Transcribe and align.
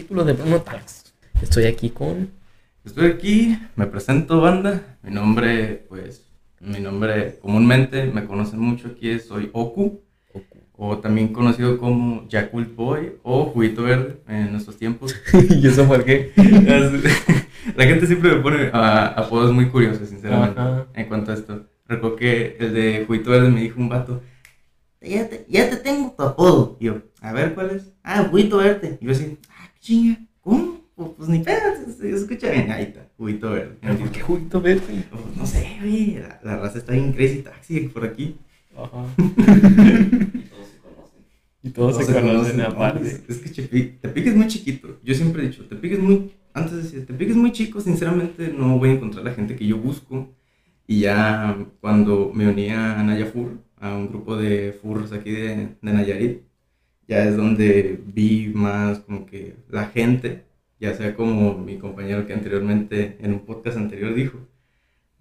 capítulo 0.00 0.24
de 0.24 0.32
Bruno. 0.32 0.64
Estoy 1.42 1.64
aquí 1.66 1.90
con. 1.90 2.30
Estoy 2.86 3.10
aquí, 3.10 3.58
me 3.76 3.86
presento, 3.86 4.40
banda. 4.40 4.96
Mi 5.02 5.10
nombre, 5.10 5.84
pues, 5.90 6.24
mi 6.58 6.80
nombre 6.80 7.38
comúnmente 7.42 8.06
me 8.06 8.24
conocen 8.24 8.60
mucho 8.60 8.88
aquí, 8.88 9.18
soy 9.18 9.50
Oku, 9.52 10.00
o 10.72 10.96
también 11.00 11.34
conocido 11.34 11.76
como 11.76 12.26
Yakult 12.28 12.74
Boy 12.74 13.12
o 13.22 13.44
Juguito 13.44 13.82
Verde 13.82 14.22
en 14.26 14.52
nuestros 14.52 14.78
tiempos. 14.78 15.14
¿Y 15.50 15.66
eso 15.66 15.86
por 15.86 16.02
qué? 16.02 16.32
La 17.76 17.84
gente 17.84 18.06
siempre 18.06 18.36
me 18.36 18.40
pone 18.40 18.70
ah, 18.72 19.12
apodos 19.18 19.52
muy 19.52 19.68
curiosos, 19.68 20.08
sinceramente, 20.08 20.62
en 20.94 21.08
cuanto 21.08 21.32
a 21.32 21.34
esto. 21.34 21.66
Recuerdo 21.86 22.16
que 22.16 22.56
el 22.58 22.72
de 22.72 23.04
Juguito 23.06 23.32
Verde 23.32 23.50
me 23.50 23.60
dijo 23.60 23.78
un 23.78 23.90
vato, 23.90 24.22
ya 25.02 25.28
te, 25.28 25.44
ya 25.48 25.68
te 25.68 25.76
tengo 25.76 26.14
tu 26.16 26.22
apodo. 26.22 26.76
Y 26.80 26.86
yo, 26.86 27.02
a 27.20 27.32
ver, 27.32 27.54
¿cuál 27.54 27.70
es? 27.70 27.92
Ah, 28.02 28.26
Juguito 28.30 28.58
Verde. 28.58 28.98
Y 29.00 29.06
yo 29.06 29.12
así, 29.12 29.38
chinga, 29.80 30.18
¿cómo? 30.40 30.80
Pues, 30.94 31.10
pues 31.16 31.28
ni 31.30 31.38
pedo, 31.40 31.58
se 31.98 32.10
escucha 32.10 32.50
bien. 32.50 32.70
Ahí 32.70 32.84
está, 32.84 33.08
Juguito 33.16 33.50
Verde. 33.50 33.76
¿Por 33.96 34.10
qué 34.10 34.20
Juguito 34.20 34.60
Verde? 34.60 35.04
Pues, 35.10 35.36
no 35.36 35.46
sé, 35.46 35.78
güey, 35.80 36.18
la, 36.42 36.56
raza 36.58 36.78
está 36.78 36.92
bien 36.92 37.12
crazy 37.12 37.42
taxi 37.42 37.80
por 37.88 38.04
aquí. 38.04 38.36
Ajá. 38.76 39.06
y 39.16 39.30
todos 40.50 40.68
se 40.68 40.82
conocen. 40.82 41.22
Y 41.62 41.70
todos, 41.70 42.06
se, 42.06 42.12
conocen, 42.12 42.60
aparte. 42.60 43.22
Es, 43.28 43.38
que 43.38 43.62
Tepic 44.00 44.26
es 44.26 44.36
muy 44.36 44.46
chiquito. 44.46 45.00
Yo 45.02 45.14
siempre 45.14 45.42
he 45.42 45.48
dicho, 45.48 45.64
Tepic 45.64 45.92
es 45.92 46.00
muy, 46.00 46.32
antes 46.52 46.72
de 46.72 46.82
decir, 46.82 47.06
Tepic 47.06 47.30
es 47.30 47.36
muy 47.36 47.52
chico, 47.52 47.80
sinceramente 47.80 48.52
no 48.56 48.78
voy 48.78 48.90
a 48.90 48.92
encontrar 48.92 49.24
la 49.24 49.32
gente 49.32 49.56
que 49.56 49.66
yo 49.66 49.78
busco. 49.78 50.34
Y 50.86 51.00
ya 51.00 51.56
cuando 51.80 52.30
me 52.34 52.46
unía 52.48 52.98
a 52.98 53.02
Nayafur, 53.02 53.58
a 53.76 53.94
un 53.94 54.08
grupo 54.08 54.36
de 54.36 54.72
furros 54.72 55.12
aquí 55.12 55.30
de, 55.30 55.68
de 55.80 55.92
Nayarit, 55.92 56.49
ya 57.10 57.24
es 57.24 57.36
donde 57.36 58.00
vi 58.14 58.52
más 58.54 59.00
como 59.00 59.26
que 59.26 59.56
la 59.68 59.86
gente, 59.86 60.44
ya 60.78 60.94
sea 60.94 61.16
como 61.16 61.58
mi 61.58 61.76
compañero 61.76 62.24
que 62.24 62.32
anteriormente 62.32 63.18
en 63.20 63.32
un 63.32 63.40
podcast 63.40 63.76
anterior 63.76 64.14
dijo, 64.14 64.38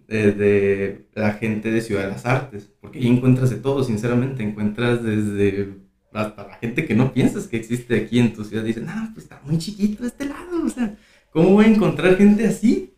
desde 0.08 1.08
la 1.16 1.34
gente 1.34 1.72
de 1.72 1.82
Ciudad 1.82 2.04
de 2.04 2.10
las 2.10 2.28
Artes, 2.28 2.70
porque 2.80 3.00
ahí 3.00 3.08
encuentras 3.08 3.50
de 3.50 3.56
todo, 3.56 3.84
sinceramente, 3.84 4.44
encuentras 4.44 5.04
desde 5.04 5.80
hasta 6.14 6.48
la 6.48 6.56
gente 6.58 6.86
que 6.86 6.94
no 6.94 7.12
piensas 7.12 7.48
que 7.48 7.58
existe 7.58 7.96
aquí 7.96 8.20
en 8.20 8.34
tu 8.34 8.44
ciudad, 8.44 8.64
dicen, 8.64 8.86
ah, 8.88 9.10
pues 9.16 9.24
está 9.24 9.42
muy 9.44 9.58
chiquito 9.58 10.06
este 10.06 10.26
lado, 10.26 10.64
o 10.64 10.70
sea, 10.70 10.96
¿cómo 11.32 11.54
voy 11.54 11.66
a 11.66 11.70
encontrar 11.70 12.18
gente 12.18 12.46
así? 12.46 12.94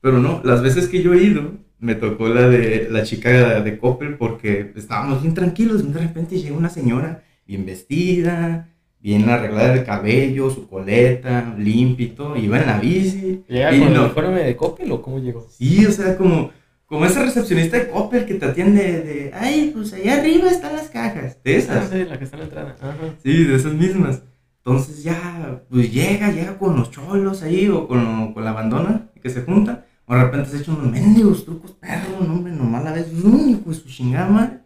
Pero 0.00 0.18
no, 0.18 0.40
las 0.42 0.64
veces 0.64 0.88
que 0.88 1.00
yo 1.00 1.14
he 1.14 1.22
ido, 1.22 1.52
me 1.78 1.94
tocó 1.94 2.28
la 2.28 2.48
de 2.48 2.88
la 2.90 3.04
chica 3.04 3.60
de 3.60 3.78
Coppel 3.78 4.16
porque 4.16 4.72
estábamos 4.74 5.22
bien 5.22 5.34
tranquilos 5.34 5.84
y 5.84 5.92
de 5.92 6.00
repente 6.00 6.40
llega 6.40 6.56
una 6.56 6.70
señora 6.70 7.22
bien 7.46 7.64
vestida, 7.64 8.68
bien 9.00 9.28
arreglada 9.28 9.74
el 9.74 9.84
cabello, 9.84 10.50
su 10.50 10.68
coleta, 10.68 11.54
limpito, 11.58 12.36
iba 12.36 12.58
en 12.58 12.66
la 12.66 12.78
bici. 12.78 13.44
¿Llega 13.48 13.70
con 13.70 13.82
el 13.82 13.98
uniforme 14.00 14.42
de 14.42 14.56
Coppel 14.56 14.92
o 14.92 15.02
cómo 15.02 15.18
llegó? 15.18 15.46
Sí, 15.50 15.86
o 15.86 15.92
sea, 15.92 16.16
como, 16.16 16.50
como 16.86 17.06
esa 17.06 17.22
recepcionista 17.22 17.78
de 17.78 17.88
Coppel 17.88 18.26
que 18.26 18.34
te 18.34 18.46
atiende 18.46 19.00
de, 19.02 19.30
ay, 19.34 19.70
pues 19.74 19.92
allá 19.92 20.18
arriba 20.18 20.50
están 20.50 20.74
las 20.74 20.88
cajas, 20.88 21.42
de 21.42 21.56
esas. 21.56 21.92
Ah, 21.92 21.96
la 21.96 22.18
que 22.18 22.24
está 22.24 22.36
en 22.36 22.40
la 22.40 22.46
entrada. 22.46 22.76
Sí, 23.22 23.44
de 23.44 23.54
esas 23.54 23.74
mismas. 23.74 24.22
Entonces 24.58 25.04
ya, 25.04 25.62
pues 25.70 25.92
llega, 25.92 26.32
llega 26.32 26.58
con 26.58 26.76
los 26.76 26.90
cholos 26.90 27.42
ahí 27.42 27.68
o 27.68 27.86
con, 27.86 28.34
con 28.34 28.44
la 28.44 28.50
abandona 28.50 29.10
que 29.22 29.30
se 29.30 29.42
junta 29.42 29.86
o 30.06 30.14
de 30.14 30.22
repente 30.22 30.50
se 30.50 30.58
echa 30.58 30.72
unos 30.72 30.90
mendigos 30.90 31.44
trucos, 31.44 31.72
perro, 31.72 32.24
no, 32.24 32.34
hombre, 32.34 32.52
nomás 32.52 32.84
la 32.84 32.92
ves 32.92 33.08
único 33.24 33.70
de 33.70 33.76
su 33.76 33.88
chingada 33.88 34.62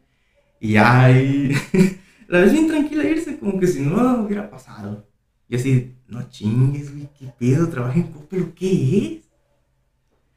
Y 0.60 0.76
ahí, 0.76 1.52
la 2.30 2.40
ves 2.40 2.52
bien 2.52 2.68
tranquila 2.68 3.04
irse, 3.04 3.38
como 3.38 3.58
que 3.60 3.66
si 3.66 3.80
no 3.80 4.22
hubiera 4.22 4.48
pasado. 4.48 5.06
Y 5.48 5.56
así, 5.56 5.96
no 6.08 6.28
chingues, 6.30 6.94
güey, 6.94 7.08
qué 7.18 7.26
pedo, 7.38 7.68
trabaja 7.68 7.98
en 7.98 8.12
pero 8.28 8.54
¿qué 8.54 9.20
es? 9.20 9.28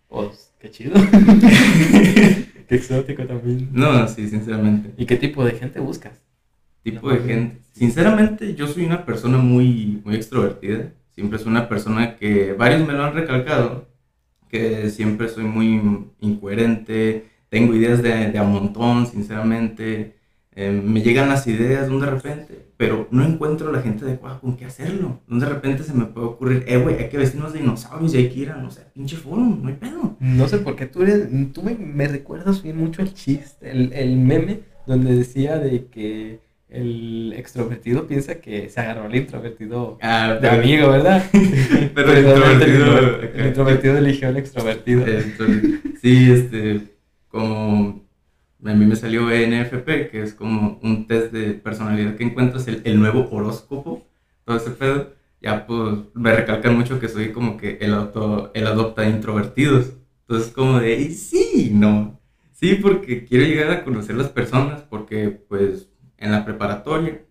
Pues, 0.10 0.54
qué 0.60 0.72
chido. 0.72 0.94
qué 2.68 2.76
exótico 2.76 3.26
también. 3.26 3.70
No, 3.72 4.08
sí, 4.08 4.28
sinceramente. 4.28 4.94
¿Y 4.98 5.06
qué 5.06 5.16
tipo 5.16 5.46
de 5.46 5.52
gente 5.52 5.80
buscas? 5.80 6.20
Tipo 6.82 7.10
de 7.10 7.20
gente. 7.20 7.62
Sinceramente, 7.72 8.56
yo 8.56 8.68
soy 8.68 8.86
una 8.86 9.06
persona 9.06 9.38
muy, 9.38 10.02
muy 10.04 10.16
extrovertida. 10.16 10.92
Siempre 11.16 11.40
soy 11.40 11.50
una 11.50 11.70
persona 11.70 12.16
que 12.16 12.54
varios 12.54 12.86
me 12.86 12.94
lo 12.94 13.04
han 13.04 13.14
recalcado 13.14 13.88
que 14.54 14.92
siempre 14.92 15.30
soy 15.30 15.46
muy 15.46 16.12
incoherente, 16.22 17.26
tengo 17.50 17.74
ideas 17.74 18.04
de, 18.04 18.30
de 18.32 18.38
a 18.38 18.44
montón, 18.44 19.08
sinceramente. 19.08 20.16
Eh, 20.56 20.72
me 20.72 21.02
llegan 21.02 21.30
las 21.30 21.48
ideas 21.48 21.88
de 21.88 21.94
un 21.94 22.02
de 22.02 22.08
repente, 22.08 22.66
pero 22.78 23.08
no 23.12 23.26
encuentro 23.26 23.72
la 23.72 23.82
gente 23.82 24.06
adecuada 24.06 24.40
con 24.40 24.56
qué 24.56 24.66
hacerlo. 24.66 25.22
De 25.28 25.46
repente 25.46 25.84
se 25.84 25.94
me 25.94 26.06
puede 26.06 26.28
ocurrir, 26.28 26.64
eh, 26.68 26.78
güey, 26.78 26.98
hay 26.98 27.10
que 27.10 27.18
vestirnos 27.18 27.54
de 27.54 27.60
dinosaurios 27.60 28.14
y 28.14 28.18
hay 28.18 28.30
que 28.30 28.40
ir 28.40 28.52
a, 28.52 28.58
no 28.58 28.70
sé, 28.70 28.82
pinche 28.94 29.16
forum, 29.16 29.62
no 29.64 29.70
hay 29.70 29.76
pedo. 29.76 30.16
No 30.20 30.48
sé 30.48 30.60
por 30.60 30.76
qué 30.76 30.86
tú 30.86 31.02
eres, 31.04 31.28
tú 31.54 31.64
me, 31.64 31.76
me 31.76 32.08
recuerdas 32.08 32.62
bien 32.62 32.78
mucho 32.78 33.02
el 33.02 33.14
chiste, 33.14 33.72
el, 33.72 33.94
el 33.94 34.18
meme 34.18 34.62
donde 34.86 35.16
decía 35.16 35.58
de 35.58 35.88
que 35.88 36.40
el 36.74 37.34
extrovertido 37.38 38.08
piensa 38.08 38.36
que 38.36 38.68
se 38.70 38.80
agarró 38.80 39.06
al 39.06 39.16
introvertido 39.16 40.00
ah, 40.02 40.40
de 40.42 40.50
amigo, 40.50 40.90
¿verdad? 40.90 41.24
pero 41.94 42.12
el 42.12 42.26
introvertido, 42.26 43.20
el, 43.20 43.48
introvertido 43.48 43.98
eligió 43.98 44.28
al 44.28 44.38
extrovertido. 44.38 45.06
sí, 46.02 46.32
este, 46.32 46.82
como 47.28 48.03
a 48.66 48.74
mí 48.74 48.86
me 48.86 48.96
salió 48.96 49.30
ENFP, 49.30 50.10
que 50.10 50.22
es 50.22 50.34
como 50.34 50.80
un 50.84 51.08
test 51.08 51.32
de 51.34 51.54
personalidad 51.54 52.16
que 52.16 52.24
encuentras 52.24 52.68
el, 52.68 52.82
el 52.86 53.00
nuevo 53.00 53.28
horóscopo, 53.32 54.06
todo 54.46 54.58
ese 54.58 54.72
pedo, 54.72 55.14
ya 55.42 55.68
pues 55.68 56.00
me 56.14 56.34
recalcan 56.34 56.76
mucho 56.76 57.00
que 57.00 57.10
soy 57.10 57.32
como 57.32 57.58
que 57.58 57.78
el, 57.82 57.94
auto, 57.94 58.52
el 58.54 58.66
adopta 58.66 59.08
introvertidos. 59.08 59.94
Entonces 60.22 60.52
como 60.54 60.80
de, 60.80 61.12
sí, 61.12 61.72
no. 61.74 62.20
Sí, 62.54 62.76
porque 62.76 63.26
quiero 63.26 63.46
llegar 63.46 63.72
a 63.72 63.84
conocer 63.84 64.16
las 64.16 64.30
personas, 64.30 64.82
porque 64.84 65.30
pues 65.30 65.90
en 66.18 66.32
la 66.32 66.46
preparatoria, 66.46 67.22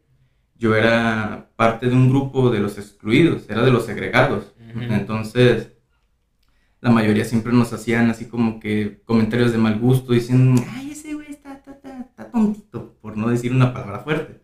yo 0.58 0.76
era 0.76 1.50
parte 1.56 1.88
de 1.88 1.94
un 1.94 2.10
grupo 2.10 2.50
de 2.50 2.60
los 2.60 2.76
excluidos, 2.76 3.48
era 3.48 3.62
de 3.62 3.70
los 3.70 3.86
segregados. 3.86 4.52
Entonces, 4.74 5.72
la 6.80 6.90
mayoría 6.90 7.24
siempre 7.24 7.52
nos 7.52 7.72
hacían 7.72 8.10
así 8.10 8.26
como 8.26 8.60
que 8.60 9.00
comentarios 9.04 9.52
de 9.52 9.58
mal 9.58 9.78
gusto, 9.78 10.12
diciendo, 10.12 10.62
ay, 10.74 10.91
está, 12.22 12.32
tontito, 12.32 12.96
por 13.00 13.16
no 13.16 13.28
decir 13.28 13.52
una 13.52 13.72
palabra 13.72 14.00
fuerte. 14.00 14.40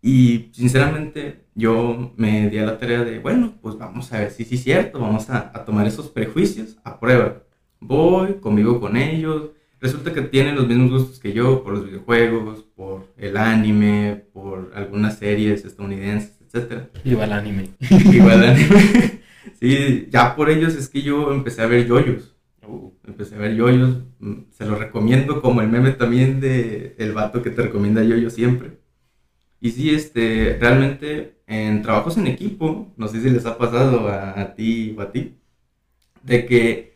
Y 0.00 0.50
sinceramente 0.52 1.44
yo 1.54 2.12
me 2.16 2.50
di 2.50 2.58
a 2.58 2.66
la 2.66 2.78
tarea 2.78 3.04
de, 3.04 3.20
bueno, 3.20 3.54
pues 3.60 3.78
vamos 3.78 4.12
a 4.12 4.18
ver 4.18 4.30
si 4.30 4.44
sí 4.44 4.56
es 4.56 4.64
cierto, 4.64 4.98
vamos 4.98 5.30
a, 5.30 5.52
a 5.54 5.64
tomar 5.64 5.86
esos 5.86 6.08
prejuicios 6.08 6.76
a 6.82 6.98
prueba. 6.98 7.42
Voy, 7.80 8.34
convivo 8.40 8.80
con 8.80 8.96
ellos, 8.96 9.50
resulta 9.82 10.12
que 10.12 10.22
tienen 10.22 10.54
los 10.54 10.66
mismos 10.66 10.90
gustos 10.90 11.18
que 11.18 11.32
yo 11.32 11.62
por 11.62 11.74
los 11.74 11.84
videojuegos, 11.84 12.62
por 12.74 13.12
el 13.18 13.36
anime, 13.36 14.24
por 14.32 14.72
algunas 14.74 15.18
series 15.18 15.64
estadounidenses, 15.64 16.38
etc. 16.40 16.84
Igual 17.04 17.30
el 17.30 17.38
anime. 17.38 17.68
Igual 18.12 18.44
el 18.44 18.50
anime. 18.50 19.20
sí, 19.60 20.06
ya 20.08 20.36
por 20.36 20.48
ellos 20.50 20.74
es 20.74 20.88
que 20.88 21.02
yo 21.02 21.32
empecé 21.32 21.62
a 21.62 21.66
ver 21.66 21.86
yoyos. 21.86 22.34
Empecé 23.06 23.34
a 23.34 23.38
ver 23.38 23.54
yoyos, 23.54 23.98
mm, 24.20 24.32
se 24.50 24.64
los 24.64 24.78
recomiendo 24.78 25.42
como 25.42 25.60
el 25.60 25.68
meme 25.68 25.90
también 25.92 26.40
de 26.40 26.94
el 26.98 27.12
vato 27.12 27.42
que 27.42 27.50
te 27.50 27.62
recomienda 27.62 28.02
yoyo 28.02 28.30
siempre. 28.30 28.78
Y 29.60 29.70
sí, 29.70 29.90
este, 29.90 30.56
realmente 30.60 31.42
en 31.46 31.82
trabajos 31.82 32.16
en 32.16 32.26
equipo, 32.26 32.92
no 32.96 33.08
sé 33.08 33.20
si 33.20 33.30
les 33.30 33.46
ha 33.46 33.58
pasado 33.58 34.08
a, 34.08 34.40
a 34.40 34.54
ti 34.54 34.94
o 34.96 35.02
a 35.02 35.12
ti, 35.12 35.36
de 36.22 36.46
que 36.46 36.92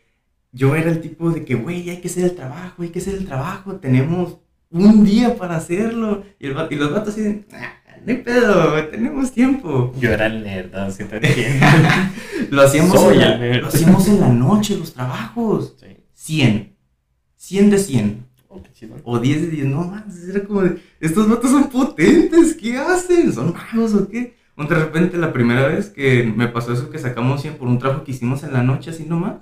yo 0.52 0.74
era 0.74 0.90
el 0.90 1.00
tipo 1.00 1.30
de 1.30 1.44
que, 1.44 1.54
güey, 1.54 1.90
hay 1.90 2.00
que 2.00 2.08
hacer 2.08 2.24
el 2.24 2.34
trabajo, 2.34 2.82
hay 2.82 2.88
que 2.88 3.00
hacer 3.00 3.14
el 3.14 3.26
trabajo, 3.26 3.76
tenemos 3.76 4.38
un 4.70 5.04
día 5.04 5.36
para 5.36 5.56
hacerlo. 5.56 6.24
Y, 6.38 6.46
el, 6.46 6.56
y 6.70 6.74
los 6.76 6.92
vatos 6.92 7.16
dicen, 7.16 7.46
ah, 7.52 7.74
no 8.04 8.12
hay 8.12 8.18
pedo, 8.18 8.84
tenemos 8.88 9.32
tiempo. 9.32 9.92
Yo 9.98 10.10
era 10.10 10.26
el 10.26 10.42
nerd, 10.42 10.70
te 10.70 11.20
lo, 12.50 12.62
hacíamos 12.62 13.12
en 13.12 13.18
la, 13.18 13.58
lo 13.58 13.66
hacíamos 13.68 14.08
en 14.08 14.20
la 14.20 14.28
noche, 14.28 14.76
los 14.76 14.94
trabajos. 14.94 15.76
Sí. 15.78 15.95
100. 16.26 16.76
100 17.36 17.70
de 17.70 17.78
100. 17.78 18.26
o 19.04 19.18
10 19.18 19.42
de 19.42 19.48
10, 19.48 19.66
no 19.66 19.84
más, 19.84 20.28
era 20.28 20.42
como 20.44 20.62
de, 20.62 20.80
estos 20.98 21.28
vatos 21.28 21.50
son 21.50 21.68
potentes, 21.70 22.54
¿qué 22.54 22.76
hacen? 22.76 23.32
¿Son 23.32 23.52
magos 23.52 23.94
o 23.94 24.08
qué? 24.08 24.34
De 24.56 24.74
repente 24.74 25.18
la 25.18 25.32
primera 25.32 25.68
vez 25.68 25.90
que 25.90 26.24
me 26.24 26.48
pasó 26.48 26.72
eso 26.72 26.90
que 26.90 26.98
sacamos 26.98 27.42
100 27.42 27.58
por 27.58 27.68
un 27.68 27.78
trabajo 27.78 28.02
que 28.02 28.10
hicimos 28.10 28.42
en 28.42 28.54
la 28.54 28.62
noche 28.62 28.90
así 28.90 29.04
nomás, 29.04 29.36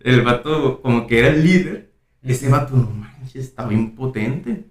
el 0.00 0.22
vato 0.22 0.80
como 0.80 1.06
que 1.06 1.18
era 1.18 1.28
el 1.28 1.44
líder. 1.44 1.92
Ese 2.22 2.48
vato, 2.48 2.74
no 2.74 2.88
manches, 2.90 3.44
estaba 3.44 3.74
impotente. 3.74 4.70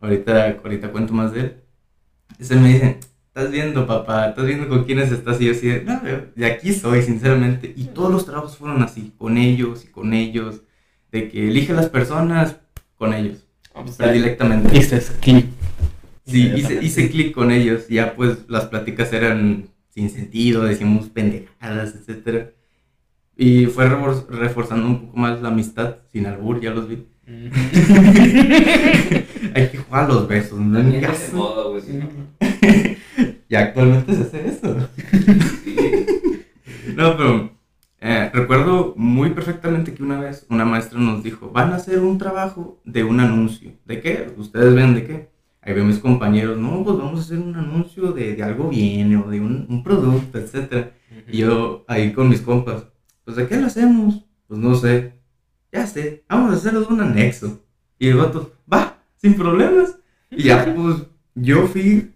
Ahorita, 0.00 0.56
ahorita 0.62 0.92
cuento 0.92 1.12
más 1.12 1.32
de 1.32 1.40
él. 1.40 1.56
Ese 2.38 2.56
me 2.56 2.68
dice, 2.68 3.00
estás 3.26 3.50
viendo, 3.50 3.86
papá, 3.86 4.28
estás 4.28 4.46
viendo 4.46 4.66
con 4.68 4.84
quiénes 4.84 5.12
estás. 5.12 5.38
Y 5.40 5.46
yo 5.46 5.52
así, 5.52 5.72
no, 5.84 6.00
de 6.34 6.46
aquí 6.46 6.72
soy, 6.72 7.02
sinceramente. 7.02 7.74
Y 7.76 7.84
todos 7.86 8.10
los 8.10 8.24
trabajos 8.24 8.56
fueron 8.56 8.82
así, 8.82 9.12
con 9.18 9.36
ellos 9.36 9.84
y 9.84 9.88
con 9.88 10.14
ellos. 10.14 10.62
De 11.16 11.30
que 11.30 11.48
elige 11.48 11.72
las 11.72 11.88
personas 11.88 12.56
con 12.98 13.14
ellos. 13.14 13.38
directamente. 14.12 14.76
Hice 14.76 15.00
clic. 15.18 15.46
Sí, 16.26 16.52
hice, 16.54 16.84
hice 16.84 17.08
clic 17.08 17.32
con 17.32 17.50
ellos. 17.50 17.88
Ya 17.88 18.14
pues 18.14 18.40
las 18.48 18.66
pláticas 18.66 19.10
eran 19.14 19.68
sin 19.88 20.10
sentido, 20.10 20.64
decíamos 20.64 21.08
pendejadas, 21.08 21.94
etc. 22.06 22.50
Y 23.34 23.64
fue 23.64 23.88
reforzando 24.28 24.86
un 24.86 25.06
poco 25.06 25.16
más 25.16 25.40
la 25.40 25.48
amistad, 25.48 25.96
sin 26.12 26.26
albur, 26.26 26.60
ya 26.60 26.72
los 26.72 26.86
vi. 26.86 27.06
Hay 29.54 29.68
que 29.70 29.78
jugar 29.78 30.04
a 30.04 30.08
los 30.08 30.28
besos, 30.28 30.60
¿no? 30.60 30.78
En 30.80 31.00
caso. 31.00 31.78
y 33.48 33.54
actualmente 33.54 34.14
se 34.14 34.20
hace 34.20 34.48
eso. 34.48 34.76
no, 36.94 37.16
pero 37.16 37.55
eh, 38.08 38.30
recuerdo 38.32 38.94
muy 38.96 39.30
perfectamente 39.30 39.92
que 39.92 40.02
una 40.02 40.20
vez 40.20 40.46
una 40.48 40.64
maestra 40.64 40.98
nos 41.00 41.24
dijo, 41.24 41.50
van 41.50 41.72
a 41.72 41.76
hacer 41.76 41.98
un 41.98 42.18
trabajo 42.18 42.80
de 42.84 43.02
un 43.02 43.18
anuncio. 43.18 43.72
¿De 43.84 44.00
qué? 44.00 44.32
Ustedes 44.36 44.74
ven 44.74 44.94
de 44.94 45.04
qué. 45.04 45.30
Ahí 45.60 45.74
veo 45.74 45.84
mis 45.84 45.98
compañeros, 45.98 46.56
no, 46.56 46.84
pues 46.84 46.96
vamos 46.96 47.18
a 47.18 47.22
hacer 47.24 47.38
un 47.38 47.56
anuncio 47.56 48.12
de, 48.12 48.36
de 48.36 48.42
algo 48.44 48.68
bien 48.68 49.16
o 49.16 49.28
de 49.28 49.40
un, 49.40 49.66
un 49.68 49.82
producto, 49.82 50.38
etc. 50.38 50.92
Y 51.26 51.38
yo 51.38 51.84
ahí 51.88 52.12
con 52.12 52.28
mis 52.28 52.40
compas, 52.40 52.86
pues 53.24 53.36
¿de 53.36 53.48
qué 53.48 53.56
lo 53.56 53.66
hacemos? 53.66 54.24
Pues 54.46 54.60
no 54.60 54.76
sé. 54.76 55.14
Ya 55.72 55.84
sé, 55.86 56.24
vamos 56.28 56.52
a 56.52 56.56
hacerlo 56.56 56.82
de 56.82 56.94
un 56.94 57.00
anexo. 57.00 57.64
Y 57.98 58.08
el 58.08 58.18
vato, 58.18 58.52
va, 58.72 59.02
sin 59.16 59.34
problemas. 59.34 59.98
Y 60.30 60.44
ya, 60.44 60.72
pues 60.74 61.06
yo 61.34 61.66
fui 61.66 62.14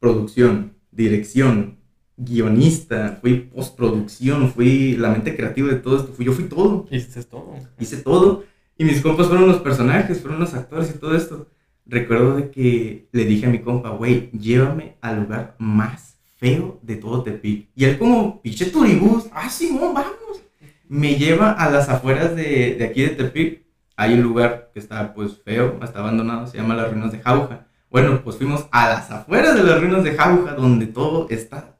producción, 0.00 0.72
dirección, 0.90 1.76
guionista, 2.16 3.18
fui 3.20 3.40
postproducción, 3.40 4.50
fui 4.52 4.96
la 4.96 5.10
mente 5.10 5.36
creativa 5.36 5.68
de 5.68 5.76
todo 5.76 5.98
esto, 5.98 6.12
fui, 6.12 6.24
yo 6.24 6.32
fui 6.32 6.44
todo. 6.44 6.86
Hiciste 6.90 7.22
todo. 7.24 7.54
Hice 7.78 7.98
todo. 7.98 8.44
Y 8.78 8.84
mis 8.84 9.00
compas 9.00 9.28
fueron 9.28 9.48
los 9.48 9.58
personajes, 9.58 10.20
fueron 10.20 10.40
los 10.40 10.54
actores 10.54 10.90
y 10.90 10.98
todo 10.98 11.16
esto. 11.16 11.48
Recuerdo 11.86 12.36
de 12.36 12.50
que 12.50 13.08
le 13.12 13.24
dije 13.24 13.46
a 13.46 13.50
mi 13.50 13.60
compa, 13.60 13.90
güey, 13.90 14.30
llévame 14.32 14.96
al 15.00 15.20
lugar 15.20 15.54
más 15.58 16.18
feo 16.36 16.80
de 16.82 16.96
todo 16.96 17.22
Tepic. 17.22 17.68
Y 17.74 17.84
él 17.84 17.98
como, 17.98 18.40
pinche 18.42 18.66
turibús, 18.66 19.26
ah, 19.32 19.48
Simón, 19.48 19.94
vamos. 19.94 20.42
Me 20.88 21.16
lleva 21.16 21.52
a 21.52 21.70
las 21.70 21.88
afueras 21.88 22.34
de, 22.34 22.76
de 22.78 22.84
aquí 22.84 23.02
de 23.02 23.10
Tepic. 23.10 23.62
Hay 23.96 24.14
un 24.14 24.22
lugar 24.22 24.70
que 24.74 24.80
está 24.80 25.14
pues 25.14 25.40
feo, 25.42 25.78
está 25.82 26.00
abandonado, 26.00 26.46
se 26.46 26.58
llama 26.58 26.74
las 26.74 26.90
ruinas 26.90 27.12
de 27.12 27.20
Jauja. 27.20 27.66
Bueno, 27.88 28.22
pues 28.22 28.36
fuimos 28.36 28.66
a 28.72 28.88
las 28.90 29.10
afueras 29.10 29.54
de 29.54 29.62
las 29.62 29.80
ruinas 29.80 30.04
de 30.04 30.14
Jauja, 30.14 30.52
donde 30.52 30.86
todo 30.86 31.28
está 31.30 31.75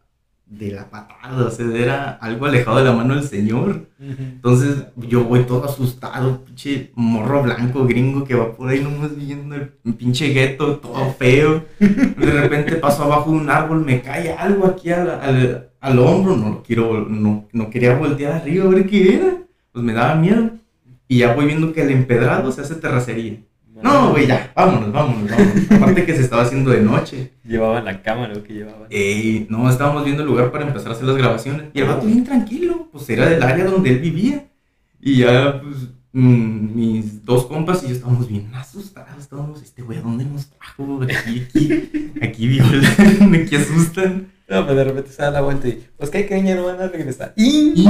de 0.46 0.70
la 0.70 0.88
patada, 0.88 1.46
o 1.46 1.50
sea, 1.50 1.66
era 1.74 2.10
algo 2.12 2.46
alejado 2.46 2.78
de 2.78 2.84
la 2.84 2.92
mano 2.92 3.16
del 3.16 3.24
Señor. 3.24 3.88
Entonces 3.98 4.86
yo 4.96 5.24
voy 5.24 5.42
todo 5.42 5.64
asustado, 5.64 6.44
pinche 6.44 6.92
morro 6.94 7.42
blanco 7.42 7.84
gringo 7.84 8.24
que 8.24 8.36
va 8.36 8.52
por 8.52 8.68
ahí 8.68 8.80
nomás 8.80 9.16
viendo 9.16 9.56
el 9.56 9.72
pinche 9.98 10.28
gueto, 10.28 10.76
todo 10.76 11.12
feo. 11.18 11.64
De 11.80 12.30
repente 12.30 12.76
paso 12.76 13.02
abajo 13.02 13.32
de 13.32 13.38
un 13.38 13.50
árbol, 13.50 13.84
me 13.84 14.00
cae 14.00 14.32
algo 14.32 14.66
aquí 14.66 14.90
al, 14.92 15.70
al, 15.80 15.98
hombro, 15.98 16.36
no 16.36 16.50
lo 16.50 16.62
quiero, 16.62 17.06
no, 17.08 17.48
no 17.52 17.70
quería 17.70 17.96
voltear 17.96 18.34
arriba 18.34 18.66
a 18.66 18.68
ver 18.68 18.86
qué 18.86 19.14
era, 19.16 19.36
pues 19.72 19.84
me 19.84 19.92
daba 19.92 20.14
miedo. 20.14 20.50
Y 21.08 21.18
ya 21.18 21.34
voy 21.34 21.46
viendo 21.46 21.72
que 21.72 21.82
el 21.82 21.90
empedrado 21.90 22.52
se 22.52 22.60
hace 22.60 22.76
terracería. 22.76 23.40
No, 23.82 24.10
güey, 24.10 24.26
ya, 24.26 24.52
vámonos, 24.54 24.92
vámonos, 24.92 25.30
vámonos. 25.30 25.70
Aparte 25.70 26.06
que 26.06 26.14
se 26.14 26.22
estaba 26.22 26.42
haciendo 26.42 26.70
de 26.70 26.80
noche. 26.80 27.32
Llevaban 27.44 27.84
la 27.84 28.02
cámara, 28.02 28.34
lo 28.34 28.42
que 28.42 28.54
llevaban. 28.54 28.86
Ey, 28.90 29.46
no, 29.50 29.68
estábamos 29.68 30.04
viendo 30.04 30.22
el 30.22 30.28
lugar 30.28 30.50
para 30.50 30.66
empezar 30.66 30.90
a 30.90 30.94
hacer 30.94 31.06
las 31.06 31.16
grabaciones. 31.16 31.66
Y 31.74 31.80
el 31.80 31.88
vato 31.88 32.06
bien 32.06 32.24
tranquilo, 32.24 32.88
pues 32.90 33.08
era 33.10 33.28
del 33.28 33.42
área 33.42 33.64
donde 33.64 33.90
él 33.90 33.98
vivía. 33.98 34.46
Y 35.00 35.18
ya, 35.18 35.60
pues, 35.60 35.88
mm, 36.12 36.74
mis 36.74 37.24
dos 37.24 37.46
compas 37.46 37.82
y 37.84 37.88
yo 37.88 37.94
estábamos 37.94 38.28
bien 38.28 38.50
asustados. 38.54 39.18
Estábamos, 39.18 39.62
este 39.62 39.82
güey, 39.82 39.98
¿a 39.98 40.02
dónde 40.02 40.24
nos 40.24 40.46
trajo? 40.46 41.02
Aquí, 41.02 41.46
aquí, 41.46 42.12
aquí 42.22 42.48
violan, 42.48 43.34
aquí 43.34 43.56
asustan. 43.56 44.28
No, 44.48 44.64
pero 44.64 44.76
de 44.76 44.84
repente 44.84 45.10
se 45.10 45.22
da 45.22 45.30
la 45.32 45.40
vuelta 45.40 45.66
y, 45.66 45.84
pues 45.96 46.08
que 46.08 46.18
hay 46.18 46.26
que 46.26 46.54
no 46.54 46.66
van 46.66 46.80
a 46.80 46.86
regresar. 46.86 47.32
Y, 47.36 47.84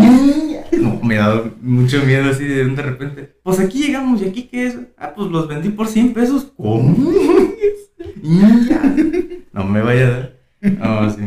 no, 0.72 1.00
me 1.02 1.16
da 1.16 1.44
mucho 1.60 2.02
miedo 2.02 2.30
así 2.30 2.44
de, 2.44 2.64
de 2.64 2.82
repente. 2.82 3.36
Pues 3.42 3.60
aquí 3.60 3.82
llegamos 3.82 4.22
y 4.22 4.28
aquí 4.28 4.44
qué 4.44 4.66
es. 4.66 4.78
Ah, 4.96 5.12
pues 5.14 5.30
los 5.30 5.48
vendí 5.48 5.68
por 5.68 5.86
100 5.86 6.14
pesos. 6.14 6.52
¿Cómo? 6.56 6.96
no 9.52 9.64
me 9.64 9.82
vaya 9.82 10.06
a 10.06 10.10
dar. 10.10 10.36
No, 10.62 11.10
sí. 11.10 11.22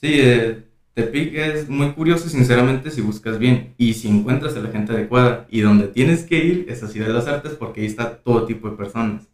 Sí, 0.00 0.20
eh, 0.20 0.62
Tepic 0.94 1.34
es 1.34 1.68
muy 1.68 1.92
curioso, 1.92 2.28
sinceramente, 2.28 2.90
si 2.90 3.00
buscas 3.00 3.38
bien 3.38 3.74
y 3.76 3.94
si 3.94 4.08
encuentras 4.08 4.56
a 4.56 4.60
la 4.60 4.70
gente 4.70 4.92
adecuada. 4.92 5.46
Y 5.50 5.62
donde 5.62 5.88
tienes 5.88 6.22
que 6.22 6.44
ir 6.44 6.66
es 6.68 6.82
a 6.84 6.88
Ciudad 6.88 7.08
de 7.08 7.14
las 7.14 7.26
Artes 7.26 7.52
porque 7.52 7.80
ahí 7.80 7.86
está 7.86 8.18
todo 8.18 8.46
tipo 8.46 8.70
de 8.70 8.76
personas. 8.76 9.28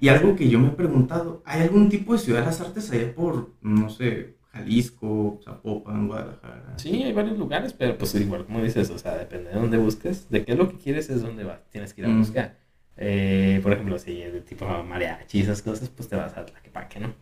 Y 0.00 0.08
algo 0.08 0.34
que 0.34 0.48
yo 0.48 0.58
me 0.58 0.68
he 0.68 0.72
preguntado, 0.72 1.42
¿hay 1.46 1.62
algún 1.62 1.88
tipo 1.88 2.12
de 2.12 2.18
Ciudad 2.18 2.40
de 2.40 2.46
las 2.46 2.60
Artes 2.60 2.90
allá 2.90 3.14
por, 3.14 3.52
no 3.62 3.88
sé, 3.88 4.34
Jalisco, 4.54 5.40
Zapopan, 5.44 6.06
Guadalajara. 6.06 6.74
Sí, 6.76 7.02
hay 7.02 7.12
varios 7.12 7.36
lugares, 7.38 7.72
pero 7.72 7.98
pues 7.98 8.14
igual 8.14 8.46
como 8.46 8.62
dices, 8.62 8.88
o 8.90 8.98
sea, 8.98 9.16
depende 9.16 9.50
de 9.50 9.56
dónde 9.56 9.78
busques, 9.78 10.30
de 10.30 10.44
qué 10.44 10.52
es 10.52 10.58
lo 10.58 10.68
que 10.68 10.76
quieres 10.76 11.10
es 11.10 11.22
dónde 11.22 11.42
vas, 11.42 11.58
tienes 11.70 11.92
que 11.92 12.02
ir 12.02 12.06
a 12.06 12.10
mm. 12.10 12.18
buscar. 12.18 12.56
Eh, 12.96 13.58
por 13.62 13.72
ejemplo, 13.72 13.98
si 13.98 14.22
es 14.22 14.32
de 14.32 14.40
tipo 14.40 14.66
mariachi 14.66 15.40
esas 15.40 15.60
cosas, 15.60 15.88
pues 15.88 16.08
te 16.08 16.14
vas 16.14 16.36
a 16.36 16.46
Tlaquepaque, 16.46 17.00
¿no? 17.00 17.14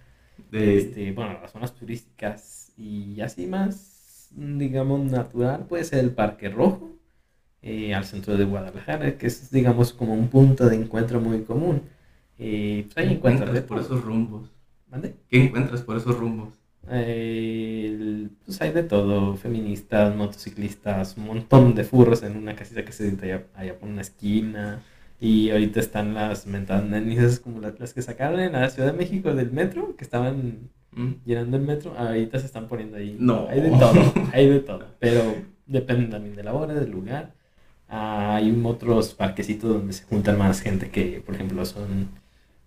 De... 0.50 0.76
Este, 0.76 1.12
bueno, 1.12 1.38
las 1.40 1.52
zonas 1.52 1.75
turísticas 1.75 2.73
y 2.76 3.20
así 3.23 3.46
más, 3.46 4.28
digamos, 4.37 5.00
natural, 5.11 5.64
puede 5.67 5.85
ser 5.85 6.00
el 6.00 6.11
Parque 6.11 6.50
Rojo, 6.50 6.93
eh, 7.62 7.94
al 7.94 8.05
centro 8.05 8.37
de 8.37 8.44
Guadalajara, 8.44 9.17
que 9.17 9.26
es, 9.26 9.50
digamos, 9.50 9.94
como 9.94 10.12
un 10.12 10.28
punto 10.28 10.69
de 10.69 10.76
encuentro 10.76 11.20
muy 11.20 11.43
común. 11.43 11.82
Eh, 12.38 12.88
pues 12.93 13.06
ahí 13.06 13.14
encuentras 13.14 13.61
por 13.62 13.78
esos 13.78 14.02
rumbos. 14.02 14.50
¿Qué 15.31 15.44
encuentras 15.44 15.81
por 15.81 15.96
esos 15.96 16.19
rumbos? 16.19 16.62
Eh, 16.90 18.29
pues 18.44 18.61
hay 18.61 18.73
de 18.73 18.82
todo, 18.82 19.37
feministas, 19.37 20.14
motociclistas, 20.14 21.17
un 21.17 21.26
montón 21.26 21.75
de 21.75 21.84
furros 21.84 22.23
en 22.23 22.37
una 22.37 22.56
casita 22.56 22.84
que 22.84 22.93
se 22.93 23.17
allá, 23.23 23.46
allá 23.55 23.79
por 23.79 23.88
una 23.88 24.02
esquina. 24.02 24.82
Y 25.20 25.50
ahorita 25.50 25.79
están 25.79 26.14
las 26.14 26.46
mentadas 26.46 27.38
como 27.38 27.61
las, 27.61 27.94
que 27.94 28.02
sacaron 28.02 28.40
en 28.40 28.52
la 28.52 28.69
Ciudad 28.70 28.90
de 28.90 28.99
México 28.99 29.32
del 29.34 29.52
metro, 29.52 29.94
que 29.96 30.02
estaban 30.02 30.70
mm. 30.93 31.12
llenando 31.25 31.56
el 31.56 31.62
metro, 31.62 31.94
ahorita 31.96 32.40
se 32.40 32.46
están 32.46 32.67
poniendo 32.67 32.96
ahí. 32.96 33.17
No. 33.20 33.46
Hay 33.49 33.61
de 33.61 33.70
todo, 33.70 34.12
hay 34.32 34.49
de 34.49 34.61
todo. 34.61 34.87
Pero 34.99 35.23
depende 35.67 36.06
también 36.08 36.35
de 36.35 36.43
la 36.43 36.55
hora, 36.55 36.75
del 36.75 36.90
lugar. 36.90 37.35
hay 37.88 38.61
otros 38.64 39.14
parquecitos 39.14 39.70
donde 39.70 39.93
se 39.93 40.05
juntan 40.05 40.38
más 40.38 40.61
gente 40.61 40.90
que, 40.90 41.23
por 41.25 41.35
ejemplo, 41.37 41.64
son... 41.64 42.08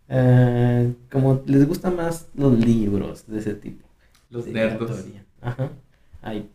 Eh, 0.07 0.93
como 1.11 1.41
les 1.47 1.67
gustan 1.67 1.95
más 1.95 2.29
los 2.35 2.57
libros 2.57 3.27
de 3.27 3.39
ese 3.39 3.55
tipo. 3.55 3.84
Los 4.29 4.47
nerdos. 4.47 5.05
Ajá. 5.41 5.71
Hay 6.21 6.49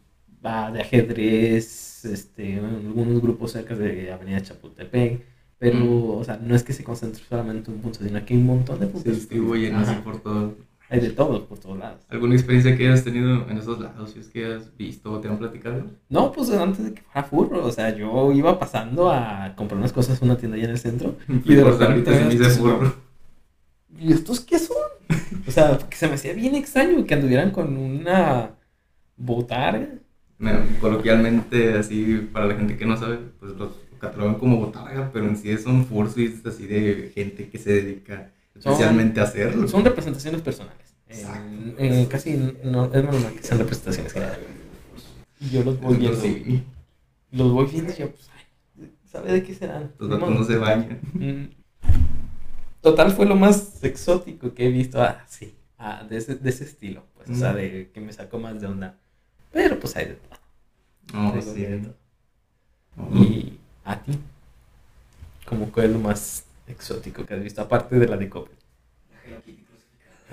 va 0.44 0.70
de 0.70 0.80
ajedrez, 0.80 2.04
este, 2.04 2.58
algunos 2.58 3.20
grupos 3.20 3.52
cerca 3.52 3.74
de 3.74 4.12
Avenida 4.12 4.42
Chapultepec, 4.42 5.22
pero, 5.58 5.76
mm. 5.76 6.10
o 6.18 6.24
sea, 6.24 6.38
no 6.38 6.54
es 6.54 6.62
que 6.62 6.72
se 6.72 6.82
concentre 6.82 7.22
solamente 7.28 7.70
en 7.70 7.76
un 7.76 7.82
punto, 7.82 8.00
sino 8.02 8.24
que 8.24 8.34
hay 8.34 8.40
un 8.40 8.46
montón 8.46 8.80
de 8.80 8.86
puntos. 8.86 9.12
Sí, 9.12 9.20
distribuyen 9.20 9.74
así 9.74 9.94
por 10.02 10.20
todo. 10.20 10.54
Hay 10.88 10.98
de 10.98 11.10
todo, 11.10 11.46
por 11.46 11.58
todos 11.58 11.78
lados. 11.78 12.00
¿Alguna 12.08 12.34
experiencia 12.34 12.76
que 12.76 12.88
hayas 12.88 13.04
tenido 13.04 13.48
en 13.48 13.58
esos 13.58 13.78
lados? 13.78 14.10
Si 14.10 14.18
es 14.18 14.26
que 14.26 14.44
has 14.44 14.76
visto 14.76 15.12
o 15.12 15.20
te 15.20 15.28
han 15.28 15.38
platicado. 15.38 15.84
No, 16.08 16.32
pues 16.32 16.50
antes 16.50 16.84
de 16.84 16.94
que 16.94 17.02
fuera 17.02 17.22
furro, 17.22 17.64
o 17.64 17.70
sea, 17.70 17.94
yo 17.96 18.32
iba 18.32 18.58
pasando 18.58 19.08
a 19.08 19.54
comprar 19.54 19.78
unas 19.78 19.92
cosas 19.92 20.20
en 20.20 20.28
una 20.30 20.36
tienda 20.36 20.56
allá 20.56 20.64
en 20.64 20.70
el 20.72 20.78
centro. 20.78 21.14
y 21.44 21.54
de 21.54 21.62
repente 21.62 22.10
me 22.10 22.28
dice 22.30 22.50
furro. 22.50 22.92
¿Y 23.96 24.12
estos 24.12 24.40
qué 24.40 24.58
son? 24.58 24.76
O 25.46 25.50
sea, 25.50 25.78
que 25.88 25.96
se 25.96 26.08
me 26.08 26.14
hacía 26.14 26.32
bien 26.32 26.54
extraño 26.54 27.04
que 27.06 27.14
anduvieran 27.14 27.50
con 27.50 27.76
una 27.76 28.50
botarga. 29.16 29.88
coloquialmente, 30.80 31.74
así, 31.74 32.28
para 32.32 32.46
la 32.46 32.54
gente 32.54 32.76
que 32.76 32.86
no 32.86 32.96
sabe, 32.96 33.18
pues 33.38 33.52
los 33.56 33.72
catalogan 33.98 34.36
como 34.36 34.58
botarga, 34.58 35.10
pero 35.12 35.26
en 35.26 35.36
sí 35.36 35.56
son 35.58 35.84
fursuits 35.84 36.44
así 36.46 36.66
de 36.66 37.12
gente 37.14 37.48
que 37.48 37.58
se 37.58 37.72
dedica 37.72 38.30
especialmente 38.54 39.20
a 39.20 39.24
hacerlo. 39.24 39.68
Son 39.68 39.84
representaciones 39.84 40.40
personales. 40.40 40.78
En, 41.78 42.06
casi 42.06 42.36
no, 42.64 42.84
es 42.86 43.04
normal 43.04 43.32
que 43.36 43.42
sean 43.42 43.58
representaciones 43.58 44.12
generales. 44.12 44.46
Y 45.40 45.50
yo 45.50 45.64
los 45.64 45.80
voy 45.80 45.96
viendo. 45.96 46.64
Los 47.32 47.52
voy 47.52 47.66
viendo 47.66 47.92
y 47.92 47.96
yo, 47.96 48.10
pues, 48.10 48.28
ay, 48.36 48.90
¿sabe 49.10 49.32
de 49.32 49.42
qué 49.42 49.54
serán? 49.54 49.92
Los 49.98 50.08
datos 50.08 50.30
no 50.30 50.44
se 50.44 50.56
bañan. 50.56 51.00
Mm. 52.80 52.82
Total 52.82 53.12
fue 53.12 53.26
lo 53.26 53.36
más 53.36 53.82
exótico 53.84 54.54
que 54.54 54.66
he 54.66 54.70
visto, 54.70 55.00
ah, 55.02 55.24
sí, 55.28 55.54
ah, 55.78 56.04
de, 56.08 56.16
ese, 56.16 56.36
de 56.36 56.50
ese 56.50 56.64
estilo, 56.64 57.04
pues, 57.14 57.30
o 57.30 57.34
sea, 57.34 57.52
de 57.52 57.90
que 57.92 58.00
me 58.00 58.12
sacó 58.12 58.38
más 58.38 58.60
de 58.60 58.66
onda. 58.66 58.98
Pero 59.52 59.78
pues 59.78 59.96
hay 59.96 60.06
de 60.06 60.14
todo. 60.14 60.38
Oh, 61.14 61.40
sí. 61.42 61.66
Y 63.12 63.58
a 63.84 64.00
ti, 64.02 64.18
¿cómo 65.46 65.66
fue 65.68 65.88
lo 65.88 65.98
más 65.98 66.44
exótico 66.66 67.26
que 67.26 67.34
has 67.34 67.42
visto, 67.42 67.60
aparte 67.60 67.98
de 67.98 68.06
la 68.08 68.16
de 68.16 68.28
Coppel? 68.28 68.56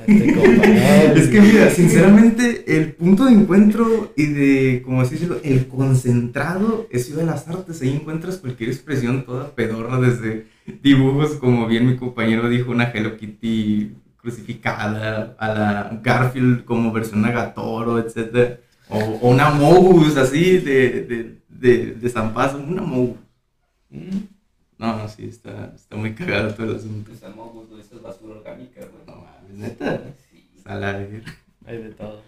Es 0.05 1.27
que 1.27 1.41
mira, 1.41 1.69
sinceramente, 1.69 2.63
el 2.77 2.93
punto 2.93 3.25
de 3.25 3.33
encuentro 3.33 4.13
y 4.15 4.25
de, 4.27 4.81
como 4.83 5.01
decirlo, 5.01 5.39
el 5.43 5.67
concentrado 5.67 6.87
es 6.91 7.05
Ciudad 7.05 7.21
de 7.21 7.27
las 7.27 7.47
Artes. 7.47 7.81
Ahí 7.81 7.89
encuentras 7.89 8.37
cualquier 8.37 8.69
expresión 8.69 9.25
toda 9.25 9.55
pedorra, 9.55 9.99
desde 9.99 10.47
dibujos, 10.83 11.31
como 11.35 11.67
bien 11.67 11.87
mi 11.87 11.97
compañero 11.97 12.47
dijo, 12.49 12.71
una 12.71 12.91
Hello 12.91 13.17
Kitty 13.17 13.93
crucificada, 14.17 15.35
a 15.39 15.47
la 15.47 15.99
Garfield 16.03 16.65
como 16.65 16.91
versión 16.91 17.25
Agatoro, 17.25 17.99
etc. 17.99 18.59
O, 18.89 18.97
o 18.99 19.29
una 19.29 19.49
Mogus 19.49 20.17
así 20.17 20.57
de, 20.57 21.01
de, 21.01 21.37
de, 21.49 21.95
de 21.95 22.09
Zampazo, 22.09 22.57
una 22.57 22.81
Mogus. 22.81 23.17
Mm. 24.77 24.83
No, 24.85 25.07
sí, 25.07 25.27
está, 25.27 25.73
está 25.75 25.95
muy 25.95 26.13
cagado 26.13 26.53
todo 26.53 26.71
el 26.71 26.75
asunto. 26.77 27.11
Esa 27.11 27.29
Mogus, 27.29 27.69
no, 27.69 27.79
esa 27.79 27.95
es 27.95 28.01
basura 28.01 28.35
orgánica, 28.35 28.81
güey. 28.81 29.05
No 29.07 29.23
mames, 29.23 29.53
neta. 29.53 30.01
Sí. 30.29 30.49
Salario. 30.63 31.21
Hay 31.65 31.77
de 31.77 31.89
todo. 31.91 32.21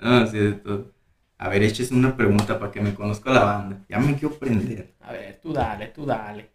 No, 0.00 0.26
sí, 0.26 0.38
de 0.38 0.52
todo. 0.52 0.92
A 1.38 1.48
ver, 1.48 1.62
échese 1.62 1.94
una 1.94 2.16
pregunta 2.16 2.58
para 2.58 2.72
que 2.72 2.80
me 2.80 2.94
conozca 2.94 3.30
la 3.32 3.44
banda. 3.44 3.84
Ya 3.88 3.98
me 3.98 4.14
quiero 4.16 4.34
prender. 4.34 4.94
A 5.00 5.12
ver, 5.12 5.40
tú 5.40 5.52
dale, 5.52 5.88
tú 5.88 6.04
dale. 6.04 6.50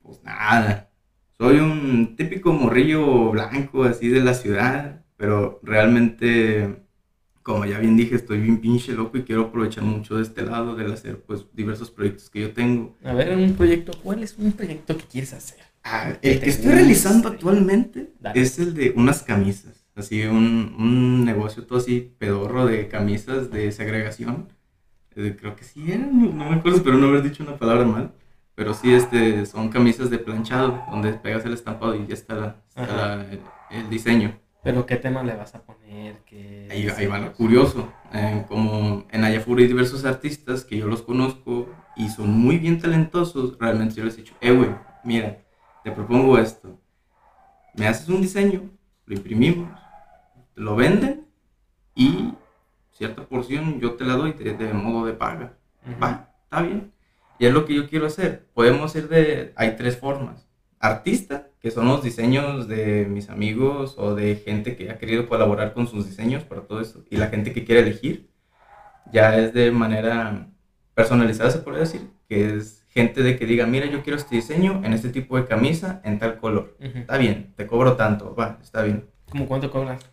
Pues 0.00 0.22
nada. 0.22 0.90
Soy 1.36 1.58
un 1.58 2.16
típico 2.16 2.52
morrillo 2.52 3.30
blanco 3.30 3.84
así 3.84 4.08
de 4.08 4.20
la 4.20 4.34
ciudad, 4.34 5.04
pero 5.16 5.60
realmente, 5.62 6.87
como 7.48 7.64
ya 7.64 7.78
bien 7.78 7.96
dije, 7.96 8.14
estoy 8.14 8.40
bien 8.40 8.58
pinche 8.58 8.92
loco 8.92 9.16
y 9.16 9.22
quiero 9.22 9.44
aprovechar 9.44 9.82
mucho 9.82 10.16
de 10.16 10.22
este 10.22 10.42
lado, 10.42 10.76
del 10.76 10.92
hacer 10.92 11.18
pues 11.22 11.46
diversos 11.54 11.90
proyectos 11.90 12.28
que 12.28 12.42
yo 12.42 12.52
tengo. 12.52 12.94
A 13.02 13.14
ver, 13.14 13.34
un 13.34 13.54
proyecto, 13.54 13.92
¿cuál 14.02 14.22
es 14.22 14.36
un 14.36 14.52
proyecto 14.52 14.94
que 14.98 15.04
quieres 15.04 15.32
hacer? 15.32 15.60
Ah, 15.82 16.12
el 16.20 16.40
que 16.40 16.50
estoy 16.50 16.72
realizando 16.72 17.26
actualmente 17.26 18.12
Dale. 18.20 18.38
es 18.38 18.58
el 18.58 18.74
de 18.74 18.92
unas 18.94 19.22
camisas. 19.22 19.86
Así, 19.94 20.24
un, 20.24 20.74
un 20.78 21.24
negocio 21.24 21.64
todo 21.64 21.78
así, 21.78 22.12
pedorro 22.18 22.66
de 22.66 22.86
camisas 22.86 23.50
de 23.50 23.72
segregación. 23.72 24.48
Eh, 25.16 25.34
creo 25.40 25.56
que 25.56 25.64
sí 25.64 25.90
era, 25.90 26.04
no, 26.04 26.30
no 26.30 26.50
me 26.50 26.56
acuerdo, 26.56 26.76
espero 26.76 26.98
no 26.98 27.06
haber 27.06 27.22
dicho 27.22 27.42
una 27.42 27.56
palabra 27.56 27.86
mal. 27.86 28.12
Pero 28.54 28.74
sí, 28.74 28.92
este, 28.92 29.46
son 29.46 29.70
camisas 29.70 30.10
de 30.10 30.18
planchado, 30.18 30.82
donde 30.90 31.14
pegas 31.14 31.46
el 31.46 31.54
estampado 31.54 31.94
y 31.94 32.06
ya 32.06 32.12
está, 32.12 32.34
la, 32.34 32.62
está 32.68 32.86
la, 32.94 33.22
el, 33.30 33.40
el, 33.70 33.88
diseño. 33.88 34.38
¿Pero 34.62 34.86
qué 34.86 34.96
tema 34.96 35.22
le 35.22 35.34
vas 35.34 35.54
a 35.54 35.62
poner? 35.62 36.18
¿Qué 36.26 36.68
ahí, 36.70 36.88
ahí 36.88 37.06
va 37.06 37.18
lo 37.18 37.32
curioso. 37.32 37.92
Eh, 38.12 38.44
como 38.48 39.06
en 39.10 39.24
Ayafura 39.24 39.62
hay 39.62 39.68
diversos 39.68 40.04
artistas 40.04 40.64
que 40.64 40.76
yo 40.76 40.86
los 40.86 41.02
conozco 41.02 41.68
y 41.96 42.08
son 42.08 42.30
muy 42.30 42.58
bien 42.58 42.80
talentosos, 42.80 43.56
realmente 43.58 43.94
yo 43.96 44.04
les 44.04 44.14
he 44.14 44.22
dicho, 44.22 44.34
eh, 44.40 44.52
güey, 44.52 44.70
mira, 45.04 45.38
te 45.84 45.90
propongo 45.92 46.38
esto. 46.38 46.78
Me 47.74 47.86
haces 47.86 48.08
un 48.08 48.20
diseño, 48.20 48.68
lo 49.06 49.14
imprimimos, 49.14 49.68
lo 50.54 50.74
venden 50.74 51.26
y 51.94 52.34
cierta 52.90 53.24
porción 53.26 53.78
yo 53.80 53.94
te 53.94 54.04
la 54.04 54.14
doy 54.14 54.32
de, 54.32 54.54
de 54.54 54.72
modo 54.72 55.06
de 55.06 55.12
paga. 55.12 55.56
Uh 55.86 55.90
-huh. 55.90 56.02
Va, 56.02 56.30
está 56.44 56.62
bien. 56.62 56.92
Y 57.38 57.46
es 57.46 57.54
lo 57.54 57.64
que 57.64 57.74
yo 57.74 57.88
quiero 57.88 58.06
hacer. 58.06 58.48
Podemos 58.52 58.94
ir 58.96 59.08
de... 59.08 59.52
Hay 59.54 59.76
tres 59.76 59.96
formas. 59.96 60.47
Artista, 60.80 61.48
que 61.60 61.70
son 61.70 61.88
los 61.88 62.02
diseños 62.02 62.68
de 62.68 63.06
mis 63.06 63.30
amigos 63.30 63.94
o 63.98 64.14
de 64.14 64.36
gente 64.36 64.76
que 64.76 64.90
ha 64.90 64.98
querido 64.98 65.28
colaborar 65.28 65.74
con 65.74 65.86
sus 65.86 66.06
diseños 66.06 66.44
para 66.44 66.62
todo 66.62 66.80
eso. 66.80 67.04
Y 67.10 67.16
la 67.16 67.28
gente 67.28 67.52
que 67.52 67.64
quiere 67.64 67.82
elegir. 67.82 68.30
Ya 69.12 69.36
es 69.38 69.54
de 69.54 69.70
manera 69.70 70.48
personalizada, 70.94 71.50
se 71.50 71.58
puede 71.58 71.80
decir. 71.80 72.02
Que 72.28 72.56
es 72.56 72.84
gente 72.88 73.22
de 73.22 73.36
que 73.38 73.46
diga, 73.46 73.66
mira, 73.66 73.86
yo 73.86 74.02
quiero 74.02 74.18
este 74.18 74.36
diseño 74.36 74.82
en 74.84 74.92
este 74.92 75.08
tipo 75.08 75.36
de 75.36 75.46
camisa, 75.46 76.00
en 76.04 76.18
tal 76.18 76.38
color. 76.38 76.76
Uh 76.78 76.84
-huh. 76.84 77.00
Está 77.00 77.16
bien, 77.16 77.52
te 77.56 77.66
cobro 77.66 77.96
tanto. 77.96 78.34
Va, 78.34 78.58
está 78.62 78.82
bien. 78.82 79.08
¿Cómo 79.30 79.46
cuánto 79.46 79.70
cobras? 79.70 80.04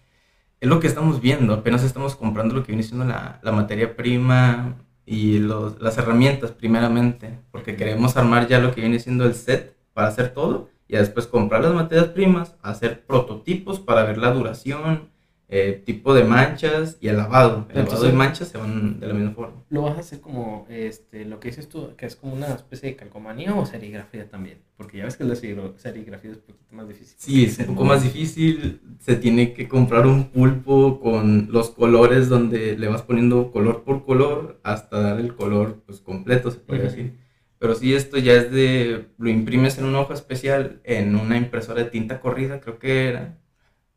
Es 0.61 0.69
lo 0.69 0.79
que 0.79 0.87
estamos 0.87 1.21
viendo. 1.21 1.53
Apenas 1.53 1.83
estamos 1.83 2.15
comprando 2.15 2.55
lo 2.55 2.63
que 2.63 2.71
viene 2.71 2.83
siendo 2.83 3.05
la, 3.05 3.39
la 3.43 3.51
materia 3.51 3.95
prima, 3.95 4.77
y 5.05 5.37
los, 5.39 5.79
las 5.81 5.97
herramientas 5.97 6.51
primeramente, 6.51 7.39
porque 7.51 7.75
queremos 7.75 8.17
armar 8.17 8.47
ya 8.47 8.59
lo 8.59 8.73
que 8.73 8.81
viene 8.81 8.99
siendo 8.99 9.25
el 9.25 9.35
set 9.35 9.74
para 9.95 10.09
hacer 10.09 10.33
todo 10.33 10.69
y 10.87 10.97
después 10.97 11.25
comprar 11.25 11.63
las 11.63 11.73
materias 11.73 12.09
primas, 12.09 12.55
hacer 12.61 13.05
prototipos 13.05 13.79
para 13.79 14.03
ver 14.03 14.19
la 14.19 14.31
duración, 14.31 15.09
eh, 15.47 15.81
tipo 15.85 16.13
de 16.13 16.23
manchas 16.23 16.97
y 16.99 17.07
el 17.07 17.17
lavado. 17.17 17.67
El 17.69 17.77
Entonces, 17.79 17.93
lavado 17.93 18.09
y 18.09 18.17
manchas 18.17 18.47
se 18.49 18.57
van 18.57 18.99
de 18.99 19.07
la 19.07 19.13
misma 19.13 19.31
forma. 19.31 19.63
¿Lo 19.69 19.83
vas 19.83 19.95
a 19.95 19.99
hacer 20.01 20.19
como 20.19 20.65
este, 20.69 21.23
lo 21.25 21.39
que 21.39 21.49
dices 21.49 21.69
tú, 21.69 21.95
que 21.95 22.05
es 22.07 22.15
como 22.15 22.33
una 22.33 22.47
especie 22.47 22.89
de 22.89 22.95
calcomanía 22.95 23.55
o 23.55 23.65
serigrafía 23.65 24.27
también? 24.27 24.57
Porque 24.75 24.97
ya 24.97 25.05
ves 25.05 25.17
que 25.17 25.23
la 25.23 25.35
serigrafía 25.35 26.31
es 26.31 26.37
un 26.37 26.43
poquito 26.43 26.75
más 26.75 26.87
difícil. 26.87 27.15
Sí, 27.17 27.45
es 27.45 27.57
un 27.59 27.67
poco 27.67 27.85
más 27.85 28.03
difícil. 28.03 28.81
Se 28.99 29.15
tiene 29.15 29.53
que 29.53 29.67
comprar 29.67 30.05
un 30.05 30.25
pulpo 30.25 30.99
con 30.99 31.47
los 31.51 31.69
colores 31.69 32.27
donde 32.27 32.77
le 32.77 32.87
vas 32.89 33.03
poniendo 33.03 33.51
color 33.51 33.83
por 33.83 34.03
color 34.03 34.59
hasta 34.63 34.99
dar 34.99 35.19
el 35.19 35.35
color 35.35 35.83
pues, 35.85 36.01
completo, 36.01 36.51
se 36.51 36.59
puede 36.59 36.79
uh 36.81 36.83
-huh. 36.83 36.87
decir. 36.87 37.24
Pero 37.59 37.75
sí, 37.75 37.93
esto 37.93 38.17
ya 38.17 38.33
es 38.33 38.51
de, 38.51 39.07
lo 39.17 39.29
imprimes 39.29 39.77
en 39.77 39.85
una 39.85 39.99
hoja 39.99 40.13
especial, 40.13 40.81
en 40.83 41.15
una 41.15 41.37
impresora 41.37 41.83
de 41.83 41.89
tinta 41.89 42.19
corrida, 42.19 42.59
creo 42.59 42.79
que 42.79 43.07
era. 43.07 43.37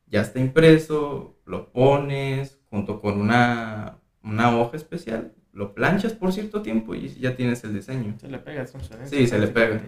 Ya 0.06 0.22
está 0.22 0.38
impreso, 0.40 1.36
lo 1.44 1.70
pones 1.72 2.60
junto 2.70 3.00
con 3.00 3.20
una, 3.20 3.98
una 4.22 4.56
hoja 4.56 4.76
especial, 4.76 5.32
lo 5.52 5.74
planchas 5.74 6.12
por 6.12 6.32
cierto 6.32 6.62
tiempo 6.62 6.94
y 6.94 7.08
ya 7.08 7.34
tienes 7.36 7.64
el 7.64 7.74
diseño. 7.74 8.16
Se 8.20 8.28
le 8.28 8.38
pega, 8.38 8.64
¿no? 8.64 9.06
Sí, 9.06 9.26
se 9.26 9.38
le 9.38 9.48
pega. 9.48 9.82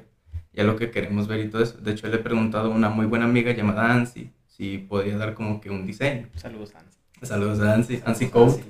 Ya 0.52 0.64
lo 0.64 0.76
que 0.76 0.90
queremos 0.90 1.28
ver 1.28 1.40
y 1.40 1.48
todo 1.48 1.62
eso. 1.62 1.78
De 1.78 1.92
hecho, 1.92 2.08
le 2.08 2.16
he 2.16 2.18
preguntado 2.18 2.72
a 2.72 2.74
una 2.74 2.88
muy 2.88 3.06
buena 3.06 3.24
amiga 3.24 3.52
llamada 3.52 3.92
Ansi 3.92 4.32
si 4.46 4.78
podía 4.78 5.16
dar 5.16 5.34
como 5.34 5.60
que 5.60 5.70
un 5.70 5.86
diseño. 5.86 6.28
Saludos, 6.34 6.74
Ansi. 6.74 6.98
Saludos 7.22 7.60
a 7.60 7.74
Ansi. 7.74 8.02
Ansi 8.04 8.28
Code. 8.28 8.62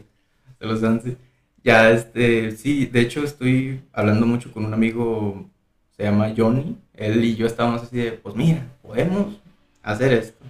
Saludos, 0.59 0.85
Ansi. 0.85 1.17
Ya, 1.63 1.91
este, 1.91 2.53
sí, 2.53 2.87
de 2.87 3.01
hecho 3.01 3.25
estoy 3.25 3.83
hablando 3.93 4.27
mucho 4.27 4.53
con 4.53 4.65
un 4.65 4.75
amigo, 4.75 5.49
se 5.97 6.05
llama 6.05 6.33
Johnny. 6.37 6.79
Él 6.95 7.25
y 7.25 7.37
yo 7.37 7.47
estábamos 7.47 7.83
así 7.83 7.97
de, 7.97 8.13
pues 8.13 8.35
mira, 8.35 8.67
podemos 8.83 9.41
hacer 9.83 10.13
esto 10.13 10.45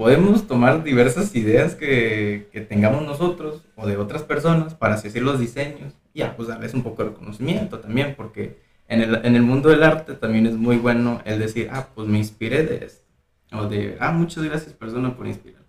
podemos 0.00 0.46
tomar 0.46 0.82
diversas 0.82 1.36
ideas 1.36 1.74
que, 1.74 2.48
que, 2.52 2.62
tengamos 2.62 3.02
nosotros 3.02 3.62
o 3.76 3.86
de 3.86 3.98
otras 3.98 4.22
personas 4.22 4.72
para 4.72 4.94
hacer 4.94 5.20
los 5.20 5.38
diseños 5.38 5.92
y 6.14 6.20
ya, 6.20 6.34
pues 6.36 6.48
darles 6.48 6.72
un 6.72 6.82
poco 6.82 7.04
de 7.04 7.10
reconocimiento 7.10 7.80
también, 7.80 8.14
porque 8.16 8.56
en 8.88 9.02
el, 9.02 9.20
en 9.26 9.36
el 9.36 9.42
mundo 9.42 9.68
del 9.68 9.82
arte 9.82 10.14
también 10.14 10.46
es 10.46 10.54
muy 10.54 10.76
bueno 10.76 11.20
el 11.26 11.38
decir, 11.38 11.68
ah, 11.70 11.88
pues 11.94 12.08
me 12.08 12.16
inspiré 12.16 12.64
de 12.64 12.86
esto, 12.86 13.04
o 13.52 13.66
de, 13.66 13.98
ah, 14.00 14.10
muchas 14.10 14.42
gracias 14.42 14.72
persona 14.72 15.14
por 15.14 15.26
inspirarme. 15.26 15.66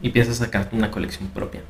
Y 0.00 0.08
piensas 0.08 0.38
sacarte 0.38 0.74
una 0.74 0.90
colección 0.90 1.28
propia. 1.28 1.60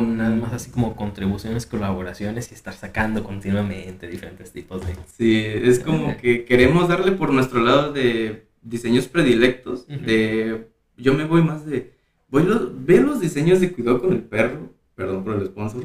Mm. 0.00 0.16
Nada 0.16 0.36
más 0.36 0.52
así 0.52 0.70
como 0.70 0.96
contribuciones, 0.96 1.66
colaboraciones 1.66 2.50
y 2.50 2.54
estar 2.54 2.74
sacando 2.74 3.22
continuamente 3.22 4.08
diferentes 4.08 4.52
tipos 4.52 4.86
de... 4.86 4.94
Sí, 5.06 5.36
es 5.36 5.80
como 5.80 6.16
que 6.16 6.44
queremos 6.44 6.88
darle 6.88 7.12
por 7.12 7.32
nuestro 7.32 7.60
lado 7.60 7.92
de 7.92 8.46
diseños 8.62 9.06
predilectos, 9.08 9.86
uh 9.88 9.92
-huh. 9.92 10.00
de 10.00 10.72
yo 10.96 11.14
me 11.14 11.24
voy 11.24 11.42
más 11.42 11.66
de. 11.66 11.92
Voy 12.28 12.44
lo, 12.44 12.72
veo 12.74 13.02
los 13.02 13.20
diseños 13.20 13.60
de 13.60 13.72
cuidado 13.72 14.00
con 14.00 14.12
el 14.12 14.22
perro. 14.22 14.72
Perdón 14.94 15.24
por 15.24 15.34
el 15.34 15.46
sponsor. 15.46 15.84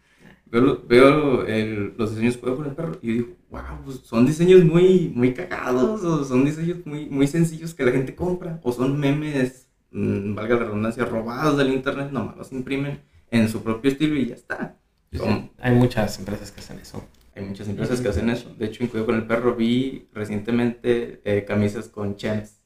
veo, 0.46 0.82
veo 0.86 1.46
el, 1.46 1.94
los 1.96 2.10
diseños 2.10 2.34
de 2.34 2.40
cuidado 2.40 2.58
con 2.58 2.68
el 2.68 2.74
perro 2.74 2.98
y 3.02 3.12
digo, 3.12 3.28
wow, 3.50 3.62
pues 3.84 4.00
son 4.04 4.26
diseños 4.26 4.64
muy, 4.64 5.10
muy 5.14 5.34
cagados. 5.34 6.04
O 6.04 6.24
son 6.24 6.44
diseños 6.44 6.84
muy, 6.84 7.08
muy 7.08 7.26
sencillos 7.26 7.74
que 7.74 7.84
la 7.84 7.92
gente 7.92 8.14
compra. 8.14 8.60
O 8.62 8.72
son 8.72 8.98
memes, 8.98 9.68
mmm, 9.90 10.34
valga 10.34 10.56
la 10.56 10.64
redundancia, 10.64 11.04
robados 11.04 11.56
del 11.56 11.72
internet. 11.72 12.10
Nomás 12.12 12.36
los 12.36 12.52
imprimen 12.52 13.00
en 13.30 13.48
su 13.48 13.62
propio 13.62 13.90
estilo 13.90 14.16
y 14.16 14.26
ya 14.26 14.34
está. 14.34 14.76
Sí, 15.12 15.50
hay 15.58 15.74
muchas 15.74 16.18
empresas 16.18 16.50
que 16.50 16.60
hacen 16.60 16.78
eso. 16.78 17.04
Hay 17.34 17.44
muchas 17.44 17.68
empresas 17.68 18.00
que 18.00 18.08
hacen 18.08 18.28
eso. 18.30 18.54
De 18.54 18.66
hecho, 18.66 18.82
en 18.82 18.88
Cuidado 18.90 19.06
con 19.06 19.16
el 19.16 19.26
Perro 19.26 19.54
vi 19.54 20.08
recientemente 20.12 21.20
eh, 21.24 21.44
camisas 21.44 21.88
con 21.88 22.16
champs 22.16 22.58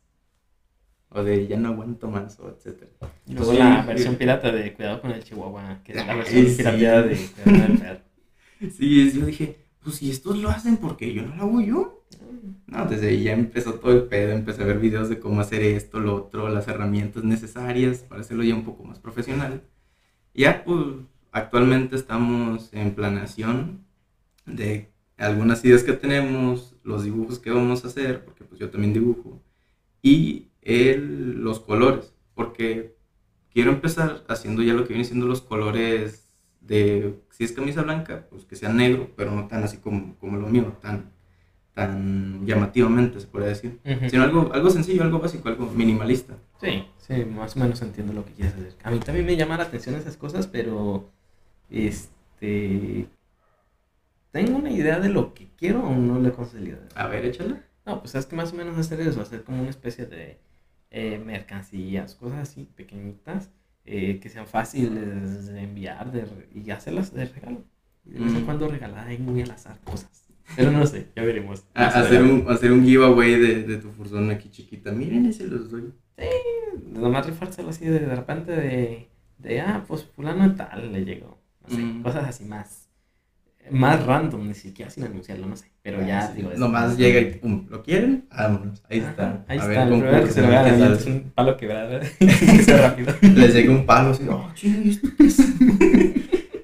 o 1.14 1.22
de 1.22 1.46
ya 1.46 1.58
no 1.58 1.68
aguanto 1.68 2.08
más, 2.08 2.40
o 2.40 2.48
etcétera. 2.48 2.90
Luego 3.26 3.52
sí, 3.52 3.58
la 3.58 3.82
versión 3.82 4.16
pirata 4.16 4.50
de 4.50 4.72
Cuidado 4.72 5.00
con 5.00 5.10
el 5.10 5.22
Chihuahua, 5.22 5.80
que 5.84 5.92
es 5.92 6.06
la 6.06 6.14
versión 6.14 6.46
sí. 6.46 6.56
pirateada 6.56 7.02
de 7.02 7.16
Cuidado 7.16 7.44
con 7.44 7.72
el 7.72 7.78
perro. 7.80 8.00
Sí, 8.70 9.12
yo 9.12 9.26
dije, 9.26 9.58
pues 9.82 9.96
si 9.96 10.10
estos 10.10 10.38
lo 10.38 10.48
hacen, 10.48 10.78
¿por 10.78 10.96
qué 10.96 11.12
yo 11.12 11.22
no 11.22 11.34
lo 11.36 11.42
hago 11.42 11.60
yo? 11.60 12.06
No, 12.66 12.86
desde 12.86 13.08
ahí 13.08 13.24
ya 13.24 13.32
empezó 13.32 13.74
todo 13.74 13.92
el 13.92 14.04
pedo, 14.04 14.32
empecé 14.32 14.62
a 14.62 14.66
ver 14.66 14.78
videos 14.78 15.08
de 15.08 15.18
cómo 15.18 15.40
hacer 15.40 15.62
esto, 15.62 16.00
lo 16.00 16.14
otro, 16.16 16.48
las 16.48 16.68
herramientas 16.68 17.24
necesarias 17.24 17.98
para 17.98 18.22
hacerlo 18.22 18.42
ya 18.44 18.54
un 18.54 18.64
poco 18.64 18.84
más 18.84 18.98
profesional. 18.98 19.62
Ya, 20.34 20.64
pues, 20.64 20.86
actualmente 21.30 21.96
estamos 21.96 22.72
en 22.72 22.94
planeación 22.94 23.84
de 24.46 24.90
algunas 25.18 25.64
ideas 25.64 25.84
que 25.84 25.92
tenemos, 25.92 26.74
los 26.84 27.04
dibujos 27.04 27.38
que 27.38 27.50
vamos 27.50 27.84
a 27.84 27.88
hacer, 27.88 28.24
porque 28.24 28.44
pues 28.44 28.60
yo 28.60 28.70
también 28.70 28.94
dibujo, 28.94 29.40
y 30.02 30.48
el, 30.62 31.42
los 31.42 31.60
colores, 31.60 32.14
porque 32.34 32.96
quiero 33.52 33.70
empezar 33.72 34.24
haciendo 34.28 34.62
ya 34.62 34.74
lo 34.74 34.84
que 34.84 34.94
viene 34.94 35.04
siendo 35.04 35.26
los 35.26 35.42
colores 35.42 36.28
de, 36.60 37.20
si 37.30 37.44
es 37.44 37.52
camisa 37.52 37.82
blanca, 37.82 38.26
pues 38.30 38.44
que 38.44 38.56
sea 38.56 38.72
negro, 38.72 39.10
pero 39.16 39.32
no 39.32 39.48
tan 39.48 39.64
así 39.64 39.78
como, 39.78 40.16
como 40.18 40.38
lo 40.38 40.48
mío, 40.48 40.76
tan, 40.80 41.11
tan 41.74 42.46
llamativamente 42.46 43.20
se 43.20 43.26
puede 43.26 43.48
decir, 43.48 43.80
uh 43.84 43.88
-huh. 43.88 44.10
sino 44.10 44.22
algo, 44.22 44.52
algo 44.52 44.70
sencillo, 44.70 45.02
algo 45.02 45.18
básico, 45.18 45.48
algo 45.48 45.66
minimalista. 45.66 46.34
Sí, 46.60 46.84
sí, 46.98 47.24
más 47.24 47.56
o 47.56 47.60
menos 47.60 47.80
entiendo 47.82 48.12
lo 48.12 48.24
que 48.24 48.32
quieres 48.32 48.54
hacer. 48.54 48.74
A 48.82 48.90
mí 48.90 48.98
también 48.98 49.26
me 49.26 49.36
llama 49.36 49.56
la 49.56 49.64
atención 49.64 49.94
esas 49.94 50.16
cosas, 50.16 50.46
pero 50.46 51.08
este 51.70 53.08
tengo 54.32 54.56
una 54.56 54.70
idea 54.70 54.98
de 54.98 55.10
lo 55.10 55.34
que 55.34 55.48
quiero 55.56 55.82
o 55.82 55.94
no 55.94 56.18
le 56.18 56.30
he 56.30 56.32
conseguido. 56.32 56.78
A 56.94 57.06
ver, 57.06 57.24
échale. 57.24 57.56
No, 57.84 58.00
pues 58.00 58.14
es 58.14 58.26
que 58.26 58.36
más 58.36 58.52
o 58.52 58.56
menos 58.56 58.78
hacer 58.78 59.00
eso, 59.00 59.20
hacer 59.20 59.44
como 59.44 59.60
una 59.60 59.70
especie 59.70 60.06
de 60.06 60.38
eh, 60.90 61.18
mercancías, 61.24 62.14
cosas 62.14 62.38
así 62.48 62.68
pequeñitas 62.76 63.50
eh, 63.84 64.20
que 64.20 64.28
sean 64.28 64.46
fáciles 64.46 65.46
de 65.46 65.62
enviar 65.62 66.12
de, 66.12 66.26
y 66.54 66.70
hacerlas 66.70 67.12
de 67.12 67.26
regalo. 67.26 67.64
de 68.04 68.20
vez 68.20 68.32
en 68.32 68.42
mm. 68.42 68.44
cuando 68.44 68.68
regalar 68.68 69.08
ahí 69.08 69.18
muy 69.18 69.42
al 69.42 69.50
azar 69.50 69.78
cosas. 69.80 70.31
Pero 70.56 70.70
no 70.70 70.86
sé, 70.86 71.08
ya 71.16 71.22
veremos. 71.22 71.64
hacer, 71.74 72.22
un, 72.22 72.44
hacer 72.48 72.72
un 72.72 72.84
giveaway 72.84 73.38
de, 73.38 73.62
de 73.64 73.76
tu 73.78 73.90
furzón 73.90 74.30
aquí 74.30 74.50
chiquita. 74.50 74.92
Miren, 74.92 75.26
ese 75.26 75.46
los 75.46 75.70
doy. 75.70 75.92
Sí, 76.18 76.26
nomás 76.92 77.26
rifárselo 77.26 77.70
así 77.70 77.86
de, 77.86 78.00
de 78.00 78.14
repente 78.14 78.52
de, 78.52 79.08
de, 79.38 79.60
ah, 79.60 79.84
pues 79.86 80.04
fulano 80.04 80.54
tal 80.54 80.92
le 80.92 81.04
llegó. 81.04 81.38
No 81.62 81.68
sé, 81.74 81.82
mm. 81.82 82.02
cosas 82.02 82.28
así 82.28 82.44
más, 82.44 82.88
más 83.70 84.04
random, 84.04 84.48
ni 84.48 84.54
siquiera 84.54 84.90
sin 84.90 85.04
anunciarlo, 85.04 85.46
no 85.46 85.56
sé. 85.56 85.70
Pero 85.82 86.00
ah, 86.00 86.06
ya, 86.06 86.28
digo. 86.32 86.50
Nomás 86.56 86.96
llega 86.96 87.20
y 87.20 87.34
pum, 87.34 87.66
¿lo 87.70 87.82
quieren? 87.82 88.26
Vámonos, 88.30 88.82
ahí 88.88 88.98
está. 88.98 89.44
Ahí 89.48 89.58
a 89.58 89.62
está, 89.62 89.84
ver, 89.84 89.92
el 89.92 90.00
primero 90.00 90.24
que 90.24 90.30
se 90.30 90.42
lo 90.42 90.48
vea 90.48 90.92
es 90.92 91.06
un 91.06 91.32
palo 91.34 91.56
quebrado. 91.56 92.00
que 92.18 92.76
rápido. 92.76 93.14
Les 93.22 93.54
llega 93.54 93.70
un 93.72 93.86
palo 93.86 94.10
así, 94.10 94.26
oh, 94.28 94.50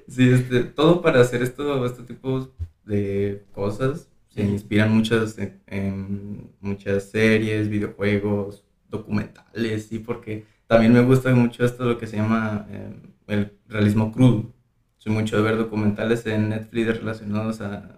sí, 0.07 0.29
este, 0.29 0.63
todo 0.65 1.01
para 1.01 1.21
hacer 1.21 1.41
esto, 1.41 1.85
este 1.85 2.03
tipo 2.03 2.49
de 2.89 3.45
cosas. 3.53 4.09
Se 4.27 4.43
inspiran 4.43 4.93
muchas, 4.93 5.37
en, 5.67 6.51
muchas 6.59 7.09
series, 7.09 7.69
videojuegos, 7.69 8.65
documentales, 8.89 9.87
sí, 9.87 9.99
porque 9.99 10.45
también 10.67 10.93
me 10.93 11.01
gusta 11.01 11.33
mucho 11.33 11.65
esto 11.65 11.85
lo 11.85 11.97
que 11.97 12.07
se 12.07 12.17
llama 12.17 12.67
eh, 12.69 12.93
el 13.27 13.53
realismo 13.67 14.11
crudo. 14.11 14.53
Soy 14.97 15.13
mucho 15.13 15.37
de 15.37 15.43
ver 15.43 15.57
documentales 15.57 16.25
en 16.25 16.49
Netflix 16.49 16.99
relacionados 16.99 17.61
a, 17.61 17.95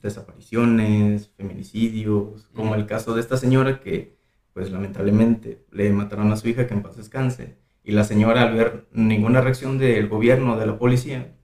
desapariciones, 0.00 1.30
feminicidios, 1.36 2.46
como 2.54 2.76
el 2.76 2.86
caso 2.86 3.14
de 3.14 3.20
esta 3.20 3.36
señora 3.36 3.80
que, 3.80 4.16
pues 4.52 4.70
lamentablemente, 4.70 5.64
le 5.72 5.90
mataron 5.92 6.30
a 6.30 6.36
su 6.36 6.48
hija 6.48 6.68
que 6.68 6.74
en 6.74 6.82
paz 6.82 6.96
descanse. 6.96 7.56
Y 7.82 7.92
la 7.92 8.04
señora, 8.04 8.42
al 8.42 8.54
ver 8.54 8.86
ninguna 8.92 9.40
reacción 9.40 9.78
del 9.78 10.08
gobierno, 10.08 10.56
de 10.56 10.66
la 10.66 10.78
policía, 10.78 11.34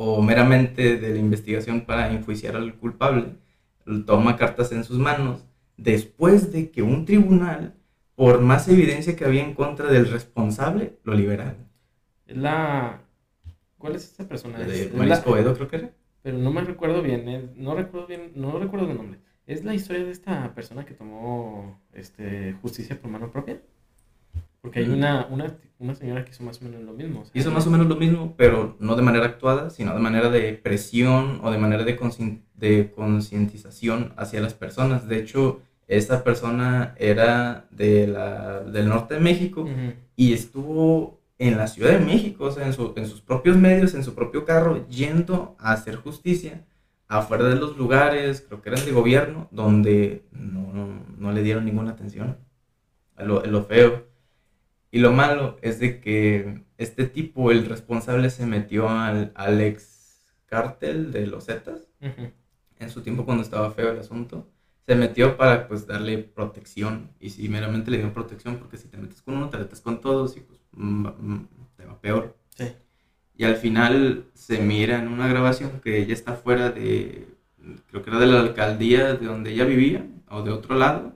o 0.00 0.22
meramente 0.22 0.96
de 0.96 1.10
la 1.12 1.18
investigación 1.18 1.80
para 1.80 2.12
enjuiciar 2.12 2.54
al 2.54 2.76
culpable, 2.76 3.34
toma 4.06 4.36
cartas 4.36 4.70
en 4.70 4.84
sus 4.84 4.96
manos 4.96 5.44
después 5.76 6.52
de 6.52 6.70
que 6.70 6.82
un 6.82 7.04
tribunal, 7.04 7.74
por 8.14 8.40
más 8.40 8.68
evidencia 8.68 9.16
que 9.16 9.24
había 9.24 9.42
en 9.42 9.54
contra 9.54 9.90
del 9.90 10.08
responsable, 10.08 10.98
lo 11.02 11.14
liberaron. 11.14 11.66
La... 12.26 13.00
¿Cuál 13.76 13.96
es 13.96 14.04
esta 14.04 14.28
persona? 14.28 14.60
De 14.60 14.92
Marisco 14.94 15.36
Edo, 15.36 15.54
creo 15.54 15.68
que 15.68 15.76
era. 15.76 15.90
Pero 16.22 16.38
no 16.38 16.52
me 16.52 16.60
recuerdo 16.60 17.02
bien, 17.02 17.28
eh, 17.28 17.50
no 17.56 17.74
recuerdo 17.74 18.06
bien, 18.06 18.30
no 18.36 18.56
recuerdo 18.56 18.88
el 18.88 18.96
nombre. 18.96 19.18
¿Es 19.46 19.64
la 19.64 19.74
historia 19.74 20.04
de 20.04 20.12
esta 20.12 20.54
persona 20.54 20.86
que 20.86 20.94
tomó 20.94 21.80
este, 21.92 22.52
justicia 22.62 23.00
por 23.00 23.10
mano 23.10 23.32
propia? 23.32 23.60
Porque 24.68 24.80
hay 24.80 24.88
una, 24.90 25.26
una, 25.30 25.56
una, 25.78 25.94
señora 25.94 26.24
que 26.24 26.30
hizo 26.30 26.44
más 26.44 26.60
o 26.60 26.64
menos 26.64 26.82
lo 26.82 26.92
mismo. 26.92 27.24
hizo 27.32 27.50
más 27.50 27.66
o 27.66 27.70
menos 27.70 27.86
lo 27.86 27.96
mismo, 27.96 28.34
pero 28.36 28.76
no 28.80 28.96
de 28.96 29.02
manera 29.02 29.26
actuada, 29.26 29.70
sino 29.70 29.94
de 29.94 30.00
manera 30.00 30.28
de 30.30 30.52
presión 30.52 31.40
o 31.42 31.50
de 31.50 31.58
manera 31.58 31.84
de, 31.84 31.98
de 32.54 32.90
concientización 32.90 34.12
hacia 34.16 34.40
las 34.40 34.54
personas. 34.54 35.08
De 35.08 35.18
hecho, 35.18 35.62
esta 35.86 36.22
persona 36.22 36.94
era 36.98 37.66
de 37.70 38.06
la, 38.06 38.60
del 38.60 38.88
norte 38.88 39.14
de 39.14 39.20
México 39.20 39.66
y 40.16 40.34
estuvo 40.34 41.18
en 41.38 41.56
la 41.56 41.66
Ciudad 41.66 41.92
de 41.92 42.04
México, 42.04 42.44
o 42.44 42.50
sea, 42.50 42.66
en, 42.66 42.72
su, 42.72 42.92
en, 42.96 43.06
sus 43.06 43.22
propios 43.22 43.56
medios, 43.56 43.94
en 43.94 44.04
su 44.04 44.14
propio 44.14 44.44
carro, 44.44 44.86
yendo 44.88 45.56
a 45.58 45.72
hacer 45.72 45.96
justicia 45.96 46.64
afuera 47.08 47.44
de 47.44 47.54
los 47.54 47.76
lugares, 47.78 48.44
creo 48.46 48.60
que 48.60 48.68
eran 48.68 48.84
de 48.84 48.92
gobierno, 48.92 49.48
donde 49.50 50.26
no, 50.30 51.02
no, 51.16 51.32
le 51.32 51.42
dieron 51.42 51.64
ninguna 51.64 51.92
atención. 51.92 52.36
Lo, 53.16 53.44
lo, 53.44 53.64
feo. 53.64 54.06
Y 54.90 55.00
lo 55.00 55.12
malo 55.12 55.58
es 55.62 55.80
de 55.80 56.00
que 56.00 56.62
este 56.78 57.06
tipo, 57.06 57.50
el 57.50 57.66
responsable, 57.66 58.30
se 58.30 58.46
metió 58.46 58.88
al, 58.88 59.32
al 59.34 59.60
ex 59.60 60.22
cártel 60.46 61.12
de 61.12 61.26
los 61.26 61.46
Zetas 61.46 61.88
en 62.00 62.90
su 62.90 63.02
tiempo 63.02 63.24
cuando 63.24 63.42
estaba 63.42 63.70
feo 63.70 63.90
el 63.90 63.98
asunto 63.98 64.48
se 64.88 64.94
metió 64.94 65.36
para 65.36 65.68
pues 65.68 65.86
darle 65.86 66.16
protección 66.16 67.10
y 67.20 67.28
si 67.28 67.46
meramente 67.50 67.90
le 67.90 67.98
dio 67.98 68.10
protección 68.14 68.56
porque 68.56 68.78
si 68.78 68.88
te 68.88 68.96
metes 68.96 69.20
con 69.20 69.36
uno 69.36 69.50
te 69.50 69.58
metes 69.58 69.82
con 69.82 70.00
todos 70.00 70.34
y 70.38 70.40
pues 70.40 70.58
mm, 70.72 71.06
mm, 71.06 71.48
te 71.76 71.84
va 71.84 72.00
peor. 72.00 72.38
Sí. 72.56 72.72
Y 73.36 73.44
al 73.44 73.56
final 73.56 74.24
se 74.32 74.62
mira 74.62 74.98
en 74.98 75.08
una 75.08 75.28
grabación 75.28 75.82
que 75.82 75.98
ella 75.98 76.14
está 76.14 76.32
fuera 76.32 76.70
de, 76.70 77.28
creo 77.90 78.02
que 78.02 78.08
era 78.08 78.18
de 78.18 78.28
la 78.28 78.40
alcaldía 78.40 79.14
de 79.14 79.26
donde 79.26 79.52
ella 79.52 79.66
vivía 79.66 80.06
o 80.30 80.42
de 80.42 80.52
otro 80.52 80.74
lado. 80.74 81.14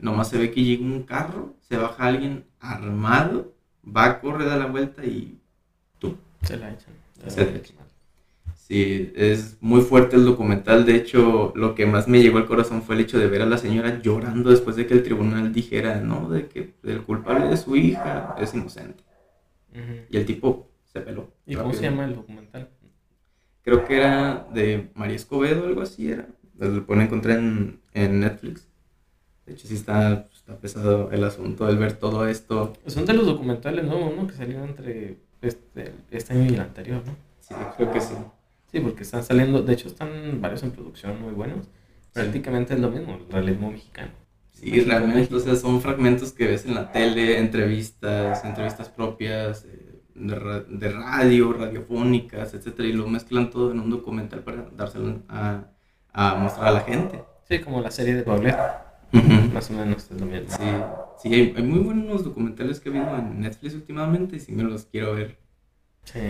Nomás 0.00 0.28
se 0.28 0.38
ve 0.38 0.50
que 0.50 0.62
llega 0.62 0.84
un 0.84 1.02
carro, 1.02 1.56
se 1.60 1.76
baja 1.76 2.06
alguien 2.06 2.44
armado, 2.72 3.54
va 3.84 4.04
a 4.06 4.20
correr, 4.20 4.48
da 4.48 4.56
la 4.56 4.66
vuelta 4.66 5.04
y 5.04 5.38
tú. 5.98 6.16
Se 6.42 6.56
la 6.56 6.72
echan. 6.72 6.94
Se 7.28 7.44
la 7.44 7.56
echan. 7.56 7.76
Sí, 8.56 9.12
es 9.14 9.58
muy 9.60 9.82
fuerte 9.82 10.16
el 10.16 10.24
documental. 10.24 10.86
De 10.86 10.94
hecho, 10.96 11.52
lo 11.54 11.74
que 11.74 11.84
más 11.84 12.08
me 12.08 12.22
llegó 12.22 12.38
al 12.38 12.46
corazón 12.46 12.82
fue 12.82 12.94
el 12.94 13.02
hecho 13.02 13.18
de 13.18 13.26
ver 13.26 13.42
a 13.42 13.46
la 13.46 13.58
señora 13.58 14.00
llorando 14.00 14.50
después 14.50 14.74
de 14.76 14.86
que 14.86 14.94
el 14.94 15.02
tribunal 15.02 15.52
dijera, 15.52 16.00
¿no? 16.00 16.30
De 16.30 16.48
que 16.48 16.72
el 16.82 17.02
culpable 17.02 17.48
de 17.48 17.58
su 17.58 17.76
hija 17.76 18.34
es 18.40 18.54
inocente. 18.54 19.04
Y 20.08 20.16
el 20.16 20.24
tipo 20.24 20.70
se 20.84 21.00
peló. 21.00 21.30
¿Y 21.44 21.56
cómo 21.56 21.74
se 21.74 21.82
llama 21.82 22.04
el 22.04 22.14
documental? 22.14 22.70
Creo 23.62 23.84
que 23.84 23.96
era 23.96 24.46
de 24.54 24.90
María 24.94 25.16
Escobedo, 25.16 25.66
algo 25.66 25.82
así 25.82 26.10
era. 26.10 26.26
Lo 26.58 26.86
pueden 26.86 27.02
encontrar 27.02 27.38
en, 27.38 27.80
en 27.92 28.20
Netflix. 28.20 28.66
De 29.44 29.52
hecho, 29.52 29.66
sí 29.66 29.74
está, 29.74 30.26
está 30.44 30.60
pesado 30.60 31.10
el 31.10 31.24
asunto, 31.24 31.68
el 31.68 31.78
ver 31.78 31.94
todo 31.94 32.28
esto. 32.28 32.74
Son 32.86 33.06
de 33.06 33.14
los 33.14 33.24
documentales, 33.24 33.84
¿no? 33.84 33.96
Uno 33.96 34.26
que 34.26 34.34
salió 34.34 34.62
entre 34.62 35.16
este, 35.40 35.94
este 36.10 36.34
año 36.34 36.44
y 36.50 36.54
el 36.54 36.60
anterior, 36.60 37.02
¿no? 37.06 37.16
Sí, 37.40 37.54
creo 37.76 37.90
que 37.90 38.00
sí. 38.00 38.14
Sí, 38.70 38.80
porque 38.80 39.04
están 39.04 39.24
saliendo, 39.24 39.62
de 39.62 39.72
hecho 39.72 39.88
están 39.88 40.40
varios 40.42 40.62
en 40.62 40.72
producción 40.72 41.20
muy 41.22 41.32
buenos. 41.32 41.66
Prácticamente 42.12 42.74
es 42.74 42.80
lo 42.80 42.90
mismo, 42.90 43.14
el 43.14 43.32
realismo 43.32 43.70
mexicano. 43.70 44.12
Sí, 44.52 44.80
realmente, 44.80 45.34
o 45.34 45.40
sea, 45.40 45.56
son 45.56 45.80
fragmentos 45.80 46.32
que 46.32 46.46
ves 46.46 46.66
en 46.66 46.74
la 46.74 46.92
tele, 46.92 47.38
entrevistas, 47.38 48.44
entrevistas 48.44 48.88
propias, 48.88 49.64
eh, 49.64 50.02
de, 50.14 50.88
radio, 50.90 51.52
radiofónicas, 51.52 52.54
etcétera, 52.54 52.88
y 52.88 52.92
lo 52.92 53.06
mezclan 53.06 53.50
todo 53.50 53.72
en 53.72 53.80
un 53.80 53.90
documental 53.90 54.40
para 54.40 54.68
dárselo 54.76 55.22
a, 55.28 55.64
a 56.12 56.34
mostrar 56.34 56.68
a 56.68 56.72
la 56.72 56.80
gente. 56.80 57.24
Sí, 57.48 57.58
como 57.60 57.80
la 57.80 57.90
serie 57.90 58.14
de 58.14 58.22
Paulette. 58.22 58.84
Más 59.52 59.70
o 59.70 59.74
menos 59.74 60.10
es 60.10 60.20
lo 60.20 60.26
mismo. 60.26 60.48
Sí, 60.48 60.64
sí 61.22 61.34
hay, 61.34 61.54
hay, 61.56 61.62
muy 61.62 61.80
buenos 61.80 62.24
documentales 62.24 62.80
que 62.80 62.88
he 62.88 62.92
visto 62.92 63.16
en 63.16 63.40
Netflix 63.40 63.74
últimamente 63.74 64.36
y 64.36 64.40
sí 64.40 64.52
me 64.52 64.62
los 64.62 64.86
quiero 64.86 65.14
ver. 65.14 65.38
Sí, 66.04 66.20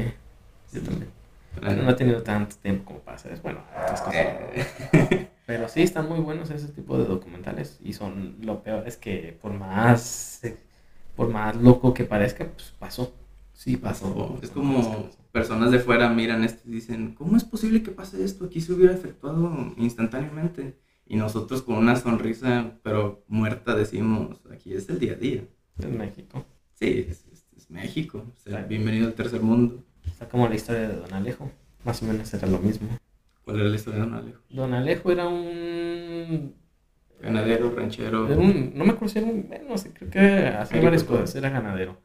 yo 0.73 0.83
también. 0.83 1.11
No 1.61 1.89
ha 1.89 1.97
tenido 1.97 2.23
tanto 2.23 2.57
tiempo 2.57 2.85
como 2.85 2.99
para 3.01 3.17
hacer 3.17 3.41
Bueno, 3.43 3.61
otras 3.83 4.01
cosas. 4.03 4.27
Pero 5.47 5.69
sí, 5.69 5.83
están 5.83 6.09
muy 6.09 6.21
buenos 6.21 6.51
ese 6.51 6.69
tipo 6.69 6.99
de 6.99 7.05
documentales. 7.05 7.79
Y 7.83 7.93
son 7.93 8.37
lo 8.41 8.63
peor 8.63 8.87
es 8.87 8.97
que 8.97 9.39
por 9.41 9.53
más 9.53 10.41
por 11.17 11.29
más 11.29 11.57
loco 11.57 11.95
que 11.95 12.05
parezca, 12.05 12.47
pues 12.47 12.73
pasó. 12.79 13.15
Sí, 13.53 13.77
pasó. 13.77 14.39
Es 14.43 14.51
como 14.51 15.11
personas 15.33 15.71
de 15.71 15.79
fuera 15.79 16.09
miran 16.09 16.43
esto 16.45 16.69
y 16.69 16.73
dicen, 16.73 17.15
¿cómo 17.15 17.37
es 17.37 17.45
posible 17.45 17.83
que 17.83 17.93
pase 17.93 18.25
esto? 18.25 18.47
Aquí 18.47 18.61
se 18.61 18.73
hubiera 18.73 18.95
efectuado 18.95 19.75
instantáneamente. 19.77 20.77
Y 21.07 21.17
nosotros 21.17 21.62
con 21.62 21.77
una 21.77 21.97
sonrisa, 21.97 22.79
pero 22.83 23.25
muerta, 23.29 23.75
decimos, 23.75 24.40
aquí 24.51 24.73
es 24.73 24.88
el 24.88 24.99
día 24.99 25.12
a 25.12 25.17
día. 25.17 25.45
Es 25.79 25.87
México. 25.87 26.45
Sí, 26.75 27.07
es, 27.09 27.25
México. 27.69 28.25
bienvenido 28.69 29.07
al 29.07 29.14
tercer 29.14 29.40
mundo. 29.40 29.85
Está 30.07 30.29
como 30.29 30.49
la 30.49 30.55
historia 30.55 30.88
de 30.88 30.97
Don 30.97 31.12
Alejo. 31.12 31.51
Más 31.85 32.03
o 32.03 32.07
menos 32.07 32.33
era 32.33 32.47
lo 32.47 32.59
mismo. 32.59 32.88
¿Cuál 33.45 33.61
era 33.61 33.69
la 33.69 33.75
historia 33.75 34.01
de 34.01 34.07
Don 34.07 34.14
Alejo? 34.14 34.40
Don 34.51 34.75
Alejo 34.75 35.11
era 35.11 35.29
un... 35.29 36.55
Ganadero, 37.21 37.75
ranchero. 37.75 38.29
no 38.29 38.85
me 38.85 38.90
acuerdo 38.90 39.09
si 39.09 39.19
era 39.19 39.29
un... 39.29 39.49
Bueno, 39.49 39.75
creo 39.95 40.11
que 40.11 40.47
hacía 40.49 40.81
varias 40.81 41.05
cosas. 41.05 41.35
Era 41.35 41.49
ganadero. 41.49 41.99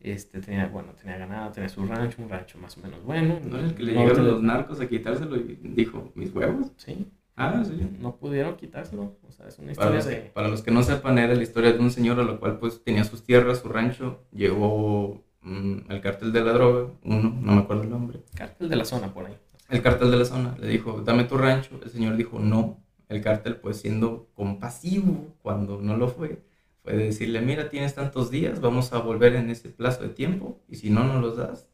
Este, 0.00 0.40
tenía, 0.40 0.68
bueno, 0.68 0.92
tenía 0.92 1.16
ganado, 1.16 1.50
tenía 1.50 1.68
su 1.68 1.84
rancho, 1.84 2.22
un 2.22 2.28
rancho 2.28 2.58
más 2.58 2.76
o 2.76 2.80
menos 2.80 3.02
bueno. 3.02 3.40
¿No 3.44 3.58
era 3.58 3.66
el 3.66 3.74
que 3.74 3.82
le 3.82 3.92
llegaron 3.92 4.26
los 4.26 4.42
narcos 4.42 4.80
a 4.80 4.88
quitárselo 4.88 5.36
y 5.36 5.58
dijo, 5.62 6.12
mis 6.14 6.32
huevos? 6.34 6.70
Sí. 6.76 7.06
Ah, 7.36 7.62
sí. 7.64 7.90
No 7.98 8.16
pudieron 8.16 8.56
quitárselo. 8.56 9.18
O 9.26 9.30
sea, 9.30 9.46
es 9.46 9.58
una 9.58 9.72
historia 9.72 10.00
para 10.00 10.10
de... 10.10 10.16
para 10.34 10.48
los 10.48 10.62
que 10.62 10.70
no 10.70 10.82
sepan, 10.82 11.18
era 11.18 11.34
la 11.34 11.42
historia 11.42 11.72
de 11.72 11.78
un 11.78 11.90
señor 11.90 12.18
a 12.18 12.24
lo 12.24 12.40
cual 12.40 12.58
pues 12.58 12.82
tenía 12.82 13.04
sus 13.04 13.22
tierras, 13.22 13.58
su 13.60 13.68
rancho, 13.68 14.24
llegó 14.32 15.26
Mm, 15.46 15.92
el 15.92 16.00
cartel 16.00 16.32
de 16.32 16.40
la 16.40 16.52
droga, 16.52 16.90
uno, 17.04 17.38
no 17.40 17.52
me 17.52 17.60
acuerdo 17.60 17.84
el 17.84 17.90
nombre. 17.90 18.20
Cartel 18.34 18.68
de 18.68 18.74
la 18.74 18.84
zona 18.84 19.14
por 19.14 19.26
ahí. 19.26 19.36
El 19.68 19.80
cartel 19.80 20.10
de 20.10 20.16
la 20.16 20.24
zona 20.24 20.56
le 20.58 20.66
dijo, 20.66 21.02
dame 21.02 21.22
tu 21.22 21.38
rancho. 21.38 21.78
El 21.84 21.90
señor 21.90 22.16
dijo, 22.16 22.40
no. 22.40 22.82
El 23.08 23.22
cartel, 23.22 23.56
pues 23.56 23.76
siendo 23.80 24.28
compasivo 24.34 25.36
cuando 25.42 25.80
no 25.80 25.96
lo 25.96 26.08
fue, 26.08 26.42
fue 26.82 26.96
decirle, 26.96 27.40
mira, 27.42 27.70
tienes 27.70 27.94
tantos 27.94 28.32
días, 28.32 28.60
vamos 28.60 28.92
a 28.92 28.98
volver 28.98 29.36
en 29.36 29.48
ese 29.48 29.68
plazo 29.68 30.02
de 30.02 30.08
tiempo 30.08 30.60
y 30.68 30.76
si 30.76 30.90
no 30.90 31.04
nos 31.04 31.22
los 31.22 31.36
das, 31.36 31.68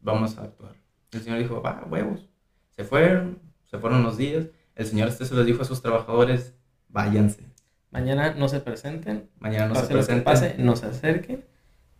vamos 0.00 0.36
a 0.36 0.42
actuar. 0.42 0.74
El 1.10 1.22
señor 1.22 1.38
dijo, 1.38 1.62
va, 1.62 1.86
huevos. 1.88 2.28
Se 2.68 2.84
fueron, 2.84 3.38
se 3.64 3.78
fueron 3.78 4.02
los 4.02 4.18
días. 4.18 4.48
El 4.78 4.86
señor 4.86 5.08
este 5.08 5.26
se 5.26 5.34
les 5.34 5.44
dijo 5.44 5.60
a 5.60 5.64
sus 5.66 5.82
trabajadores, 5.82 6.54
váyanse. 6.88 7.44
Mañana 7.90 8.34
no 8.34 8.48
se 8.48 8.60
presenten. 8.60 9.28
Mañana 9.40 9.68
no 9.68 9.74
se 9.74 9.86
presenten. 9.88 10.24
pase, 10.24 10.54
no 10.58 10.76
se 10.76 10.86
acerquen 10.86 11.44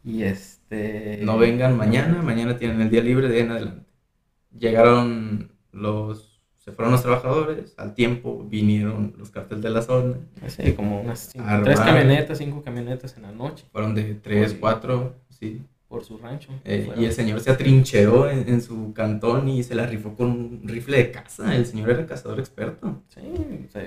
Y 0.04 0.22
este... 0.22 1.20
No 1.22 1.38
vengan 1.38 1.76
mañana, 1.76 2.22
mañana 2.22 2.56
tienen 2.56 2.80
el 2.80 2.88
día 2.88 3.02
libre 3.02 3.28
de 3.28 3.40
en 3.40 3.50
adelante. 3.50 3.90
Llegaron 4.56 5.52
los 5.72 6.28
se 6.68 6.72
fueron 6.72 6.92
los 6.92 7.02
trabajadores, 7.02 7.74
al 7.78 7.94
tiempo 7.94 8.44
vinieron 8.44 9.14
los 9.16 9.30
carteles 9.30 9.64
de 9.64 9.70
la 9.70 9.80
zona. 9.80 10.16
Sí, 10.48 10.74
como 10.74 11.00
unas 11.00 11.30
tres 11.64 11.80
camionetas, 11.80 12.36
cinco 12.36 12.62
camionetas 12.62 13.16
en 13.16 13.22
la 13.22 13.32
noche. 13.32 13.64
Fueron 13.72 13.94
de 13.94 14.14
tres, 14.14 14.54
cuatro, 14.60 15.16
sí. 15.30 15.62
Por 15.88 16.04
su 16.04 16.18
rancho. 16.18 16.50
Eh, 16.66 16.92
y 16.98 17.06
el 17.06 17.12
señor 17.12 17.40
se 17.40 17.50
atrincheró 17.50 18.30
en, 18.30 18.60
su 18.60 18.92
cantón 18.92 19.48
y 19.48 19.62
se 19.62 19.74
la 19.74 19.86
rifó 19.86 20.14
con 20.14 20.30
un 20.30 20.60
rifle 20.64 20.98
de 20.98 21.10
caza. 21.10 21.56
El 21.56 21.64
señor 21.64 21.88
era 21.88 22.04
cazador 22.04 22.38
experto. 22.38 23.02
Sí, 23.08 23.22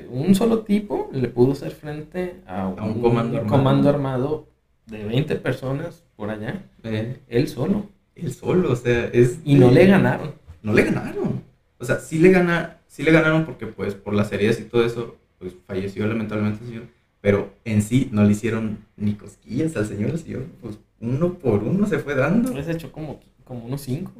un 0.10 0.34
solo 0.34 0.62
tipo 0.62 1.12
le 1.14 1.28
pudo 1.28 1.52
hacer 1.52 1.72
frente 1.72 2.42
a 2.48 2.68
un, 2.68 3.02
comando, 3.02 3.38
armado. 3.38 3.48
comando, 3.48 3.90
armado. 3.90 4.48
de 4.88 5.06
20 5.06 5.36
personas 5.36 6.04
por 6.16 6.32
allá. 6.32 6.66
Eh. 6.84 7.20
él 7.28 7.48
solo. 7.48 7.86
Él 8.16 8.34
solo, 8.34 8.72
o 8.72 8.76
sea, 8.76 9.06
es... 9.14 9.40
Y 9.46 9.56
no 9.56 9.70
le 9.70 9.86
ganaron. 9.86 10.34
No 10.64 10.74
le 10.74 10.84
ganaron. 10.84 11.44
O 11.78 11.86
sea, 11.86 12.00
sí 12.00 12.20
le, 12.20 12.32
gana, 12.32 12.80
sí 12.88 13.04
le 13.04 13.12
ganaron 13.12 13.46
porque 13.46 13.68
pues 13.68 13.96
por 13.96 14.14
las 14.14 14.32
heridas 14.32 14.60
y 14.60 14.64
todo 14.64 14.86
eso, 14.86 15.18
pues 15.40 15.54
falleció 15.66 16.06
lamentablemente 16.08 16.64
el 16.64 16.70
señor. 16.70 16.84
Pero 17.22 17.54
en 17.66 17.82
sí 17.82 18.10
no 18.12 18.24
le 18.24 18.32
hicieron 18.32 18.80
ni 18.98 19.14
cosquillas 19.14 19.76
al 19.76 19.88
señor. 19.88 20.12
El 20.12 20.20
señor, 20.20 20.46
pues 20.62 20.80
uno 21.02 21.34
por 21.34 21.64
uno 21.64 21.86
se 21.88 22.00
fue 22.00 22.16
dando. 22.16 22.54
Les 22.54 22.68
echó 22.68 22.92
como, 22.92 23.20
como 23.44 23.66
unos 23.66 23.82
cinco. 23.82 24.14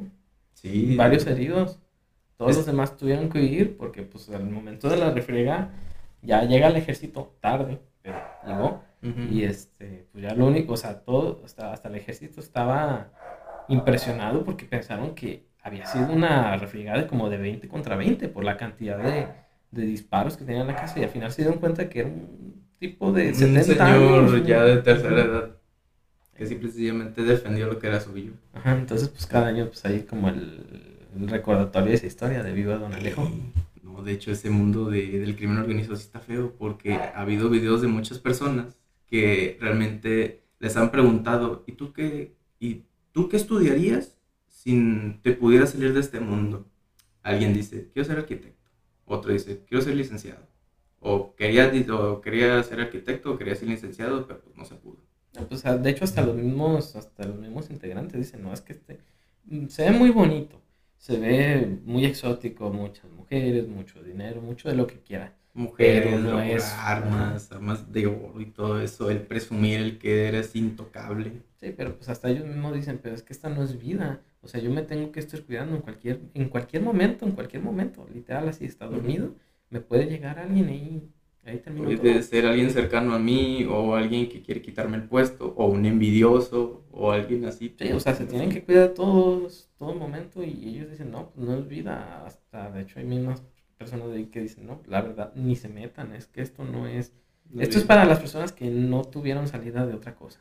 Sí. 0.54 0.96
Varios 0.96 1.26
heridos. 1.26 1.78
Todos 2.36 2.56
los 2.56 2.66
demás 2.66 2.96
tuvieron 2.96 3.28
que 3.28 3.38
huir 3.38 3.76
porque 3.76 4.02
pues 4.02 4.28
al 4.30 4.48
momento 4.50 4.88
de 4.88 4.96
la 4.96 5.12
refriega 5.12 5.70
ya 6.22 6.42
llega 6.42 6.68
el 6.68 6.76
ejército 6.76 7.36
tarde, 7.40 7.78
pero 8.02 8.18
llegó. 8.46 8.82
Y 9.30 9.42
este, 9.42 10.06
pues 10.12 10.22
ya 10.22 10.32
lo 10.32 10.46
único, 10.46 10.74
o 10.74 10.76
sea, 10.76 11.00
todo, 11.00 11.40
hasta, 11.44 11.72
hasta 11.72 11.88
el 11.88 11.96
ejército 11.96 12.38
estaba 12.38 13.10
impresionado 13.68 14.44
porque 14.44 14.64
pensaron 14.64 15.16
que 15.16 15.48
había 15.60 15.86
sido 15.86 16.12
una 16.12 16.56
refriegada 16.56 17.08
como 17.08 17.28
de 17.28 17.36
20 17.36 17.66
contra 17.68 17.96
20 17.96 18.28
por 18.28 18.44
la 18.44 18.56
cantidad 18.56 18.98
de, 18.98 19.26
de 19.72 19.86
disparos 19.86 20.36
que 20.36 20.44
tenía 20.44 20.60
en 20.60 20.68
la 20.68 20.76
casa 20.76 21.00
y 21.00 21.02
al 21.02 21.10
final 21.10 21.32
se 21.32 21.42
dieron 21.42 21.58
cuenta 21.58 21.88
que 21.88 22.00
era 22.00 22.08
un 22.10 22.62
tipo 22.78 23.12
de 23.12 23.34
70 23.34 23.98
un 23.98 24.28
señor 24.28 24.46
ya 24.46 24.62
de 24.62 24.76
tercera 24.82 25.20
edad 25.20 25.61
que 26.42 26.70
simplemente 26.70 27.22
defendió 27.22 27.66
lo 27.66 27.78
que 27.78 27.86
era 27.86 28.00
suyo. 28.00 28.32
Ajá, 28.52 28.76
entonces 28.76 29.08
pues 29.08 29.26
cada 29.26 29.48
año 29.48 29.66
pues 29.66 29.84
hay 29.84 30.02
como 30.02 30.28
el, 30.28 30.98
recordatorio 31.14 31.90
de 31.90 31.96
esa 31.96 32.06
historia 32.06 32.42
de 32.42 32.52
Viva 32.52 32.76
Don 32.76 32.94
Alejo. 32.94 33.30
No, 33.82 34.02
de 34.02 34.12
hecho 34.12 34.30
ese 34.30 34.50
mundo 34.50 34.90
de, 34.90 35.18
del 35.18 35.36
crimen 35.36 35.58
organizado 35.58 35.96
sí 35.96 36.04
está 36.04 36.20
feo 36.20 36.54
porque 36.58 36.94
ha 36.94 37.20
habido 37.20 37.50
videos 37.50 37.82
de 37.82 37.88
muchas 37.88 38.18
personas 38.18 38.78
que 39.06 39.58
realmente 39.60 40.44
les 40.58 40.76
han 40.76 40.90
preguntado, 40.90 41.64
¿y 41.66 41.72
tú 41.72 41.92
qué, 41.92 42.34
y 42.58 42.84
tú 43.12 43.28
qué 43.28 43.36
estudiarías 43.36 44.16
si 44.62 45.18
te 45.22 45.32
pudiera 45.32 45.66
salir 45.66 45.92
de 45.92 45.98
este 45.98 46.20
mundo, 46.20 46.66
alguien 47.22 47.52
dice, 47.52 47.90
quiero 47.92 48.06
ser 48.06 48.18
arquitecto. 48.18 48.70
Otro 49.04 49.32
dice, 49.32 49.64
quiero 49.66 49.82
ser 49.82 49.96
licenciado. 49.96 50.46
O 51.00 51.34
quería, 51.34 51.72
o 51.92 52.20
quería 52.20 52.62
ser 52.62 52.80
arquitecto 52.80 53.32
o 53.32 53.38
quería 53.38 53.56
ser 53.56 53.68
licenciado, 53.68 54.24
pero 54.24 54.40
pues 54.40 54.56
no 54.56 54.64
se 54.64 54.76
pudo. 54.76 54.98
Pues, 55.48 55.62
de 55.62 55.90
hecho, 55.90 56.04
hasta 56.04 56.22
los 56.22 56.36
mismos, 56.36 56.96
hasta 56.96 57.24
los 57.26 57.38
mismos 57.38 57.70
integrantes 57.70 58.18
dicen, 58.18 58.42
no, 58.42 58.52
es 58.52 58.60
que 58.60 58.74
este, 58.74 58.98
mm, 59.46 59.66
se 59.68 59.84
ve 59.84 59.98
muy 59.98 60.10
bonito, 60.10 60.60
se 60.98 61.18
ve 61.18 61.78
muy 61.84 62.04
exótico, 62.04 62.70
muchas 62.70 63.10
mujeres, 63.10 63.66
mucho 63.68 64.02
dinero, 64.02 64.40
mucho 64.40 64.68
de 64.68 64.76
lo 64.76 64.86
que 64.86 65.00
quiera. 65.00 65.34
Mujeres, 65.54 66.20
no 66.20 66.40
es... 66.40 66.64
armas, 66.78 67.52
armas 67.52 67.92
de 67.92 68.06
oro 68.06 68.40
y 68.40 68.46
todo 68.46 68.80
eso, 68.80 69.10
el 69.10 69.20
presumir 69.20 69.80
el 69.80 69.98
que 69.98 70.28
eres 70.28 70.56
intocable. 70.56 71.42
Sí, 71.60 71.74
pero 71.76 71.94
pues 71.96 72.08
hasta 72.08 72.30
ellos 72.30 72.46
mismos 72.46 72.74
dicen, 72.74 72.98
pero 73.02 73.14
es 73.14 73.22
que 73.22 73.32
esta 73.32 73.48
no 73.48 73.62
es 73.62 73.78
vida. 73.78 74.20
O 74.42 74.48
sea, 74.48 74.60
yo 74.60 74.70
me 74.70 74.82
tengo 74.82 75.12
que 75.12 75.20
estar 75.20 75.42
cuidando 75.42 75.76
en 75.76 75.82
cualquier, 75.82 76.20
en 76.34 76.48
cualquier 76.48 76.82
momento, 76.82 77.26
en 77.26 77.32
cualquier 77.32 77.62
momento. 77.62 78.06
Literal, 78.12 78.48
así 78.48 78.64
está 78.64 78.86
dormido. 78.86 79.34
Me 79.70 79.80
puede 79.80 80.06
llegar 80.06 80.38
alguien 80.38 80.68
ahí. 80.68 81.08
Ahí 81.44 81.58
Puede 81.58 82.22
ser 82.22 82.46
alguien 82.46 82.70
cercano 82.70 83.14
a 83.14 83.18
mí, 83.18 83.66
o 83.68 83.96
alguien 83.96 84.28
que 84.28 84.42
quiere 84.42 84.62
quitarme 84.62 84.96
el 84.96 85.04
puesto, 85.04 85.54
o 85.56 85.66
un 85.66 85.86
envidioso, 85.86 86.84
o 86.92 87.10
alguien 87.10 87.44
así. 87.44 87.74
Sí, 87.76 87.90
o 87.90 87.98
sea, 87.98 88.14
se 88.14 88.26
tienen 88.26 88.50
que 88.50 88.62
cuidar 88.62 88.90
todos, 88.90 89.68
todo 89.76 89.94
momento, 89.94 90.44
y 90.44 90.68
ellos 90.68 90.90
dicen, 90.90 91.10
no, 91.10 91.30
pues 91.30 91.46
no 91.46 91.56
es 91.56 91.66
vida. 91.66 92.24
Hasta, 92.24 92.70
de 92.70 92.82
hecho, 92.82 93.00
hay 93.00 93.06
mismas 93.06 93.42
personas 93.76 94.10
de 94.10 94.18
ahí 94.18 94.26
que 94.26 94.40
dicen, 94.40 94.66
no, 94.66 94.80
la 94.86 95.02
verdad, 95.02 95.32
ni 95.34 95.56
se 95.56 95.68
metan, 95.68 96.14
es 96.14 96.26
que 96.26 96.42
esto 96.42 96.64
no 96.64 96.86
es. 96.86 97.12
esto 97.58 97.78
es 97.78 97.84
para 97.84 98.04
las 98.04 98.20
personas 98.20 98.52
que 98.52 98.70
no 98.70 99.02
tuvieron 99.02 99.48
salida 99.48 99.84
de 99.84 99.94
otra 99.94 100.14
cosa 100.14 100.40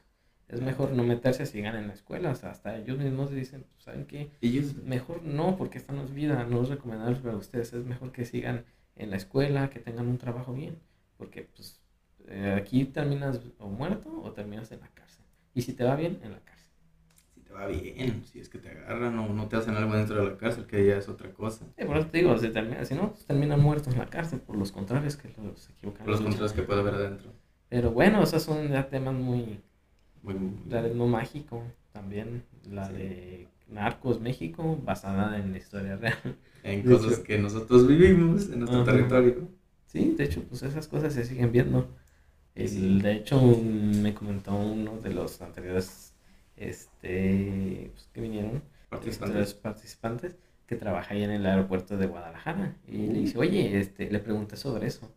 es 0.51 0.61
mejor 0.61 0.91
no 0.91 1.03
meterse 1.03 1.45
si 1.45 1.53
sigan 1.53 1.75
en 1.75 1.87
la 1.87 1.93
escuela. 1.93 2.31
O 2.31 2.35
sea, 2.35 2.51
hasta 2.51 2.77
ellos 2.77 2.97
mismos 2.97 3.31
dicen, 3.31 3.65
pues, 3.71 3.85
¿saben 3.85 4.05
qué? 4.05 4.31
Ellos... 4.41 4.75
Mejor 4.83 5.23
no, 5.23 5.55
porque 5.55 5.77
esta 5.77 5.93
no 5.93 6.03
es 6.03 6.13
vida, 6.13 6.43
no 6.43 6.61
es 6.61 6.69
recomendable 6.69 7.15
para 7.17 7.37
ustedes. 7.37 7.73
Es 7.73 7.85
mejor 7.85 8.11
que 8.11 8.25
sigan 8.25 8.65
en 8.95 9.09
la 9.09 9.15
escuela, 9.15 9.69
que 9.69 9.79
tengan 9.79 10.07
un 10.07 10.17
trabajo 10.17 10.53
bien. 10.53 10.77
Porque, 11.21 11.47
pues, 11.55 11.79
eh, 12.25 12.55
aquí 12.57 12.83
terminas 12.85 13.39
o 13.59 13.67
muerto 13.67 14.09
o 14.23 14.31
terminas 14.31 14.71
en 14.71 14.79
la 14.79 14.87
cárcel. 14.87 15.23
Y 15.53 15.61
si 15.61 15.73
te 15.73 15.83
va 15.83 15.95
bien, 15.95 16.19
en 16.23 16.31
la 16.31 16.39
cárcel. 16.39 16.71
Si 17.35 17.41
te 17.41 17.53
va 17.53 17.67
bien, 17.67 18.23
si 18.25 18.39
es 18.39 18.49
que 18.49 18.57
te 18.57 18.69
agarran 18.69 19.19
o 19.19 19.27
no 19.31 19.47
te 19.47 19.55
hacen 19.55 19.75
algo 19.75 19.95
dentro 19.95 20.15
de 20.15 20.31
la 20.31 20.37
cárcel, 20.37 20.65
que 20.65 20.83
ya 20.83 20.97
es 20.97 21.07
otra 21.07 21.31
cosa. 21.31 21.67
Sí, 21.77 21.85
por 21.85 21.97
eso 21.97 22.07
te 22.07 22.17
digo, 22.17 22.35
si, 22.39 22.49
termina, 22.49 22.83
si 22.85 22.95
no, 22.95 23.11
pues, 23.11 23.23
terminan 23.27 23.59
muertos 23.59 23.93
en 23.93 23.99
la 23.99 24.07
cárcel 24.07 24.39
por 24.39 24.55
los 24.55 24.71
contrarios 24.71 25.15
que 25.15 25.27
los 25.27 25.69
equivocan. 25.69 26.05
Por 26.05 26.13
los 26.13 26.21
contrarios 26.21 26.53
que 26.53 26.63
puede 26.63 26.79
haber 26.79 26.95
adentro. 26.95 27.31
Pero 27.69 27.91
bueno, 27.91 28.23
esos 28.23 28.41
son 28.41 28.67
ya 28.69 28.89
temas 28.89 29.13
muy 29.13 29.59
la 30.67 30.81
de 30.81 30.95
No 30.95 31.05
Mágico, 31.05 31.63
también. 31.91 32.45
La 32.67 32.89
de 32.89 33.47
Narcos 33.67 34.19
México, 34.19 34.79
basada 34.83 35.37
en 35.37 35.51
la 35.51 35.59
historia 35.59 35.97
real. 35.97 36.35
En 36.63 36.81
cosas 36.81 37.19
que 37.27 37.37
nosotros 37.37 37.87
vivimos 37.87 38.49
en 38.49 38.61
nuestro 38.61 38.83
territorio. 38.83 39.60
Sí, 39.91 40.13
de 40.17 40.23
hecho, 40.23 40.41
pues 40.43 40.63
esas 40.63 40.87
cosas 40.87 41.13
se 41.13 41.25
siguen 41.25 41.51
viendo. 41.51 41.89
El, 42.55 43.01
De 43.01 43.13
hecho, 43.13 43.41
me 43.41 44.13
comentó 44.13 44.55
uno 44.55 44.97
de 44.97 45.13
los 45.13 45.41
anteriores 45.41 46.13
este, 46.55 47.89
pues, 47.93 48.09
que 48.13 48.21
vinieron, 48.21 48.63
participantes. 48.89 49.53
participantes, 49.53 50.35
que 50.65 50.77
trabaja 50.77 51.13
ahí 51.13 51.23
en 51.23 51.31
el 51.31 51.45
aeropuerto 51.45 51.97
de 51.97 52.07
Guadalajara. 52.07 52.77
Y 52.87 53.07
le 53.07 53.19
dice, 53.19 53.37
oye, 53.37 53.79
este, 53.79 54.09
le 54.09 54.19
pregunté 54.19 54.55
sobre 54.55 54.87
eso. 54.87 55.13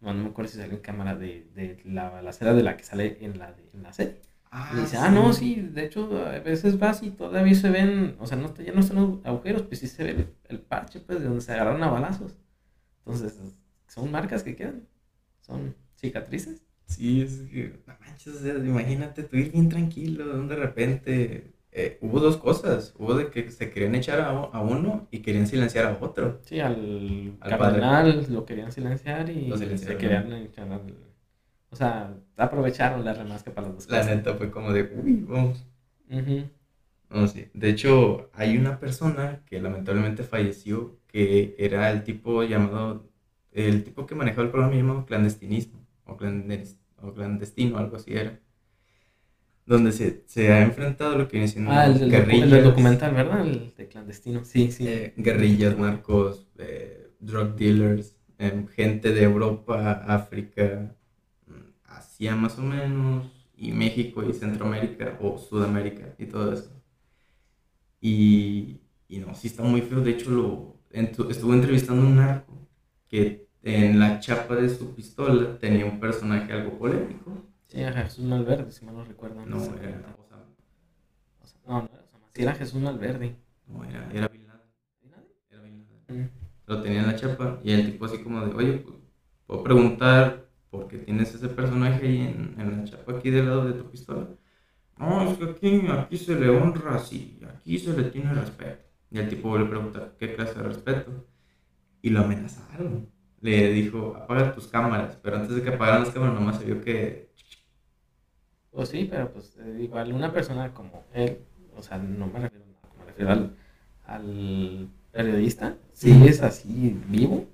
No, 0.00 0.12
me 0.14 0.28
acuerdo 0.30 0.50
si 0.50 0.58
salió 0.58 0.74
en 0.74 0.82
cámara 0.82 1.14
de, 1.14 1.46
de 1.54 1.80
la 1.84 2.10
balacera 2.10 2.54
de 2.54 2.62
la 2.64 2.76
que 2.76 2.82
sale 2.84 3.18
en 3.20 3.38
la, 3.38 3.54
en 3.72 3.82
la 3.84 3.92
serie. 3.92 4.16
Ah, 4.50 4.72
y 4.74 4.80
dice, 4.80 4.96
ah, 4.96 5.10
no, 5.10 5.32
sí, 5.32 5.56
de 5.56 5.84
hecho, 5.84 6.26
a 6.26 6.38
veces 6.40 6.78
vas 6.78 7.02
y 7.04 7.10
todavía 7.10 7.54
se 7.54 7.70
ven, 7.70 8.16
o 8.18 8.26
sea, 8.26 8.36
no, 8.36 8.52
ya 8.54 8.72
no 8.72 8.80
están 8.80 8.96
los 8.96 9.26
agujeros, 9.26 9.62
pues 9.62 9.78
sí 9.80 9.86
se 9.86 10.02
ve 10.02 10.26
el, 10.48 10.58
parche, 10.60 11.00
pues, 11.00 11.20
de 11.20 11.26
donde 11.26 11.42
se 11.42 11.52
agarraron 11.52 11.82
a 11.84 11.90
balazos. 11.90 12.34
Entonces, 13.04 13.38
son 13.88 14.10
marcas 14.12 14.42
que 14.42 14.54
quedan, 14.54 14.86
son 15.40 15.74
cicatrices. 15.96 16.62
Sí, 16.86 17.22
es 17.22 17.40
que, 17.50 17.74
no 17.86 17.94
manches, 18.00 18.36
o 18.36 18.38
sea, 18.38 18.54
imagínate 18.54 19.24
tú 19.24 19.36
ir 19.36 19.52
bien 19.52 19.68
tranquilo, 19.68 20.46
de 20.46 20.56
repente, 20.56 21.52
eh, 21.72 21.98
hubo 22.00 22.20
dos 22.20 22.38
cosas, 22.38 22.94
hubo 22.98 23.14
de 23.14 23.30
que 23.30 23.50
se 23.50 23.70
querían 23.70 23.94
echar 23.94 24.20
a, 24.20 24.28
a, 24.30 24.60
uno 24.60 25.06
y 25.10 25.18
querían 25.18 25.46
silenciar 25.46 25.84
a 25.86 25.98
otro. 26.00 26.40
Sí, 26.44 26.60
al, 26.60 27.36
al 27.40 27.50
cardenal 27.50 28.26
lo 28.30 28.46
querían 28.46 28.72
silenciar 28.72 29.28
y 29.28 29.52
se 29.76 29.96
querían 29.96 30.32
echar 30.32 30.72
al 30.72 31.08
o 31.70 31.76
sea, 31.76 32.14
aprovecharon 32.36 33.04
la 33.04 33.12
remasca 33.12 33.52
para 33.52 33.68
los 33.68 33.86
dos. 33.86 33.90
La 33.90 34.04
neta 34.04 34.34
fue 34.34 34.50
como 34.50 34.72
de, 34.72 34.82
uy, 34.82 35.24
vamos. 35.28 35.64
sí. 37.32 37.50
De 37.52 37.68
hecho, 37.68 38.30
hay 38.32 38.56
una 38.56 38.80
persona 38.80 39.42
que 39.46 39.60
lamentablemente 39.60 40.22
falleció 40.22 40.96
que 41.08 41.54
era 41.58 41.90
el 41.90 42.04
tipo 42.04 42.42
llamado, 42.42 43.06
el 43.52 43.84
tipo 43.84 44.06
que 44.06 44.14
manejaba 44.14 44.44
el 44.44 44.50
programa 44.50 44.74
llamado 44.74 45.06
clandestinismo 45.06 45.86
o, 46.04 46.16
clandestino, 46.16 47.78
algo 47.78 47.96
así 47.96 48.14
era. 48.14 48.40
Donde 49.66 49.92
se, 49.92 50.24
se 50.26 50.50
ha 50.52 50.62
enfrentado 50.62 51.18
lo 51.18 51.28
que 51.28 51.36
viene 51.36 51.48
siendo 51.48 51.70
ah, 51.70 51.86
el, 51.86 52.10
guerrillas. 52.10 52.52
El 52.52 52.64
documental, 52.64 53.14
¿verdad? 53.14 53.46
El 53.46 53.74
de 53.76 53.88
clandestino, 53.88 54.44
sí, 54.44 54.72
sí. 54.72 54.88
Eh, 54.88 55.12
guerrillas, 55.16 55.76
narcos, 55.78 56.48
eh, 56.56 57.10
drug 57.20 57.54
dealers, 57.54 58.16
em, 58.38 58.66
gente 58.68 59.12
de 59.12 59.22
Europa, 59.24 60.04
África, 60.06 60.94
más 62.36 62.58
o 62.58 62.62
menos, 62.62 63.30
y 63.56 63.72
México 63.72 64.22
y 64.28 64.32
Centroamérica 64.32 65.18
o 65.20 65.38
Sudamérica 65.38 66.14
y 66.18 66.26
todo 66.26 66.52
eso. 66.52 66.70
Y, 68.00 68.80
y 69.08 69.18
no, 69.18 69.34
sí 69.34 69.48
está 69.48 69.62
muy 69.62 69.82
feo. 69.82 70.00
De 70.00 70.12
hecho, 70.12 70.30
lo, 70.30 70.76
estuvo 70.90 71.54
entrevistando 71.54 72.02
a 72.02 72.06
un 72.06 72.16
narco 72.16 72.67
que 73.08 73.48
en 73.62 73.98
la 73.98 74.20
chapa 74.20 74.54
de 74.54 74.68
su 74.68 74.94
pistola 74.94 75.58
tenía 75.58 75.84
un 75.84 75.98
personaje 75.98 76.52
algo 76.52 76.78
polémico. 76.78 77.32
Sí, 77.66 77.80
era 77.80 78.02
Jesús 78.04 78.24
Malverde, 78.24 78.70
si 78.70 78.84
mal 78.84 78.96
no 78.96 79.04
recuerdo. 79.04 79.44
No, 79.44 79.56
era 79.56 80.14
no, 81.66 81.82
no 81.82 81.88
era 81.88 81.88
Sí, 82.34 82.42
era 82.42 82.54
Jesús 82.54 82.80
Malverde. 82.80 83.36
No, 83.66 83.84
era, 83.84 84.10
era 84.12 84.28
Bin 84.28 84.46
Era 85.50 85.62
Bin. 85.62 86.30
Lo 86.66 86.82
tenía 86.82 87.00
en 87.00 87.06
la 87.06 87.16
chapa 87.16 87.60
y 87.62 87.72
el 87.72 87.92
tipo 87.92 88.04
así 88.04 88.18
como 88.18 88.46
de, 88.46 88.54
oye, 88.54 88.72
pues, 88.78 88.96
puedo 89.46 89.62
preguntar 89.64 90.48
porque 90.70 90.98
tienes 90.98 91.34
ese 91.34 91.48
personaje 91.48 92.06
ahí 92.06 92.20
en, 92.20 92.54
en, 92.58 92.78
la 92.78 92.84
chapa 92.84 93.12
aquí 93.12 93.30
del 93.30 93.46
lado 93.46 93.66
de 93.66 93.72
tu 93.72 93.90
pistola. 93.90 94.28
no, 94.98 95.30
es 95.30 95.38
que 95.38 95.44
aquí, 95.44 95.86
aquí 95.88 96.16
se 96.16 96.38
le 96.38 96.50
honra 96.50 96.96
así, 96.96 97.40
aquí 97.48 97.78
se 97.78 97.96
le 97.96 98.04
tiene 98.04 98.32
respeto. 98.34 98.84
Y 99.10 99.18
el 99.18 99.28
tipo 99.28 99.56
le 99.58 99.64
pregunta, 99.64 100.12
¿qué 100.18 100.34
clase 100.34 100.54
de 100.54 100.62
respeto? 100.64 101.26
Y 102.02 102.10
lo 102.10 102.20
amenazaron. 102.20 103.08
Le 103.40 103.72
dijo, 103.72 104.16
apaga 104.16 104.54
tus 104.54 104.66
cámaras, 104.66 105.16
pero 105.22 105.36
antes 105.36 105.54
de 105.54 105.62
que 105.62 105.70
apagaran 105.70 106.02
las 106.02 106.10
cámaras 106.10 106.34
nomás 106.34 106.58
se 106.58 106.64
vio 106.64 106.80
que... 106.80 107.28
Pues 108.70 108.88
sí, 108.90 109.06
pero 109.10 109.32
pues 109.32 109.56
igual 109.78 110.12
una 110.12 110.32
persona 110.32 110.72
como 110.72 111.04
él, 111.12 111.38
o 111.76 111.82
sea, 111.82 111.98
no 111.98 112.26
me 112.26 112.40
refiero, 112.40 112.64
me 112.98 113.04
refiero 113.06 113.30
al, 113.32 113.56
al 114.06 114.88
periodista, 115.12 115.76
si 115.92 116.26
es 116.26 116.42
así 116.42 117.00
vivo, 117.08 117.46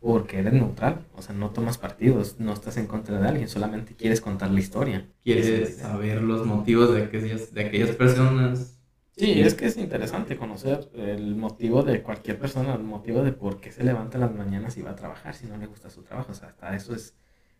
porque 0.00 0.38
eres 0.38 0.54
neutral, 0.54 1.06
o 1.14 1.22
sea, 1.22 1.34
no 1.34 1.50
tomas 1.50 1.76
partidos, 1.76 2.36
no 2.38 2.52
estás 2.52 2.76
en 2.78 2.86
contra 2.86 3.20
de 3.20 3.28
alguien, 3.28 3.48
solamente 3.48 3.94
quieres 3.94 4.20
contar 4.20 4.50
la 4.50 4.60
historia. 4.60 5.06
Quieres 5.22 5.76
saber 5.76 6.22
los 6.22 6.46
motivos 6.46 6.94
de 6.94 7.04
aquellas, 7.04 7.52
de 7.52 7.64
aquellas 7.64 7.90
personas. 7.96 8.79
Sí, 9.20 9.38
es 9.38 9.54
que 9.54 9.66
es 9.66 9.76
interesante 9.76 10.38
conocer 10.38 10.90
el 10.94 11.36
motivo 11.36 11.82
de 11.82 12.02
cualquier 12.02 12.38
persona, 12.38 12.74
el 12.74 12.84
motivo 12.84 13.22
de 13.22 13.32
por 13.32 13.60
qué 13.60 13.70
se 13.70 13.84
levanta 13.84 14.16
en 14.16 14.22
las 14.22 14.34
mañanas 14.34 14.78
y 14.78 14.82
va 14.82 14.92
a 14.92 14.96
trabajar 14.96 15.34
si 15.34 15.46
no 15.46 15.58
le 15.58 15.66
gusta 15.66 15.90
su 15.90 16.02
trabajo. 16.02 16.32
O 16.32 16.34
sea, 16.34 16.48
hasta 16.48 16.74
eso 16.74 16.94
es, 16.94 17.14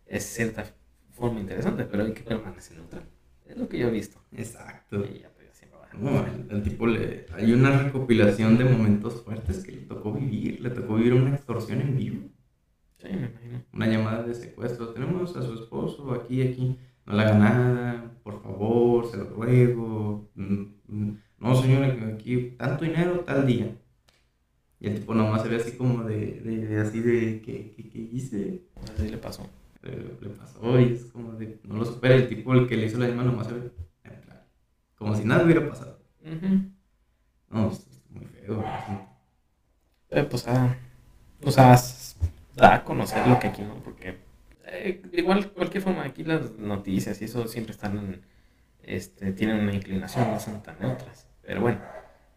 es 0.07 0.23
cierta 0.23 0.65
forma 1.11 1.39
interesante, 1.39 1.83
pero 1.85 2.03
hay 2.03 2.13
que 2.13 2.23
permanecer 2.23 2.77
neutral. 2.77 3.03
Es 3.45 3.57
lo 3.57 3.69
que 3.69 3.77
yo 3.77 3.89
he 3.89 3.91
visto. 3.91 4.19
Exacto. 4.31 5.05
No, 5.99 6.25
el, 6.49 6.63
tipo 6.63 6.87
le. 6.87 7.27
Hay 7.33 7.51
una 7.51 7.77
recopilación 7.83 8.57
de 8.57 8.63
momentos 8.63 9.21
fuertes 9.21 9.63
que 9.63 9.73
le 9.73 9.81
tocó 9.81 10.13
vivir. 10.13 10.61
Le 10.61 10.69
tocó 10.71 10.95
vivir 10.95 11.13
una 11.13 11.35
extorsión 11.35 11.81
en 11.81 11.95
vivo. 11.95 12.29
Sí, 12.97 13.09
me 13.09 13.27
imagino. 13.27 13.63
Una 13.73 13.87
llamada 13.87 14.23
de 14.23 14.33
secuestro. 14.33 14.93
Tenemos 14.93 15.35
a 15.35 15.43
su 15.43 15.53
esposo 15.53 16.11
aquí, 16.13 16.41
aquí. 16.41 16.79
No 17.05 17.13
le 17.13 17.23
haga 17.23 17.37
nada, 17.37 18.11
por 18.23 18.41
favor, 18.41 19.11
se 19.11 19.17
lo 19.17 19.25
ruego. 19.25 20.31
Mm, 20.33 20.65
mm, 20.87 21.17
no, 21.41 21.61
señora, 21.61 21.87
aquí 22.13 22.55
tanto 22.57 22.85
dinero 22.85 23.19
tal 23.21 23.45
día. 23.45 23.75
Y 24.79 24.87
el 24.87 24.95
tipo 24.95 25.13
nomás 25.13 25.43
se 25.43 25.49
ve 25.49 25.57
así 25.57 25.73
como 25.73 26.03
de, 26.03 26.39
de, 26.41 26.79
así 26.79 27.01
de, 27.01 27.41
¿qué, 27.41 27.73
qué, 27.75 27.99
hice? 27.99 28.61
Así 28.95 29.09
le 29.09 29.17
pasó. 29.17 29.47
Le, 29.83 30.29
pasó 30.29 30.79
y 30.79 30.93
es 30.93 31.05
como 31.05 31.33
de, 31.33 31.59
no 31.63 31.75
lo 31.75 31.85
supera. 31.85 32.15
El 32.15 32.29
tipo, 32.29 32.53
el 32.53 32.67
que 32.67 32.77
le 32.77 32.85
hizo 32.85 32.97
la 32.97 33.07
llamada 33.07 33.29
nomás 33.29 33.47
se 33.47 33.53
ve 33.53 33.71
como 35.01 35.15
si 35.15 35.25
nada 35.25 35.43
hubiera 35.43 35.67
pasado. 35.67 35.97
No, 37.49 37.71
es 37.71 37.87
muy 38.11 38.25
feo. 38.25 38.63
Eh, 40.11 40.23
pues, 40.29 40.47
ah, 40.47 40.77
o 41.43 41.49
sea, 41.49 41.75
da 42.55 42.75
a 42.75 42.83
conocer 42.83 43.25
lo 43.25 43.39
que 43.39 43.47
aquí 43.47 43.63
no, 43.63 43.75
porque 43.83 44.19
eh, 44.65 45.01
igual, 45.13 45.49
cualquier 45.53 45.81
forma, 45.81 46.03
aquí 46.03 46.23
las 46.23 46.51
noticias 46.51 47.19
y 47.21 47.25
eso 47.25 47.47
siempre 47.47 47.71
están, 47.71 48.21
este, 48.83 49.31
tienen 49.31 49.61
una 49.61 49.73
inclinación, 49.73 50.29
no 50.29 50.39
son 50.39 50.61
tan 50.61 50.79
neutras. 50.79 51.30
Pero 51.51 51.63
bueno, 51.63 51.81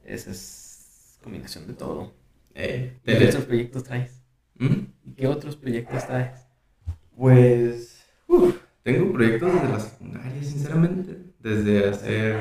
esa 0.04 0.32
es 0.32 1.20
combinación 1.22 1.68
de 1.68 1.74
todo. 1.74 2.12
Eh, 2.52 2.98
¿Qué 3.04 3.28
otros 3.28 3.44
proyectos 3.44 3.84
traes? 3.84 4.20
¿Mm? 4.56 5.12
¿Qué 5.16 5.28
otros 5.28 5.54
proyectos 5.54 6.04
traes? 6.04 6.48
Pues, 7.16 8.04
tengo 8.82 9.12
proyectos 9.12 9.52
desde 9.52 9.68
la 9.68 9.78
secundaria, 9.78 10.42
sinceramente 10.42 11.16
desde 11.38 11.90
hacer 11.90 12.40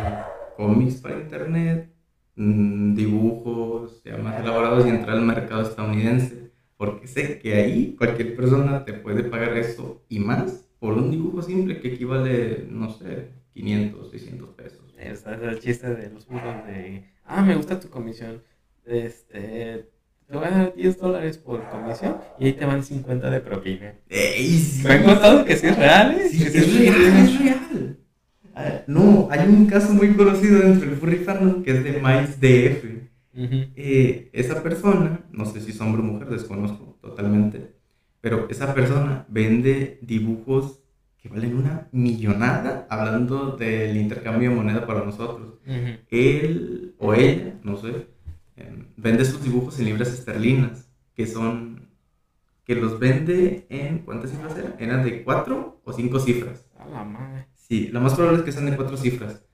cómics 0.58 0.96
para 0.96 1.20
internet, 1.20 1.94
mm, 2.38 2.96
dibujos 2.96 4.02
ya 4.04 4.18
más 4.18 4.40
elaborados 4.40 4.88
y 4.88 4.90
entrar 4.90 5.18
al 5.18 5.26
mercado 5.26 5.62
estadounidense, 5.62 6.54
porque 6.76 7.06
sé 7.06 7.38
que 7.38 7.54
ahí 7.54 7.96
cualquier 7.96 8.36
persona 8.36 8.84
te 8.84 8.94
puede 8.94 9.24
pagar 9.24 9.56
eso 9.58 10.02
y 10.10 10.18
más 10.18 10.68
por 10.80 10.94
un 10.94 11.12
dibujo 11.12 11.44
simple 11.44 11.80
que 11.80 11.90
equivale, 11.90 12.66
no 12.68 12.90
sé, 12.90 13.43
500, 13.54 14.12
600 14.12 14.50
pesos. 14.50 14.80
Es 14.98 15.26
el 15.26 15.60
chiste 15.60 15.94
de 15.94 16.10
los 16.10 16.28
dibujos 16.28 16.66
de, 16.66 17.06
ah, 17.26 17.42
me 17.42 17.56
gusta 17.56 17.80
tu 17.80 17.89
comisión, 17.89 18.42
este, 18.86 19.89
te 20.28 20.38
voy 20.38 20.46
a 20.46 20.50
dar 20.52 20.76
10 20.76 20.98
dólares 20.98 21.38
por 21.38 21.68
comisión 21.70 22.18
y 22.39 22.46
ahí 22.46 22.54
te 22.54 22.66
van 22.66 22.84
50 22.84 23.30
de 23.30 23.39
propina. 23.42 23.94
Me 24.10 24.92
han 24.92 25.04
contado 25.04 25.46
que 25.46 25.56
sí 25.56 25.68
es 25.68 25.78
real, 25.78 26.12
¿eh? 26.20 26.30
Sí, 26.30 26.44
es, 26.44 26.80
real, 26.80 26.96
es 26.96 27.39
real. 27.39 27.98
Ah, 28.56 28.82
no, 28.88 29.28
hay 29.32 29.48
un 29.48 29.66
caso 29.66 29.94
muy 29.94 30.13
conocido 30.13 30.60
dentro 30.60 30.89
del 30.89 30.98
furry 30.98 31.26
que 31.63 31.72
es 31.72 31.84
de 31.84 32.02
Miles 32.02 32.39
DF. 32.39 33.04
Eh, 33.36 34.30
esa 34.32 34.62
persona, 34.62 35.26
no 35.32 35.46
sé 35.46 35.60
si 35.60 35.72
es 35.72 35.82
hombre 35.82 36.02
o 36.02 36.06
mujer, 36.06 36.30
desconozco 36.30 36.98
totalmente, 37.02 37.74
pero 38.22 38.48
esa 38.50 38.74
persona 38.74 39.26
vende 39.28 39.98
dibujos 40.02 40.83
que 41.24 41.30
valen 41.30 41.56
una 41.56 41.88
millonada 41.94 42.86
hablando 42.90 43.56
del 43.56 43.96
intercambio 43.96 44.50
de 44.50 44.56
moneda 44.58 44.86
para 44.86 45.06
nosotros. 45.06 45.54
Él 46.10 46.96
o 47.00 47.14
ella, 47.14 47.58
no 47.64 47.78
sé, 47.78 48.10
em, 48.58 48.88
vende 48.98 49.24
sus 49.24 49.42
dibujos 49.42 49.80
en 49.80 49.86
libras 49.86 50.10
esterlinas, 50.10 50.92
que 51.16 51.26
son, 51.26 51.88
que 52.66 52.76
los 52.76 53.00
vende 53.00 53.66
en, 53.70 54.00
¿cuántas 54.00 54.32
cifras 54.32 54.58
eran? 54.58 54.76
Eran 54.80 55.06
de 55.06 55.24
cuatro 55.24 55.80
o 55.86 55.94
cinco 55.94 56.20
cifras. 56.20 56.66
A 56.78 56.90
la 56.90 57.06
madre. 57.06 57.48
Sí, 57.54 57.88
lo 57.88 58.02
más 58.02 58.16
probable 58.16 58.40
es 58.40 58.44
que 58.44 58.52
sean 58.52 58.66
de 58.66 58.76
cuatro 58.76 58.98
cifras. 58.98 59.46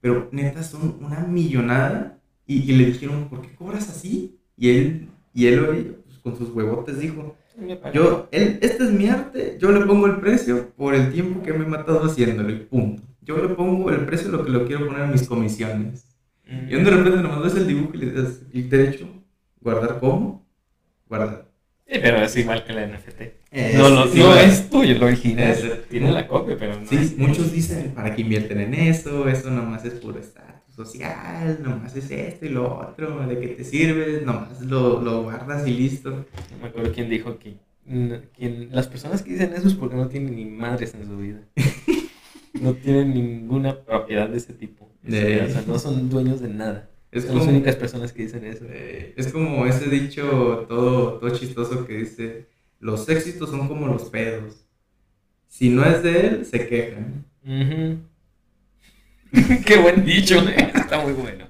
Pero 0.00 0.28
neta 0.30 0.62
son 0.62 0.98
una 1.00 1.26
millonada. 1.26 2.20
Y, 2.46 2.72
le 2.72 2.86
dijeron, 2.86 3.28
¿por 3.28 3.42
qué 3.42 3.56
cobras 3.56 3.90
así? 3.90 4.38
Y 4.56 4.70
él, 4.70 5.08
y 5.34 5.48
él 5.48 6.00
pues, 6.06 6.18
con 6.20 6.38
sus 6.38 6.50
huevotes 6.50 7.00
dijo, 7.00 7.36
yo, 7.92 8.28
él, 8.30 8.58
este 8.62 8.84
es 8.84 8.90
mi 8.92 9.08
arte, 9.08 9.56
yo 9.60 9.72
le 9.72 9.84
pongo 9.84 10.06
el 10.06 10.16
precio 10.16 10.70
por 10.76 10.94
el 10.94 11.12
tiempo 11.12 11.42
que 11.42 11.52
me 11.52 11.64
he 11.64 11.68
matado 11.68 12.04
haciéndolo 12.04 12.50
y 12.50 12.56
punto. 12.56 13.02
Yo 13.22 13.36
le 13.36 13.54
pongo 13.54 13.90
el 13.90 14.06
precio 14.06 14.30
lo 14.30 14.44
que 14.44 14.50
lo 14.50 14.66
quiero 14.66 14.86
poner 14.86 15.02
en 15.02 15.12
mis 15.12 15.28
comisiones. 15.28 16.06
Y 16.46 16.74
de 16.74 16.90
repente 16.90 17.20
nomás 17.20 17.42
ves 17.42 17.56
el 17.56 17.66
dibujo 17.66 17.90
y 17.94 17.98
le 17.98 18.12
das 18.12 18.40
clic 18.50 18.70
derecho, 18.70 19.06
guardar 19.60 20.00
como, 20.00 20.46
guardar. 21.06 21.47
Sí, 21.88 21.98
pero 22.02 22.18
es 22.18 22.36
igual 22.36 22.64
que 22.64 22.72
la 22.74 22.86
NFT. 22.86 23.20
no, 23.78 23.88
no, 23.88 24.04
no 24.04 24.36
es 24.36 24.68
tuyo 24.68 24.98
lo 24.98 25.06
original. 25.06 25.56
tiene 25.88 26.12
la 26.12 26.26
copia, 26.26 26.56
pero 26.58 26.78
no. 26.78 26.86
Sí, 26.86 27.14
muchos 27.16 27.50
dicen, 27.50 27.92
¿para 27.94 28.14
qué 28.14 28.22
invierten 28.22 28.60
en 28.60 28.74
eso? 28.74 29.26
Eso 29.26 29.50
nomás 29.50 29.84
es 29.86 29.94
puro 29.94 30.18
estatus 30.18 30.74
social, 30.74 31.58
nomás 31.62 31.96
es 31.96 32.10
esto 32.10 32.46
y 32.46 32.50
lo 32.50 32.78
otro, 32.78 33.26
¿de 33.26 33.40
qué 33.40 33.48
te 33.48 33.64
sirve? 33.64 34.20
Nomás 34.24 34.60
lo, 34.60 35.00
lo 35.00 35.22
guardas 35.22 35.66
y 35.66 35.72
listo. 35.72 36.10
No 36.10 36.58
me 36.62 36.68
acuerdo 36.68 36.92
quién 36.92 37.08
dijo 37.08 37.38
que 37.38 37.56
quien, 38.36 38.68
las 38.70 38.86
personas 38.86 39.22
que 39.22 39.32
dicen 39.32 39.52
eso 39.54 39.68
es 39.68 39.74
porque 39.74 39.96
no 39.96 40.08
tienen 40.08 40.36
ni 40.36 40.44
madres 40.44 40.94
en 40.94 41.06
su 41.06 41.16
vida. 41.16 41.40
no 42.60 42.74
tienen 42.74 43.14
ninguna 43.14 43.80
propiedad 43.80 44.28
de 44.28 44.36
ese 44.36 44.52
tipo. 44.52 44.90
O 45.06 45.10
sea, 45.10 45.64
no 45.66 45.78
son 45.78 46.10
dueños 46.10 46.40
de 46.40 46.48
nada. 46.48 46.88
Es 47.10 47.24
Son 47.24 47.38
las 47.38 47.46
únicas 47.46 47.74
personas 47.76 48.12
que 48.12 48.24
dicen 48.24 48.44
eso. 48.44 48.66
Eh, 48.68 49.14
es 49.16 49.32
como 49.32 49.64
ese 49.64 49.88
dicho 49.88 50.66
todo, 50.68 51.14
todo 51.14 51.30
chistoso 51.30 51.86
que 51.86 51.94
dice, 51.94 52.48
los 52.80 53.08
éxitos 53.08 53.48
son 53.50 53.66
como 53.66 53.86
los 53.86 54.04
pedos. 54.04 54.66
Si 55.46 55.70
no 55.70 55.82
es 55.84 56.02
de 56.02 56.26
él, 56.26 56.44
se 56.44 56.68
quejan. 56.68 57.24
Qué 59.64 59.78
buen 59.78 60.04
dicho, 60.04 60.38
¿eh? 60.48 60.70
está 60.74 61.00
muy 61.00 61.12
bueno. 61.12 61.46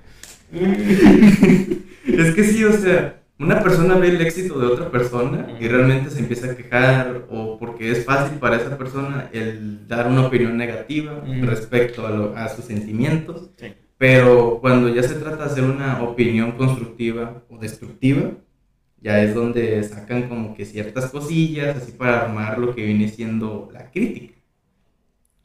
es 0.53 2.35
que 2.35 2.45
sí, 2.45 2.65
o 2.65 2.73
sea, 2.73 3.21
una 3.41 3.61
persona 3.61 3.97
ve 3.97 4.11
el 4.11 4.21
éxito 4.21 4.61
de 4.61 4.67
otra 4.67 4.93
persona 4.93 5.57
y 5.61 5.67
realmente 5.67 6.11
se 6.11 6.21
empieza 6.21 6.53
a 6.53 6.57
quejar 6.57 7.27
o 7.31 7.59
porque 7.59 7.91
es 7.91 8.05
fácil 8.05 8.39
para 8.39 8.57
esa 8.57 8.79
persona 8.79 9.29
el 9.33 9.89
dar 9.89 10.07
una 10.07 10.29
opinión 10.29 10.57
negativa 10.57 11.25
respecto 11.43 12.07
a, 12.07 12.45
a 12.45 12.49
sus 12.49 12.65
sentimientos. 12.65 13.51
Sí 13.57 13.75
pero 13.99 14.61
cuando 14.61 14.89
ya 14.89 15.03
se 15.03 15.17
trata 15.17 15.45
de 15.45 15.51
hacer 15.51 15.65
una 15.65 16.03
opinión 16.03 16.53
constructiva 16.53 17.43
o 17.51 17.59
destructiva, 17.59 18.31
ya 19.01 19.23
es 19.23 19.35
donde 19.35 19.83
sacan 19.83 20.29
como 20.29 20.55
que 20.55 20.65
ciertas 20.65 21.11
cosillas, 21.11 21.77
así 21.77 21.93
para 21.93 22.23
armar 22.23 22.59
lo 22.59 22.75
que 22.75 22.85
viene 22.85 23.09
siendo 23.09 23.69
la 23.73 23.91
crítica. 23.91 24.35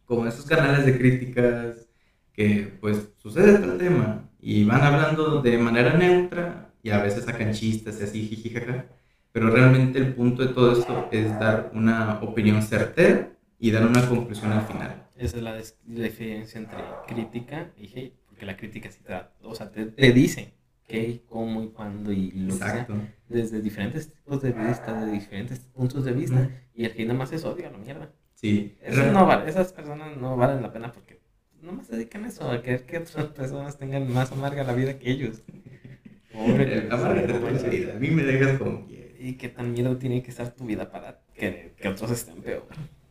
Como 0.06 0.28
esos 0.28 0.46
canales 0.46 0.86
de 0.86 0.98
críticas 0.98 1.88
que 2.34 2.78
pues 2.80 3.10
sucede 3.18 3.60
tal 3.60 3.78
tema 3.78 4.30
y 4.40 4.64
van 4.66 4.82
hablando 4.82 5.42
de 5.42 5.58
manera 5.58 5.96
neutra 5.98 6.70
y 6.84 6.90
a 6.90 7.02
veces 7.02 7.26
sacan 7.26 7.54
chistes 7.54 8.00
y 8.00 8.04
así, 8.04 8.28
jijijaja. 8.28 8.86
Pero 9.32 9.50
realmente 9.50 9.98
el 9.98 10.14
punto 10.14 10.44
de 10.46 10.54
todo 10.54 10.74
esto 10.74 11.10
es 11.12 11.28
dar 11.40 11.72
una 11.74 12.20
opinión 12.22 12.62
certera 12.62 13.32
y 13.58 13.72
dar 13.72 13.88
una 13.88 14.08
conclusión 14.08 14.52
al 14.52 14.68
final. 14.68 15.08
Esa 15.18 15.38
es 15.38 15.44
la 15.44 15.56
diferencia 16.04 16.60
entre 16.60 16.80
crítica 17.08 17.72
y 17.78 17.88
hate 17.88 18.23
la 18.42 18.58
crítica 18.58 18.92
sí 18.92 19.02
te 19.04 19.14
o 19.42 19.56
sea, 19.56 19.72
te, 19.72 19.86
te 19.86 20.12
dice 20.12 20.54
qué, 20.88 21.24
cómo 21.28 21.64
y 21.64 21.68
cuándo 21.70 22.12
y 22.12 22.32
lo 22.32 22.54
Exacto. 22.54 22.94
que 22.94 23.00
sea, 23.00 23.16
desde 23.30 23.62
diferentes 23.62 24.12
tipos 24.12 24.42
de 24.42 24.52
vista, 24.52 25.06
de 25.06 25.12
diferentes 25.12 25.60
puntos 25.60 26.06
de 26.06 26.12
vista, 26.12 26.50
y 26.76 26.86
el 26.86 26.94
que 26.94 27.06
nada 27.06 27.18
más 27.18 27.32
es 27.32 27.44
odio 27.46 27.68
a 27.68 27.72
la 27.72 27.78
mierda. 27.78 28.12
Sí. 28.36 28.78
no 29.12 29.32
esas 29.46 29.72
personas 29.72 30.18
no 30.18 30.36
valen 30.36 30.62
la 30.62 30.74
pena 30.74 30.92
porque 30.92 31.22
no 31.62 31.82
se 31.84 31.96
dedican 31.96 32.26
a 32.26 32.28
eso, 32.28 32.50
a 32.50 32.62
querer 32.62 32.86
que 32.86 32.98
otras 32.98 33.28
personas 33.28 33.78
tengan 33.78 34.12
más 34.12 34.32
amarga 34.32 34.64
la 34.64 34.74
vida 34.74 35.00
que 35.00 35.12
ellos. 35.12 35.42
Pobre, 36.34 36.88
amarga 36.90 37.40
vida, 37.70 37.96
a 37.96 38.00
mí 38.00 38.10
me 38.10 38.24
dejas 38.24 38.58
como 38.58 38.88
Y 39.20 39.34
qué 39.34 39.50
tan 39.50 39.72
miedo 39.72 39.98
tiene 39.98 40.24
que 40.24 40.32
estar 40.32 40.50
tu 40.52 40.66
vida 40.66 40.92
para 40.92 41.22
que, 41.36 41.74
que 41.78 41.88
otros 41.88 42.12
estén 42.12 42.42
peor. 42.42 42.66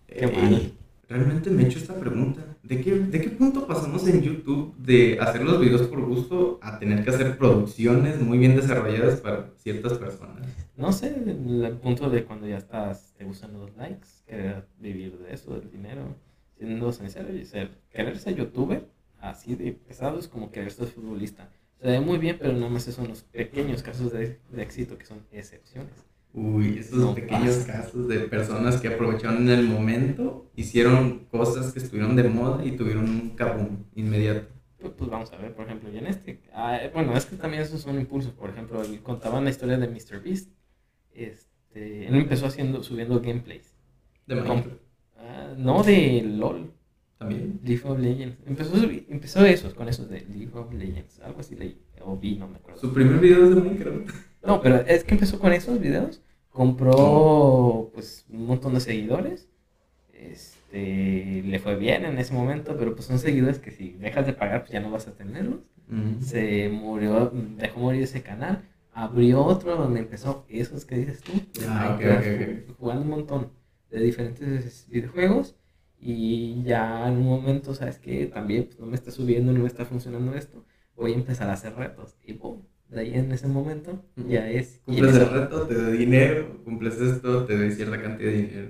Qué 0.06 0.26
mal. 0.26 0.72
Realmente 1.12 1.50
me 1.50 1.62
he 1.62 1.66
hecho 1.66 1.78
esta 1.78 1.94
pregunta 1.94 2.42
¿de 2.62 2.80
qué, 2.80 2.94
¿de 2.94 3.20
qué 3.20 3.28
punto 3.28 3.66
pasamos 3.66 4.08
en 4.08 4.22
YouTube 4.22 4.74
de 4.78 5.18
hacer 5.20 5.44
los 5.44 5.60
videos 5.60 5.82
por 5.82 6.00
gusto 6.06 6.58
a 6.62 6.78
tener 6.78 7.04
que 7.04 7.10
hacer 7.10 7.36
producciones 7.36 8.18
muy 8.18 8.38
bien 8.38 8.56
desarrolladas 8.56 9.20
para 9.20 9.50
ciertas 9.58 9.98
personas? 9.98 10.46
No 10.74 10.90
sé, 10.90 11.08
el 11.08 11.76
punto 11.82 12.08
de 12.08 12.24
cuando 12.24 12.48
ya 12.48 12.56
estás, 12.56 13.12
te 13.18 13.24
gustan 13.24 13.52
los 13.52 13.76
likes, 13.76 14.08
querer 14.26 14.64
vivir 14.78 15.18
de 15.18 15.34
eso, 15.34 15.52
del 15.52 15.70
dinero, 15.70 16.16
siendo 16.56 16.90
sincero 16.92 17.30
y 17.34 17.44
ser, 17.44 17.72
querer 17.90 18.18
ser 18.18 18.36
youtuber, 18.36 18.88
así 19.20 19.54
de 19.54 19.72
pesado 19.72 20.18
es 20.18 20.28
como 20.28 20.50
querer 20.50 20.72
ser 20.72 20.86
futbolista. 20.86 21.50
Se 21.78 21.88
ve 21.88 22.00
muy 22.00 22.16
bien, 22.16 22.38
pero 22.40 22.54
nada 22.54 22.70
más 22.70 22.84
son 22.84 23.08
los 23.08 23.22
pequeños 23.22 23.82
casos 23.82 24.12
de, 24.12 24.38
de 24.50 24.62
éxito 24.62 24.96
que 24.96 25.04
son 25.04 25.18
excepciones. 25.30 26.06
Uy, 26.34 26.78
esos 26.78 27.14
pequeños 27.14 27.56
casos 27.66 28.08
de 28.08 28.20
personas 28.20 28.80
que 28.80 28.88
aprovecharon 28.88 29.50
en 29.50 29.58
el 29.58 29.68
momento, 29.68 30.50
hicieron 30.56 31.26
cosas 31.30 31.72
que 31.72 31.78
estuvieron 31.78 32.16
de 32.16 32.24
moda 32.24 32.64
y 32.64 32.72
tuvieron 32.72 33.04
un 33.04 33.30
cabum 33.30 33.84
inmediato. 33.94 34.48
Pues, 34.80 34.94
pues, 34.96 35.10
vamos 35.10 35.30
a 35.32 35.36
ver, 35.36 35.54
por 35.54 35.66
ejemplo, 35.66 35.90
y 35.92 35.98
en 35.98 36.06
este, 36.06 36.40
ah, 36.54 36.80
bueno, 36.92 37.14
es 37.16 37.26
que 37.26 37.36
también 37.36 37.62
esos 37.62 37.82
son 37.82 38.00
impulsos, 38.00 38.32
por 38.32 38.50
ejemplo, 38.50 38.82
contaban 39.02 39.44
la 39.44 39.50
historia 39.50 39.76
de 39.76 39.86
Mr. 39.86 40.22
Beast, 40.24 40.50
este, 41.12 42.08
él 42.08 42.14
empezó 42.14 42.46
haciendo, 42.46 42.82
subiendo 42.82 43.20
gameplays. 43.20 43.74
¿De 44.26 44.34
Minecraft? 44.36 44.80
Ah, 45.18 45.54
no, 45.56 45.82
de 45.82 46.22
LOL. 46.22 46.72
¿También? 47.18 47.60
League 47.62 47.82
of 47.84 47.98
Legends. 48.00 48.38
Empezó, 48.46 48.74
empezó 49.08 49.44
eso, 49.44 49.72
con 49.76 49.88
esos 49.88 50.08
de 50.08 50.22
League 50.22 50.50
of 50.54 50.72
Legends, 50.72 51.20
algo 51.20 51.40
así 51.40 51.54
leí, 51.54 51.80
o 52.00 52.16
vi, 52.16 52.36
no 52.36 52.48
me 52.48 52.56
acuerdo. 52.56 52.80
Su 52.80 52.92
primer 52.92 53.20
video 53.20 53.44
es 53.44 53.54
de 53.54 53.60
Minecraft. 53.60 54.31
No, 54.44 54.60
pero 54.60 54.76
es 54.76 55.04
que 55.04 55.14
empezó 55.14 55.38
con 55.38 55.52
esos 55.52 55.80
videos. 55.80 56.20
Compró 56.50 57.90
pues 57.94 58.26
un 58.30 58.46
montón 58.46 58.74
de 58.74 58.80
seguidores. 58.80 59.48
Este, 60.12 61.42
le 61.42 61.58
fue 61.58 61.76
bien 61.76 62.04
en 62.04 62.18
ese 62.18 62.34
momento, 62.34 62.76
pero 62.78 62.94
pues 62.94 63.06
son 63.06 63.18
seguidores 63.18 63.58
que 63.58 63.70
si 63.70 63.92
dejas 63.92 64.26
de 64.26 64.32
pagar 64.32 64.62
pues 64.62 64.72
ya 64.72 64.80
no 64.80 64.90
vas 64.90 65.08
a 65.08 65.14
tenerlos. 65.14 65.60
Se 66.22 66.70
murió, 66.70 67.30
dejó 67.58 67.80
morir 67.80 68.02
ese 68.02 68.22
canal. 68.22 68.62
Abrió 68.94 69.44
otro 69.44 69.76
donde 69.76 70.00
empezó 70.00 70.46
esos 70.48 70.86
que 70.86 70.96
dices 70.96 71.20
tú. 71.20 71.32
Ah, 71.68 71.98
Jugando 72.78 73.02
un 73.02 73.08
montón 73.10 73.52
de 73.90 74.00
diferentes 74.00 74.86
videojuegos. 74.88 75.56
Y 75.98 76.62
ya 76.64 77.06
en 77.06 77.18
un 77.18 77.26
momento, 77.26 77.74
¿sabes 77.74 77.98
que 77.98 78.26
También 78.26 78.64
pues, 78.64 78.80
no 78.80 78.86
me 78.86 78.96
está 78.96 79.10
subiendo, 79.10 79.52
no 79.52 79.60
me 79.60 79.66
está 79.66 79.84
funcionando 79.84 80.34
esto. 80.34 80.64
Voy 80.96 81.12
a 81.12 81.16
empezar 81.16 81.48
a 81.48 81.52
hacer 81.52 81.74
retos. 81.74 82.16
Y 82.24 82.34
pum, 82.34 82.62
de 82.92 83.00
ahí 83.00 83.14
en 83.14 83.32
ese 83.32 83.46
momento 83.48 84.04
ya 84.16 84.48
es... 84.48 84.80
Cumples 84.84 85.16
el 85.16 85.30
reto, 85.30 85.66
te 85.66 85.74
doy 85.74 85.96
dinero, 85.96 86.60
cumples 86.64 87.00
esto, 87.00 87.44
te 87.44 87.56
doy 87.56 87.72
cierta 87.72 88.00
cantidad 88.00 88.30
de 88.30 88.36
dinero. 88.36 88.68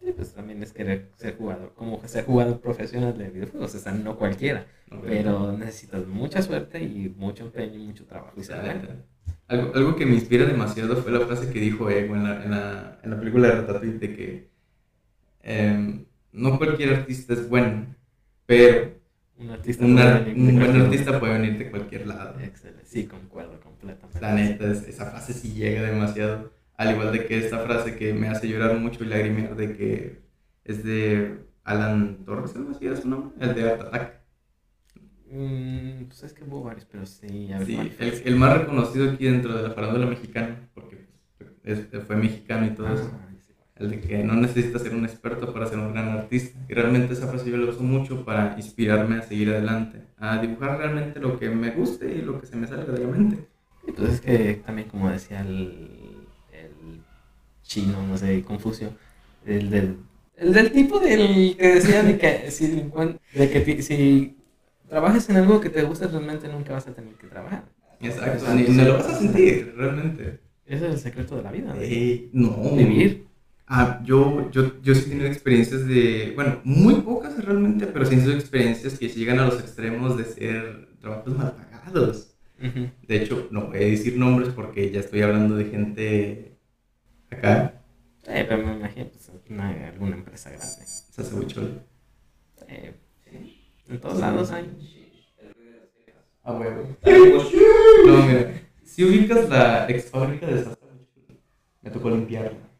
Sí, 0.00 0.12
pues 0.16 0.32
también 0.32 0.62
es 0.62 0.72
querer 0.72 1.10
ser 1.16 1.36
jugador, 1.36 1.72
como 1.74 2.02
ser 2.06 2.24
jugador 2.24 2.60
profesional 2.60 3.16
de 3.16 3.30
videojuegos, 3.30 3.74
o 3.74 3.78
sea, 3.78 3.92
no 3.92 4.16
cualquiera, 4.16 4.66
pero 5.04 5.52
necesitas 5.52 6.06
mucha 6.08 6.42
suerte 6.42 6.82
y 6.82 7.14
mucho 7.16 7.44
empeño 7.44 7.78
y 7.78 7.86
mucho 7.86 8.04
trabajo. 8.04 8.32
Y 8.36 8.44
algo, 9.48 9.74
algo 9.74 9.96
que 9.96 10.06
me 10.06 10.14
inspira 10.14 10.46
demasiado 10.46 10.96
fue 10.96 11.12
la 11.12 11.20
frase 11.20 11.52
que 11.52 11.60
dijo 11.60 11.88
Ego 11.88 12.16
en 12.16 12.24
la, 12.24 12.44
en 12.44 12.50
la, 12.50 12.98
en 13.02 13.10
la 13.10 13.18
película 13.18 13.48
de 13.48 13.54
Ratatouille, 13.54 13.98
de 13.98 14.16
que 14.16 14.48
em, 15.42 16.04
no 16.32 16.58
cualquier 16.58 16.94
artista 16.94 17.34
es 17.34 17.48
bueno, 17.48 17.94
pero 18.46 19.01
un, 19.42 19.50
artista 19.50 19.84
un 19.84 19.94
buen 19.94 20.80
artista 20.80 21.18
puede 21.20 21.38
venir 21.38 21.58
de 21.58 21.70
cualquier 21.70 22.06
lado. 22.06 22.38
Excelente, 22.40 22.84
sí, 22.84 23.06
concuerdo 23.06 23.60
completamente. 23.60 24.20
La 24.20 24.34
neta, 24.34 24.70
esa 24.70 25.10
frase 25.10 25.32
sí 25.32 25.52
llega 25.52 25.82
demasiado. 25.82 26.52
Al 26.76 26.92
igual 26.92 27.12
de 27.12 27.26
que 27.26 27.38
esta 27.38 27.58
frase 27.60 27.96
que 27.96 28.12
me 28.12 28.28
hace 28.28 28.48
llorar 28.48 28.76
mucho 28.78 29.04
y 29.04 29.08
lagrimear 29.08 29.56
de 29.56 29.76
que 29.76 30.22
es 30.64 30.82
de 30.84 31.38
Alan 31.64 32.24
Torres, 32.24 32.56
¿algo 32.56 32.70
así 32.70 32.86
es 32.86 33.00
su 33.00 33.08
nombre? 33.08 33.32
El 33.40 33.54
de 33.54 33.70
Art 33.70 33.82
Attack. 33.82 34.22
Mm, 35.30 36.04
pues 36.04 36.22
es 36.24 36.32
que 36.32 36.44
hubo 36.44 36.62
varios, 36.62 36.84
pero 36.84 37.06
sí. 37.06 37.50
sí 37.64 37.94
el, 37.98 38.22
el, 38.24 38.36
más 38.36 38.58
reconocido 38.58 39.10
aquí 39.10 39.24
dentro 39.24 39.56
de 39.56 39.62
la 39.68 39.74
farándula 39.74 40.06
mexicana, 40.06 40.68
porque 40.74 41.06
pues, 41.62 42.04
fue 42.06 42.16
mexicano 42.16 42.66
y 42.66 42.70
todo 42.70 42.92
eso 42.92 43.10
ah, 43.14 43.31
el 43.82 43.90
de 43.90 44.00
que 44.00 44.24
no 44.24 44.34
necesitas 44.34 44.82
ser 44.82 44.94
un 44.94 45.04
experto 45.04 45.52
para 45.52 45.66
ser 45.66 45.78
un 45.78 45.92
gran 45.92 46.08
artista. 46.08 46.58
Y 46.68 46.74
realmente 46.74 47.12
esa 47.12 47.26
frase 47.26 47.50
yo 47.50 47.56
la 47.56 47.70
uso 47.70 47.82
mucho 47.82 48.24
para 48.24 48.54
inspirarme 48.56 49.16
a 49.16 49.22
seguir 49.22 49.50
adelante, 49.50 50.02
a 50.18 50.38
dibujar 50.38 50.78
realmente 50.78 51.20
lo 51.20 51.38
que 51.38 51.50
me 51.50 51.70
guste 51.70 52.12
y 52.14 52.22
lo 52.22 52.40
que 52.40 52.46
se 52.46 52.56
me 52.56 52.66
salga 52.66 52.92
de 52.92 53.00
la 53.00 53.08
mente. 53.08 53.38
Y 53.86 53.92
pues 53.92 54.14
es 54.14 54.20
que 54.20 54.62
también 54.64 54.88
como 54.88 55.10
decía 55.10 55.40
el, 55.40 56.26
el 56.52 57.02
chino, 57.62 58.06
no 58.06 58.16
sé, 58.16 58.42
Confucio, 58.42 58.90
el 59.44 59.70
del, 59.70 59.96
el 60.36 60.52
del 60.52 60.72
tipo 60.72 60.98
del 60.98 61.56
que 61.56 61.74
decía 61.74 62.02
de 62.02 62.18
que, 62.18 62.50
si, 62.50 62.66
de 63.34 63.50
que 63.50 63.82
si 63.82 64.36
trabajas 64.88 65.28
en 65.30 65.36
algo 65.36 65.60
que 65.60 65.70
te 65.70 65.82
gusta 65.82 66.06
realmente 66.06 66.48
nunca 66.48 66.72
vas 66.72 66.86
a 66.86 66.94
tener 66.94 67.14
que 67.14 67.26
trabajar. 67.26 67.64
Exacto, 68.00 68.52
ni, 68.54 68.64
lo 68.64 68.94
vas 68.94 69.06
a 69.06 69.18
sentir 69.18 69.74
realmente. 69.76 70.40
Ese 70.66 70.86
es 70.88 70.94
el 70.94 70.98
secreto 70.98 71.36
de 71.36 71.42
la 71.42 71.52
vida. 71.52 71.74
Eh, 71.78 72.28
no. 72.32 72.74
Vivir 72.76 73.26
Ah, 73.74 74.02
yo, 74.04 74.50
yo, 74.50 74.82
yo 74.82 74.94
sí 74.94 75.04
he 75.06 75.08
tenido 75.08 75.28
experiencias 75.28 75.86
de, 75.86 76.32
bueno, 76.34 76.60
muy 76.62 76.96
pocas 76.96 77.42
realmente, 77.42 77.86
pero 77.86 78.04
sí 78.04 78.16
he 78.16 78.18
tenido 78.18 78.34
experiencias 78.34 78.98
que 78.98 79.08
llegan 79.08 79.40
a 79.40 79.46
los 79.46 79.58
extremos 79.60 80.18
de 80.18 80.26
ser 80.26 80.88
trabajos 81.00 81.34
mal 81.34 81.52
pagados. 81.52 82.34
De 82.58 83.16
hecho, 83.16 83.48
no 83.50 83.68
voy 83.68 83.78
a 83.78 83.86
decir 83.86 84.18
nombres 84.18 84.50
porque 84.50 84.90
ya 84.90 85.00
estoy 85.00 85.22
hablando 85.22 85.56
de 85.56 85.64
gente 85.64 86.58
acá. 87.30 87.82
Eh, 88.26 88.44
pero 88.46 88.62
me 88.62 88.74
imagino 88.74 89.06
pues, 89.08 89.30
alguna 89.48 90.16
empresa 90.16 90.50
grande. 90.50 90.84
Sasabuchol. 90.84 91.80
Eh, 92.68 92.94
sí. 93.24 93.74
En 93.88 94.00
todos 94.02 94.20
lados 94.20 94.50
hay. 94.50 94.68
Ah, 96.42 96.52
huevo. 96.52 96.94
No, 98.06 98.26
mira. 98.26 98.52
Si 98.84 99.02
ubicas 99.02 99.48
la 99.48 99.88
ex 99.88 100.10
fábrica 100.10 100.46
de 100.46 100.58
Sasabuchol, 100.58 101.40
me 101.80 101.90
tocó 101.90 102.10
limpiarla 102.10 102.71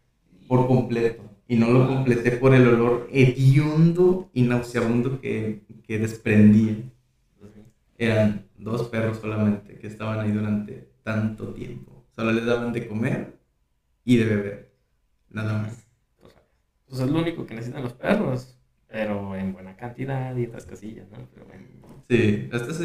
por 0.53 0.67
completo. 0.67 1.23
Y 1.49 1.57
no 1.57 1.71
lo 1.71 1.87
completé 1.87 2.33
por 2.33 2.55
el 2.55 2.69
olor 2.69 3.09
hediondo 3.11 4.29
y 4.35 4.43
nauseabundo 4.43 5.19
que, 5.19 5.63
que 5.83 5.99
desprendía. 5.99 6.77
Eran 7.97 8.49
dos 8.59 8.89
perros 8.91 9.17
solamente 9.17 9.79
que 9.79 9.87
estaban 9.87 10.21
ahí 10.21 10.31
durante 10.31 10.91
tanto 11.03 11.55
tiempo. 11.55 12.05
Solo 12.11 12.33
les 12.33 12.45
daban 12.45 12.71
de 12.75 12.87
comer 12.87 13.39
y 14.05 14.19
de 14.19 14.25
beber. 14.27 14.75
Nada 15.31 15.63
más. 15.63 15.87
Pues 16.87 17.01
es 17.01 17.11
lo 17.11 17.21
único 17.21 17.47
que 17.47 17.55
necesitan 17.55 17.85
los 17.85 17.95
perros. 17.95 18.59
Pero 18.89 19.35
en 19.35 19.55
buena 19.55 19.75
cantidad 19.75 20.37
y 20.37 20.45
otras 20.45 20.67
casillas, 20.67 21.11
¿no? 21.11 21.27
Pero 21.33 21.47
bueno. 21.47 21.65
Sí, 22.11 22.51
hasta 22.53 22.73
eso 22.73 22.85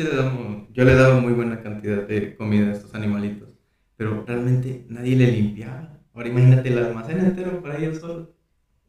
yo 0.72 0.86
le 0.86 0.96
daba 0.96 1.20
muy 1.20 1.34
buena 1.34 1.62
cantidad 1.62 2.08
de 2.08 2.34
comida 2.38 2.70
a 2.70 2.72
estos 2.72 2.96
animalitos. 2.96 3.50
Pero 3.98 4.24
realmente 4.26 4.86
nadie 4.88 5.18
le 5.18 5.32
limpiaba. 5.34 5.97
Ahora 6.18 6.30
imagínate 6.30 6.70
el 6.70 6.80
almacén 6.80 7.20
entero 7.20 7.62
para 7.62 7.78
ellos 7.78 8.00
solo. 8.00 8.34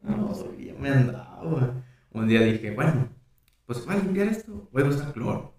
No, 0.01 0.33
ya 0.57 0.73
me 0.73 0.89
andaba. 0.89 1.83
Un 2.11 2.27
día 2.27 2.41
dije, 2.41 2.71
bueno, 2.71 3.07
pues 3.67 3.85
voy 3.85 3.95
a 3.95 3.99
limpiar 3.99 4.29
esto, 4.29 4.67
voy 4.71 4.81
a 4.81 4.87
usar 4.87 5.13
cloro, 5.13 5.53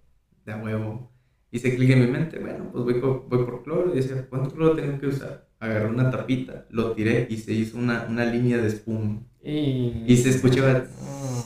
de 0.45 0.53
huevo. 0.53 1.13
Hice 1.53 1.77
clic 1.77 1.91
en 1.91 2.01
mi 2.01 2.07
mente, 2.09 2.41
bueno, 2.41 2.71
pues 2.73 2.83
voy 2.83 2.95
por, 2.95 3.29
voy 3.29 3.45
por 3.45 3.63
cloro 3.63 3.93
y 3.93 3.99
decía, 3.99 4.27
¿cuánto 4.29 4.53
cloro 4.53 4.75
tengo 4.75 4.99
que 4.99 5.07
usar? 5.07 5.49
Agarré 5.61 5.87
una 5.87 6.11
tapita, 6.11 6.67
lo 6.71 6.91
tiré 6.91 7.29
y 7.31 7.37
se 7.37 7.53
hizo 7.53 7.79
una, 7.79 8.05
una 8.09 8.25
línea 8.25 8.59
de 8.59 8.67
espuma. 8.67 9.23
Y, 9.41 10.17
se 10.17 10.31
escuchaba... 10.31 10.87
Ah. 11.01 11.43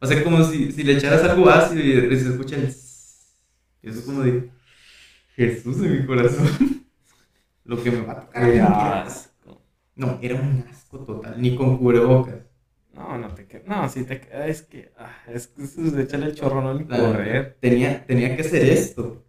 O 0.00 0.06
sea, 0.06 0.24
como 0.24 0.42
si, 0.42 0.72
si 0.72 0.82
le 0.82 0.94
echaras 0.94 1.22
algo 1.22 1.48
ácido 1.48 1.80
y 1.80 2.16
se 2.16 2.30
escucha 2.30 2.56
el... 2.56 2.64
Y 2.64 3.90
eso 3.90 4.00
es 4.00 4.04
como 4.06 4.22
de... 4.22 4.50
Jesús 5.36 5.80
de 5.80 5.88
mi 5.88 6.04
corazón. 6.04 6.83
Lo 7.64 7.82
que 7.82 7.90
me 7.90 8.00
va 8.02 8.12
a 8.12 8.20
tocar. 8.20 8.52
Qué 8.52 8.60
asco. 8.60 9.62
No, 9.96 10.18
era 10.22 10.36
un 10.40 10.64
asco 10.70 10.98
total, 11.00 11.40
ni 11.40 11.54
con 11.54 11.78
cubrebocas. 11.78 12.36
No, 12.92 13.18
no 13.18 13.28
te 13.28 13.62
No, 13.66 13.88
sí 13.88 14.04
te 14.04 14.20
Es 14.48 14.62
que. 14.62 14.92
Ah, 14.96 15.12
es 15.28 15.48
que 15.48 15.62
es 15.62 15.92
de 15.92 16.02
echarle 16.02 16.26
el 16.26 16.34
chorro, 16.34 16.62
no 16.62 16.74
ni 16.74 16.84
correr. 16.84 17.56
Tenía, 17.60 18.04
tenía 18.06 18.36
que 18.36 18.42
hacer 18.42 18.64
esto. 18.64 19.24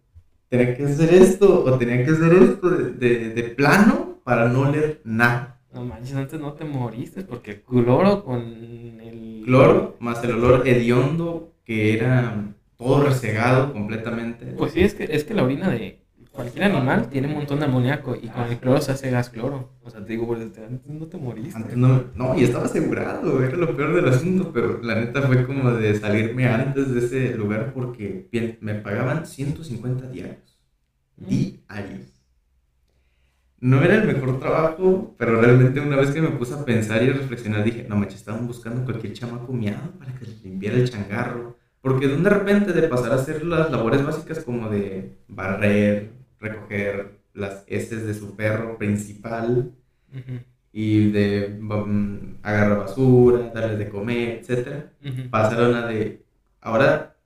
Tenía 0.48 0.76
que 0.76 0.84
hacer 0.84 1.12
esto 1.12 1.64
o 1.64 1.76
tenía 1.76 2.04
que 2.04 2.12
hacer 2.12 2.32
esto 2.34 2.70
de, 2.70 2.92
de, 2.92 3.30
de 3.30 3.42
plano 3.42 4.20
para 4.22 4.48
no 4.48 4.70
leer 4.70 5.00
nada. 5.04 5.60
No 5.72 5.84
manches, 5.84 6.14
antes 6.14 6.40
no 6.40 6.52
te 6.54 6.64
moriste 6.64 7.22
porque 7.22 7.62
cloro 7.62 8.24
con 8.24 8.40
el. 8.40 9.42
Cloro 9.44 9.96
más 10.00 10.22
el 10.24 10.32
olor 10.32 10.66
hediondo 10.66 11.52
que 11.64 11.94
era 11.94 12.54
todo 12.76 13.02
resegado 13.02 13.72
completamente. 13.72 14.46
Pues 14.56 14.72
sí, 14.72 14.80
es 14.80 14.94
que, 14.94 15.04
es 15.04 15.24
que 15.24 15.34
la 15.34 15.42
orina 15.42 15.68
de 15.68 16.05
Cualquier 16.36 16.64
animal 16.64 17.08
tiene 17.08 17.28
un 17.28 17.34
montón 17.34 17.58
de 17.60 17.64
amoníaco 17.64 18.14
y 18.14 18.28
con 18.28 18.44
el 18.44 18.58
cloro 18.58 18.78
se 18.82 18.92
hace 18.92 19.10
gas 19.10 19.30
cloro. 19.30 19.70
O 19.82 19.88
sea, 19.88 20.04
te 20.04 20.12
digo, 20.12 20.30
antes 20.34 20.86
no 20.86 21.06
te 21.06 21.16
moriste. 21.16 21.56
Antes 21.56 21.76
no, 21.78 22.04
no, 22.14 22.38
y 22.38 22.44
estaba 22.44 22.66
asegurado, 22.66 23.42
era 23.42 23.56
lo 23.56 23.74
peor 23.74 23.94
del 23.94 24.08
asunto, 24.08 24.52
pero 24.52 24.82
la 24.82 24.96
neta 24.96 25.22
fue 25.22 25.46
como 25.46 25.70
de 25.70 25.98
salirme 25.98 26.46
antes 26.46 26.92
de 26.92 26.98
ese 27.00 27.34
lugar 27.36 27.72
porque 27.72 28.28
me 28.60 28.74
pagaban 28.74 29.24
150 29.26 30.08
diarios. 30.10 30.60
Mm. 31.16 31.26
Diarios. 31.26 32.12
no 33.60 33.82
era 33.82 33.94
el 33.94 34.06
mejor 34.06 34.38
trabajo, 34.38 35.14
pero 35.16 35.40
realmente 35.40 35.80
una 35.80 35.96
vez 35.96 36.10
que 36.10 36.20
me 36.20 36.28
puse 36.28 36.52
a 36.52 36.66
pensar 36.66 37.02
y 37.02 37.08
a 37.08 37.14
reflexionar, 37.14 37.64
dije, 37.64 37.86
no 37.88 37.96
manches, 37.96 38.20
estaban 38.20 38.46
buscando 38.46 38.84
cualquier 38.84 39.14
chamaco 39.14 39.54
miado 39.54 39.92
para 39.98 40.12
que 40.14 40.26
les 40.26 40.44
limpiara 40.44 40.76
el 40.76 40.90
changarro. 40.90 41.56
Porque 41.80 42.08
de 42.08 42.28
repente 42.28 42.72
de 42.72 42.88
pasar 42.88 43.12
a 43.12 43.14
hacer 43.14 43.44
las 43.44 43.70
labores 43.70 44.04
básicas 44.04 44.44
como 44.44 44.68
de 44.68 45.18
barrer, 45.28 46.15
recoger 46.40 47.18
las 47.34 47.64
heces 47.66 48.06
de 48.06 48.14
su 48.14 48.34
perro 48.36 48.78
principal 48.78 49.72
y 50.72 51.10
de 51.10 51.58
um, 51.60 52.38
agarrar 52.42 52.78
basura, 52.78 53.50
darles 53.54 53.78
de 53.78 53.88
comer, 53.88 54.42
etc. 54.42 54.86
Pasaron 55.30 55.74
a 55.74 55.86
de, 55.86 56.22
ahora 56.60 57.16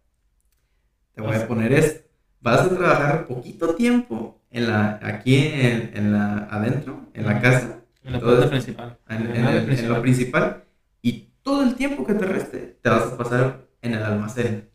te 1.14 1.22
voy 1.22 1.36
a 1.36 1.46
poner 1.46 1.72
esto, 1.72 2.08
vas 2.40 2.60
a 2.60 2.68
trabajar 2.68 3.26
poquito 3.26 3.74
tiempo 3.74 4.40
en 4.50 4.68
la, 4.68 4.98
aquí 5.02 5.36
en, 5.36 5.90
en 5.94 6.12
la, 6.12 6.48
adentro, 6.50 7.08
en 7.14 7.26
la 7.26 7.40
casa. 7.40 7.80
En 8.02 8.12
la 8.14 8.20
puerta 8.20 8.48
principal. 8.48 8.98
En, 9.08 9.88
lo 9.88 10.02
principal. 10.02 10.64
Y 11.02 11.28
todo 11.42 11.62
el 11.62 11.74
tiempo 11.74 12.06
que 12.06 12.14
te 12.14 12.24
reste, 12.24 12.78
te 12.80 12.88
vas 12.88 13.12
a 13.12 13.16
pasar 13.16 13.66
en 13.82 13.94
el 13.94 14.02
almacén. 14.02 14.70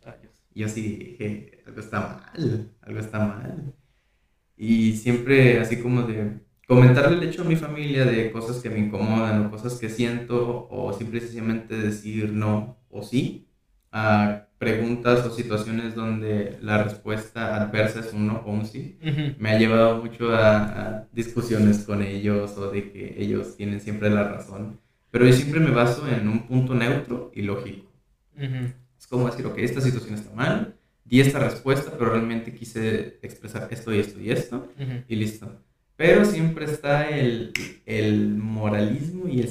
Y 0.53 0.61
yo 0.61 0.69
sí 0.69 0.81
dije, 0.81 1.63
algo 1.65 1.79
está 1.79 1.99
mal, 1.99 2.69
algo 2.81 2.99
está 2.99 3.19
mal. 3.19 3.73
Y 4.58 4.93
siempre 4.93 5.60
así 5.60 5.78
como 5.78 6.03
de 6.03 6.39
comentarle 6.68 7.18
el 7.18 7.30
hecho 7.30 7.43
a 7.43 7.45
mi 7.45 7.56
familia 7.56 8.06
de 8.06 8.32
cosas 8.32 8.58
que 8.58 8.70
me 8.70 8.80
incomodan 8.80 9.45
o 9.45 9.51
cosas 9.51 9.76
que 9.76 9.89
siento 9.89 10.68
o 10.70 10.93
simplemente 10.93 11.78
decir 11.78 12.32
no 12.32 12.78
o 12.89 13.03
sí 13.03 13.47
a 13.91 14.47
preguntas 14.58 15.26
o 15.26 15.32
situaciones 15.32 15.95
donde 15.95 16.58
la 16.62 16.84
respuesta 16.84 17.56
adversa 17.56 17.99
es 18.01 18.14
un 18.14 18.28
no 18.28 18.43
o 18.45 18.51
un 18.51 18.66
sí, 18.66 18.97
me 19.38 19.51
ha 19.51 19.60
llevado 19.60 20.01
mucho 20.01 20.36
a, 20.36 21.08
discusiones 21.12 21.80
con 21.80 22.01
ellos 22.01 22.58
o 22.58 22.72
de 22.72 22.91
que 22.91 23.16
ellos 23.18 23.56
tienen 23.56 23.80
siempre 23.80 24.10
la 24.10 24.24
razón. 24.24 24.80
Pero 25.12 25.26
yo 25.26 25.34
siempre 25.34 25.62
me 25.62 25.72
baso 25.72 26.06
en 26.10 26.28
un 26.28 26.47
punto 26.47 26.74
neutro 26.74 27.32
y 27.34 27.43
lógico. 27.43 27.89
Es 28.97 29.08
como 29.08 29.28
decir, 29.28 29.45
ok, 29.45 29.60
esta 29.60 29.80
situación 29.80 30.16
está 30.16 30.34
mal, 30.36 30.74
di 31.06 31.22
esta 31.22 31.39
respuesta, 31.39 31.91
pero 31.91 32.12
realmente 32.12 32.53
quise 32.53 33.20
expresar 33.22 33.68
esto 33.72 33.93
y 33.93 33.99
esto 33.99 34.20
y 34.20 34.32
esto, 34.32 34.68
y 35.08 35.16
listo. 35.16 35.49
Pero 35.95 36.26
siempre 36.26 36.66
está 36.66 37.10
el, 37.10 37.53
el 37.86 38.36
moralismo 38.36 39.30
y 39.30 39.39
el 39.39 39.47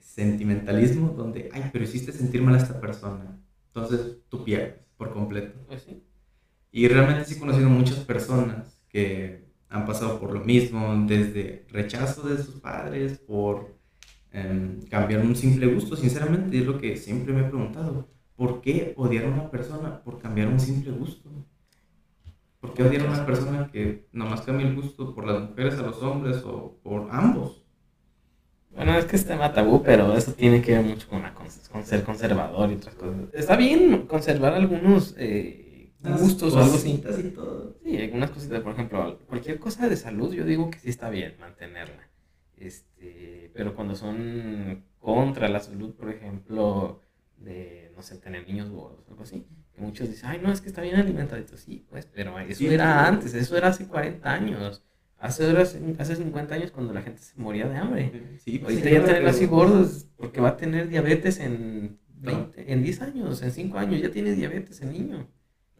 sentimentalismo 0.00 1.10
donde, 1.10 1.50
ay, 1.52 1.68
pero 1.70 1.84
hiciste 1.84 2.12
sentir 2.12 2.40
mal 2.40 2.54
a 2.54 2.58
esta 2.58 2.80
persona. 2.80 3.38
Entonces 3.66 4.16
tú 4.30 4.44
pierdes 4.44 4.86
por 4.96 5.12
completo. 5.12 5.58
Pues 5.66 5.82
sí. 5.82 6.02
Y 6.70 6.88
realmente 6.88 7.26
sí 7.26 7.34
he 7.34 7.38
conocido 7.38 7.68
muchas 7.68 7.98
personas 7.98 8.80
que 8.88 9.44
han 9.68 9.84
pasado 9.84 10.18
por 10.20 10.32
lo 10.32 10.40
mismo, 10.40 11.04
desde 11.06 11.66
rechazo 11.70 12.28
de 12.28 12.42
sus 12.42 12.56
padres, 12.56 13.18
por 13.18 13.74
em, 14.30 14.80
cambiar 14.82 15.20
un 15.20 15.36
simple 15.36 15.66
gusto. 15.66 15.96
Sinceramente 15.96 16.58
es 16.58 16.64
lo 16.64 16.78
que 16.78 16.96
siempre 16.96 17.32
me 17.34 17.40
he 17.40 17.44
preguntado. 17.44 18.08
¿Por 18.42 18.60
qué 18.60 18.92
odiar 18.96 19.26
a 19.26 19.28
una 19.28 19.50
persona 19.52 20.02
por 20.02 20.18
cambiar 20.18 20.48
un 20.48 20.58
simple 20.58 20.90
gusto? 20.90 21.30
¿Por 22.60 22.74
qué 22.74 22.82
odiar 22.82 23.06
a 23.06 23.10
una 23.12 23.24
persona 23.24 23.70
que 23.70 24.08
nomás 24.10 24.40
cambia 24.40 24.66
el 24.66 24.74
gusto 24.74 25.14
por 25.14 25.28
las 25.28 25.48
mujeres 25.48 25.74
a 25.78 25.82
los 25.82 26.02
hombres 26.02 26.42
o 26.44 26.76
por 26.82 27.06
ambos? 27.12 27.62
Bueno, 28.74 28.98
es 28.98 29.04
que 29.04 29.14
es 29.14 29.24
tema 29.24 29.52
tabú, 29.52 29.80
pero 29.84 30.16
eso 30.16 30.32
tiene 30.32 30.60
que 30.60 30.72
ver 30.72 30.84
mucho 30.84 31.06
con, 31.08 31.22
con 31.70 31.84
ser 31.84 32.02
conservador 32.02 32.72
y 32.72 32.74
otras 32.74 32.96
cosas. 32.96 33.32
Está 33.32 33.56
bien 33.56 34.08
conservar 34.08 34.54
algunos 34.54 35.14
eh, 35.18 35.92
gustos 36.00 36.54
o 36.54 36.58
algo 36.58 36.74
así. 36.74 37.00
Sí, 37.84 37.96
algunas 37.96 38.30
cositas, 38.30 38.60
por 38.62 38.72
ejemplo, 38.72 39.20
cualquier 39.28 39.60
cosa 39.60 39.88
de 39.88 39.94
salud, 39.94 40.34
yo 40.34 40.44
digo 40.44 40.68
que 40.68 40.80
sí 40.80 40.88
está 40.88 41.10
bien 41.10 41.36
mantenerla. 41.38 42.08
Este, 42.56 43.52
pero 43.54 43.76
cuando 43.76 43.94
son 43.94 44.82
contra 44.98 45.48
la 45.48 45.60
salud, 45.60 45.94
por 45.94 46.10
ejemplo, 46.10 47.00
de, 47.36 47.81
no 48.02 48.08
sé, 48.08 48.16
tener 48.18 48.46
niños 48.48 48.68
gordos 48.68 49.06
algo 49.08 49.22
así, 49.22 49.46
muchos 49.76 50.10
dicen, 50.10 50.30
ay, 50.30 50.40
no, 50.42 50.52
es 50.52 50.60
que 50.60 50.68
está 50.68 50.82
bien 50.82 50.96
alimentadito. 50.96 51.56
Sí, 51.56 51.86
pues, 51.88 52.06
pero 52.06 52.36
eso 52.40 52.68
era 52.68 53.06
antes, 53.06 53.32
eso 53.34 53.56
era 53.56 53.68
hace 53.68 53.86
40 53.86 54.32
años. 54.32 54.82
Hace, 55.18 55.56
hace 55.56 56.16
50 56.16 56.54
años 56.54 56.72
cuando 56.72 56.92
la 56.92 57.02
gente 57.02 57.22
se 57.22 57.40
moría 57.40 57.68
de 57.68 57.76
hambre. 57.76 58.38
Sí, 58.44 58.58
pues, 58.58 58.74
Ahorita 58.74 58.90
ya 58.90 59.04
tener 59.04 59.26
así 59.26 59.46
gordos 59.46 60.08
porque 60.16 60.40
va 60.40 60.48
a 60.50 60.56
tener 60.56 60.88
diabetes 60.88 61.38
en 61.38 62.00
20, 62.08 62.72
en 62.72 62.82
10 62.82 63.02
años, 63.02 63.42
en 63.42 63.52
5 63.52 63.78
años 63.78 64.02
ya 64.02 64.10
tiene 64.10 64.32
diabetes 64.32 64.80
el 64.82 64.92
niño. 64.92 65.28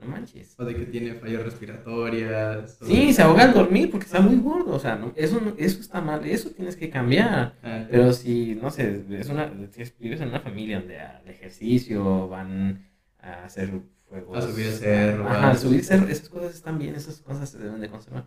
No 0.02 0.10
manches. 0.10 0.54
O 0.58 0.64
de 0.64 0.74
que 0.74 0.86
tiene 0.86 1.14
fallas 1.14 1.44
respiratorias. 1.44 2.78
Sí, 2.82 3.12
se 3.12 3.22
ahoga 3.22 3.44
al 3.44 3.54
dormir 3.54 3.90
porque 3.90 4.06
está 4.06 4.20
muy 4.20 4.36
gordo. 4.36 4.74
O 4.74 4.78
sea, 4.78 4.96
no, 4.96 5.12
eso, 5.16 5.40
eso 5.56 5.80
está 5.80 6.00
mal, 6.00 6.24
eso 6.26 6.50
tienes 6.50 6.76
que 6.76 6.90
cambiar. 6.90 7.54
Ah, 7.62 7.86
pero 7.90 8.12
si, 8.12 8.54
no 8.56 8.70
sé, 8.70 9.04
es 9.10 9.28
una, 9.28 9.52
si 9.70 9.84
vives 9.98 10.20
en 10.20 10.28
una 10.28 10.40
familia 10.40 10.80
donde 10.80 10.98
al 10.98 11.28
ejercicio 11.28 12.28
van 12.28 12.86
a 13.20 13.44
hacer 13.44 13.70
fuegos. 14.08 14.38
A 14.38 14.42
subir 14.42 14.66
cerro. 14.66 15.28
Ajá, 15.28 15.50
a 15.50 15.56
subir 15.56 15.84
cerro. 15.84 16.08
Esas 16.08 16.28
cosas 16.28 16.54
están 16.54 16.78
bien, 16.78 16.94
esas 16.94 17.20
cosas 17.20 17.48
se 17.48 17.58
deben 17.58 17.80
de 17.80 17.88
conservar. 17.88 18.24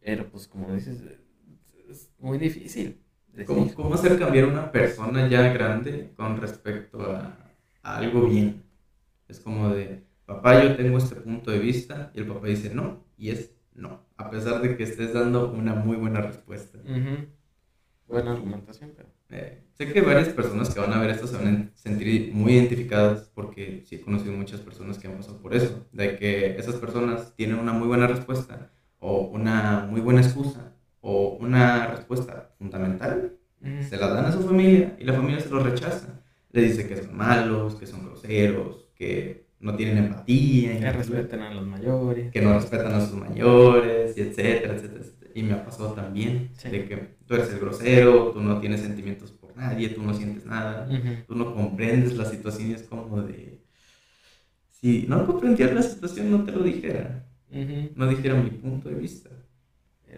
Pero 0.00 0.28
pues 0.28 0.46
como 0.46 0.74
dices, 0.74 1.02
es 1.88 2.10
muy 2.18 2.38
difícil. 2.38 3.00
¿Cómo, 3.46 3.72
¿Cómo, 3.74 3.94
hacer 3.94 4.18
cambiar 4.18 4.46
una 4.46 4.72
persona 4.72 5.28
ya 5.28 5.52
grande 5.52 6.12
con 6.16 6.40
respecto 6.40 7.12
a, 7.12 7.36
algo 7.82 8.26
bien? 8.26 8.62
Es 9.28 9.40
como 9.40 9.68
de, 9.70 10.05
papá, 10.26 10.62
yo 10.62 10.76
tengo 10.76 10.98
este 10.98 11.16
punto 11.16 11.50
de 11.50 11.58
vista, 11.58 12.10
y 12.14 12.18
el 12.18 12.26
papá 12.26 12.48
dice 12.48 12.74
no, 12.74 13.04
y 13.16 13.30
es 13.30 13.52
no, 13.74 14.00
a 14.16 14.30
pesar 14.30 14.60
de 14.60 14.76
que 14.76 14.82
estés 14.82 15.12
dando 15.12 15.50
una 15.50 15.74
muy 15.74 15.96
buena 15.96 16.20
respuesta. 16.20 16.78
Buena 18.08 18.32
argumentación, 18.32 18.92
pero... 18.96 19.08
Eh, 19.28 19.64
sé 19.72 19.92
que 19.92 20.00
varias 20.02 20.28
personas 20.28 20.72
que 20.72 20.78
van 20.78 20.92
a 20.92 21.00
ver 21.00 21.10
esto 21.10 21.26
se 21.26 21.36
van 21.36 21.72
a 21.74 21.76
sentir 21.76 22.32
muy 22.32 22.52
identificadas 22.52 23.28
porque 23.34 23.82
sí 23.84 23.96
he 23.96 24.00
conocido 24.00 24.32
muchas 24.32 24.60
personas 24.60 24.98
que 24.98 25.08
han 25.08 25.16
pasado 25.16 25.38
por 25.38 25.54
eso, 25.54 25.84
de 25.92 26.16
que 26.16 26.56
esas 26.56 26.76
personas 26.76 27.34
tienen 27.34 27.58
una 27.58 27.72
muy 27.72 27.88
buena 27.88 28.06
respuesta 28.06 28.70
o 29.00 29.22
una 29.22 29.86
muy 29.90 30.00
buena 30.00 30.20
excusa 30.20 30.72
o 31.00 31.36
una 31.40 31.88
respuesta 31.88 32.50
fundamental, 32.58 33.36
se 33.80 33.96
la 33.96 34.08
dan 34.08 34.26
a 34.26 34.32
su 34.32 34.42
familia 34.42 34.96
y 34.98 35.04
la 35.04 35.14
familia 35.14 35.40
se 35.40 35.50
lo 35.50 35.58
rechaza. 35.58 36.20
Le 36.52 36.62
dice 36.62 36.86
que 36.86 36.96
son 36.96 37.16
malos, 37.16 37.74
que 37.74 37.86
son 37.86 38.04
groseros, 38.06 38.86
que 38.94 39.45
no 39.66 39.74
tienen 39.74 39.98
empatía. 39.98 40.78
Que 40.78 40.92
respetan 40.92 41.42
a 41.42 41.52
los 41.52 41.66
mayores. 41.66 42.30
Que 42.30 42.40
no 42.40 42.54
respetan 42.54 42.94
a 42.94 43.00
sus 43.04 43.16
mayores, 43.16 44.16
y 44.16 44.20
etcétera, 44.20 44.74
etcétera, 44.74 45.04
Y 45.34 45.42
me 45.42 45.54
ha 45.54 45.64
pasado 45.64 45.92
también 45.92 46.50
de 46.62 46.84
que 46.86 46.96
tú 47.26 47.34
eres 47.34 47.50
el 47.50 47.58
grosero, 47.58 48.30
tú 48.30 48.40
no 48.40 48.60
tienes 48.60 48.80
sentimientos 48.80 49.32
por 49.32 49.56
nadie, 49.56 49.88
tú 49.90 50.02
no 50.02 50.14
sientes 50.14 50.46
nada, 50.46 50.88
tú 51.26 51.34
no 51.34 51.54
comprendes 51.54 52.16
la 52.16 52.24
situación 52.24 52.70
y 52.70 52.74
es 52.74 52.82
como 52.84 53.22
de... 53.22 53.60
Si 54.70 55.06
no 55.08 55.26
comprendieras 55.26 55.74
la 55.74 55.82
situación, 55.82 56.30
no 56.30 56.44
te 56.44 56.52
lo 56.52 56.62
dijera. 56.62 57.26
No 57.94 58.08
dijera 58.08 58.34
mi 58.34 58.50
punto 58.50 58.88
de 58.88 58.94
vista. 58.94 59.30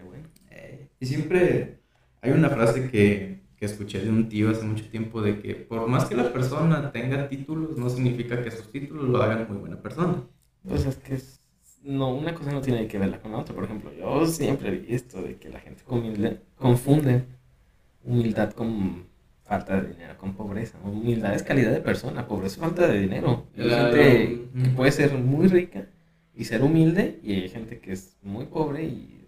bueno. 0.05 0.27
Eh, 0.51 0.89
y 0.99 1.05
siempre 1.05 1.79
hay 2.21 2.31
una 2.31 2.49
frase 2.49 2.89
que, 2.89 3.38
que 3.59 3.65
escuché 3.65 3.99
de 3.99 4.09
un 4.09 4.29
tío 4.29 4.49
hace 4.49 4.63
mucho 4.63 4.89
tiempo 4.89 5.21
de 5.21 5.41
que 5.41 5.53
por 5.53 5.85
más 5.87 6.05
que 6.05 6.15
la 6.15 6.31
persona 6.31 6.91
tenga 6.93 7.27
títulos, 7.27 7.77
no 7.77 7.89
significa 7.89 8.41
que 8.41 8.51
sus 8.51 8.71
títulos 8.71 9.09
lo 9.09 9.21
hagan 9.21 9.47
muy 9.49 9.57
buena 9.57 9.81
persona. 9.81 10.23
Pues 10.65 10.85
es 10.85 10.95
que 10.95 11.15
es 11.15 11.41
no, 11.83 12.13
una 12.15 12.33
cosa 12.33 12.51
no 12.51 12.61
tiene 12.61 12.87
que 12.87 12.97
verla 12.97 13.19
con 13.21 13.33
la 13.33 13.39
otra. 13.39 13.53
Por 13.53 13.65
ejemplo, 13.65 13.91
yo 13.93 14.25
siempre 14.25 14.69
he 14.69 14.77
visto 14.77 15.21
de 15.21 15.35
que 15.37 15.49
la 15.49 15.59
gente 15.59 15.83
confunde 16.55 17.25
humildad 18.03 18.51
con 18.51 19.05
falta 19.43 19.81
de 19.81 19.89
dinero, 19.89 20.17
con 20.17 20.35
pobreza. 20.35 20.77
Humildad 20.83 21.33
es 21.33 21.43
calidad 21.43 21.71
de 21.71 21.81
persona, 21.81 22.27
pobreza 22.27 22.55
es 22.55 22.61
falta 22.61 22.87
de 22.87 22.99
dinero. 22.99 23.47
Hay 23.57 23.69
gente 23.69 24.49
que 24.63 24.69
puede 24.69 24.91
ser 24.91 25.13
muy 25.15 25.47
rica 25.47 25.87
y 26.33 26.45
ser 26.45 26.63
humilde, 26.63 27.19
y 27.23 27.33
hay 27.33 27.49
gente 27.49 27.79
que 27.79 27.91
es 27.91 28.17
muy 28.21 28.45
pobre 28.45 28.85
y 28.85 29.27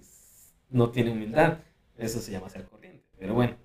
no 0.70 0.90
tiene 0.90 1.12
humildad. 1.12 1.58
Eso 1.98 2.20
se 2.20 2.32
llama 2.32 2.50
ser 2.50 2.64
corriente. 2.64 3.04
Pero 3.20 3.34
bueno. 3.34 3.56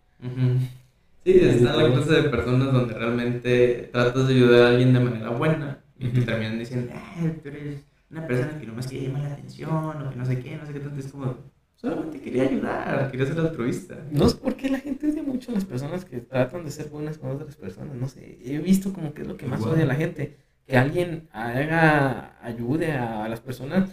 Sí, 1.24 1.40
está 1.40 1.76
la 1.76 1.92
clase 1.92 2.22
de 2.22 2.28
personas 2.28 2.72
donde 2.72 2.94
realmente 2.94 3.90
tratas 3.92 4.28
de 4.28 4.34
ayudar 4.34 4.62
a 4.62 4.68
alguien 4.68 4.92
de 4.92 5.00
manera 5.00 5.30
buena 5.30 5.80
y 5.98 6.08
te 6.08 6.22
terminan 6.22 6.58
diciendo, 6.58 6.92
eh, 6.92 7.40
tú 7.42 7.48
eres 7.48 7.84
una 8.10 8.26
persona 8.26 8.58
que 8.58 8.66
nomás 8.66 8.86
quería 8.86 9.08
llamar 9.08 9.22
la 9.22 9.32
atención 9.32 10.02
o 10.02 10.10
que 10.10 10.16
no 10.16 10.24
sé 10.24 10.38
qué, 10.38 10.56
no 10.56 10.66
sé 10.66 10.72
qué 10.72 10.80
tanto, 10.80 11.00
es 11.00 11.10
como, 11.10 11.36
solamente 11.74 12.20
quería 12.20 12.44
ayudar, 12.44 13.10
quería 13.10 13.26
ser 13.26 13.40
altruista. 13.40 13.98
No 14.12 14.28
sé 14.28 14.36
por 14.36 14.54
qué 14.54 14.68
la 14.68 14.78
gente 14.78 15.10
odia 15.10 15.22
mucho 15.22 15.50
a 15.50 15.54
las 15.54 15.64
personas 15.64 16.04
que 16.04 16.20
tratan 16.20 16.64
de 16.64 16.70
ser 16.70 16.90
buenas 16.90 17.18
con 17.18 17.30
otras 17.30 17.56
personas, 17.56 17.96
no 17.96 18.08
sé, 18.08 18.38
he 18.44 18.58
visto 18.58 18.92
como 18.92 19.12
que 19.12 19.22
es 19.22 19.28
lo 19.28 19.36
que 19.36 19.46
más 19.46 19.62
odia 19.62 19.82
a 19.82 19.88
la 19.88 19.96
gente, 19.96 20.36
que 20.64 20.76
alguien 20.76 21.28
haga, 21.32 22.38
ayude 22.40 22.92
a 22.92 23.28
las 23.28 23.40
personas 23.40 23.90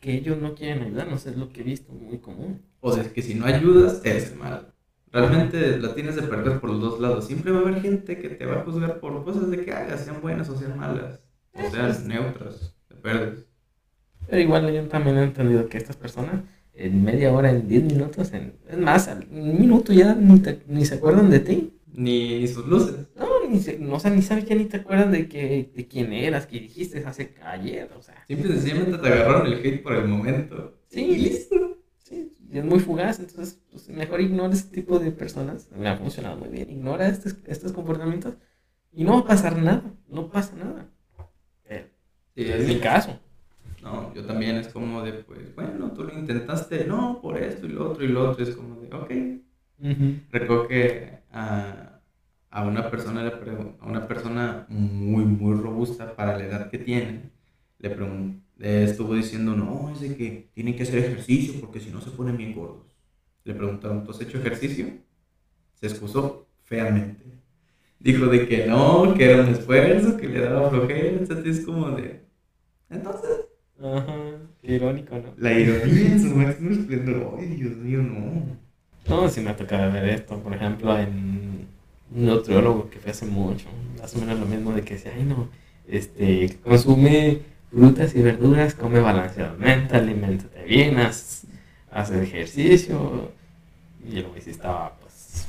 que 0.00 0.14
ellos 0.14 0.38
no 0.38 0.54
quieren 0.54 0.82
ayudar, 0.82 1.08
no 1.08 1.18
sé, 1.18 1.30
es 1.30 1.36
lo 1.36 1.50
que 1.50 1.60
he 1.60 1.64
visto 1.64 1.92
muy 1.92 2.18
común. 2.18 2.62
O 2.80 2.92
sea, 2.92 3.04
que 3.04 3.22
si 3.22 3.34
no 3.34 3.46
ayudas, 3.46 4.00
eres 4.04 4.34
mal. 4.34 4.71
Realmente 5.12 5.78
la 5.78 5.94
tienes 5.94 6.16
de 6.16 6.22
perder 6.22 6.58
por 6.58 6.70
los 6.70 6.80
dos 6.80 7.00
lados. 7.00 7.26
Siempre 7.26 7.52
va 7.52 7.58
a 7.58 7.62
haber 7.62 7.82
gente 7.82 8.18
que 8.18 8.30
te 8.30 8.46
va 8.46 8.60
a 8.60 8.64
juzgar 8.64 8.98
por 8.98 9.22
cosas 9.24 9.50
de 9.50 9.62
que 9.62 9.72
hagas, 9.72 10.00
sean 10.04 10.20
buenas 10.22 10.48
o 10.48 10.56
sean 10.56 10.78
malas, 10.78 11.20
o 11.52 11.70
sean 11.70 12.08
neutras. 12.08 12.74
Pero 13.02 13.42
igual 14.32 14.72
yo 14.72 14.88
también 14.88 15.18
he 15.18 15.24
entendido 15.24 15.68
que 15.68 15.76
estas 15.76 15.96
personas 15.96 16.42
en 16.74 17.04
media 17.04 17.32
hora, 17.32 17.50
en 17.50 17.68
10 17.68 17.82
minutos, 17.84 18.32
en, 18.32 18.54
es 18.68 18.78
más, 18.78 19.08
en 19.08 19.26
un 19.30 19.60
minuto 19.60 19.92
ya 19.92 20.14
ni, 20.14 20.42
ni 20.66 20.86
se 20.86 20.94
acuerdan 20.94 21.30
de 21.30 21.40
ti. 21.40 21.72
Ni 21.92 22.48
sus 22.48 22.66
luces. 22.66 22.94
No, 23.16 23.26
ni, 23.46 23.60
se, 23.60 23.78
no, 23.78 23.96
o 23.96 24.00
sea, 24.00 24.10
ni 24.10 24.22
sabes 24.22 24.46
ya 24.46 24.54
ni 24.54 24.64
te 24.64 24.78
acuerdan 24.78 25.12
de, 25.12 25.28
que, 25.28 25.70
de 25.74 25.86
quién 25.86 26.12
eras, 26.14 26.46
que 26.46 26.58
dijiste 26.58 27.04
hace 27.04 27.34
ayer, 27.44 27.90
o 27.98 28.00
sea. 28.00 28.24
Simple 28.26 28.48
y 28.48 28.52
sencillamente 28.54 28.96
te 28.96 29.08
agarraron 29.08 29.46
el 29.46 29.54
hate 29.54 29.82
por 29.82 29.92
el 29.92 30.08
momento. 30.08 30.78
Sí, 30.88 31.16
listo. 31.16 31.81
Sí, 32.12 32.30
es 32.52 32.62
muy 32.62 32.78
fugaz, 32.78 33.20
entonces 33.20 33.58
pues, 33.70 33.88
mejor 33.88 34.20
ignora 34.20 34.52
este 34.52 34.74
tipo 34.74 34.98
de 34.98 35.12
personas. 35.12 35.70
Me 35.74 35.88
ha 35.88 35.96
funcionado 35.96 36.36
muy 36.36 36.50
bien. 36.50 36.68
Ignora 36.68 37.08
estos, 37.08 37.36
estos 37.46 37.72
comportamientos 37.72 38.34
y 38.92 39.04
no 39.04 39.14
va 39.14 39.20
a 39.20 39.26
pasar 39.28 39.56
nada, 39.56 39.82
no 40.08 40.28
pasa 40.30 40.54
nada. 40.56 40.90
Eh, 41.64 41.90
es 42.34 42.68
mi 42.68 42.80
caso. 42.80 43.18
No, 43.82 44.12
yo 44.14 44.26
también 44.26 44.56
es 44.56 44.68
como 44.68 45.02
de, 45.02 45.12
pues, 45.14 45.54
bueno, 45.54 45.90
tú 45.92 46.04
lo 46.04 46.12
intentaste, 46.12 46.84
no, 46.84 47.18
por 47.22 47.38
esto 47.38 47.66
y 47.66 47.70
lo 47.70 47.90
otro 47.90 48.04
y 48.04 48.08
lo 48.08 48.30
otro, 48.30 48.44
es 48.44 48.54
como 48.54 48.76
de, 48.76 48.94
ok. 48.94 49.10
Recuerdo 50.30 50.68
que 50.68 51.18
a, 51.32 52.00
a, 52.50 52.64
una 52.66 52.90
persona, 52.90 53.26
a 53.80 53.86
una 53.86 54.06
persona 54.06 54.66
muy, 54.68 55.24
muy 55.24 55.58
robusta 55.58 56.14
para 56.14 56.36
la 56.36 56.44
edad 56.44 56.70
que 56.70 56.78
tiene, 56.78 57.30
le 57.78 57.90
pregunté, 57.90 58.42
estuvo 58.62 59.14
diciendo, 59.14 59.56
no, 59.56 59.90
es 59.92 60.00
de 60.00 60.16
que 60.16 60.48
tienen 60.54 60.76
que 60.76 60.84
hacer 60.84 60.98
ejercicio 60.98 61.60
porque 61.60 61.80
si 61.80 61.90
no 61.90 62.00
se 62.00 62.10
ponen 62.10 62.36
bien 62.36 62.54
gordos. 62.54 62.86
Le 63.44 63.54
preguntaron, 63.54 64.04
¿tú 64.04 64.12
has 64.12 64.20
hecho 64.20 64.38
ejercicio? 64.38 64.86
Se 65.74 65.86
excusó 65.86 66.46
feamente. 66.64 67.24
Dijo 67.98 68.26
de 68.26 68.46
que 68.46 68.66
no, 68.66 69.14
que 69.14 69.24
era 69.24 69.42
un 69.42 69.48
esfuerzo, 69.48 70.16
que 70.16 70.28
le 70.28 70.40
daba 70.40 70.70
flojera, 70.70 71.08
entonces 71.08 71.58
es 71.58 71.64
como 71.64 71.90
de... 71.90 72.22
Entonces, 72.88 73.46
Ajá, 73.82 74.14
irónico, 74.62 75.16
¿no? 75.16 75.34
La 75.38 75.52
ironía 75.52 76.12
en 76.12 76.20
su 76.20 76.36
máximo 76.36 76.70
esplendor. 76.70 77.36
Ay, 77.38 77.46
Dios 77.48 77.76
mío, 77.76 78.00
no. 78.00 78.56
No, 79.08 79.28
sí 79.28 79.40
me 79.40 79.50
ha 79.50 79.56
tocado 79.56 79.92
ver 79.92 80.08
esto, 80.08 80.38
por 80.38 80.54
ejemplo, 80.54 80.96
en 80.96 81.66
un 82.14 82.26
nutriólogo 82.26 82.88
que 82.90 83.00
fue 83.00 83.10
hace 83.10 83.26
mucho, 83.26 83.66
más 84.00 84.14
o 84.14 84.20
menos 84.20 84.38
lo 84.38 84.46
mismo 84.46 84.72
de 84.72 84.82
que 84.82 84.94
decía, 84.94 85.12
ay 85.16 85.24
no, 85.24 85.48
este, 85.88 86.58
consume 86.62 87.40
frutas 87.72 88.14
y 88.14 88.22
verduras, 88.22 88.74
come 88.74 89.00
balanceadamente, 89.00 89.96
alimentate 89.96 90.64
bien, 90.64 90.98
haz, 90.98 91.44
ejercicio, 92.10 93.32
y 94.06 94.18
el 94.18 94.26
güey 94.26 94.42
sí 94.42 94.50
estaba, 94.50 94.94
pues... 95.00 95.46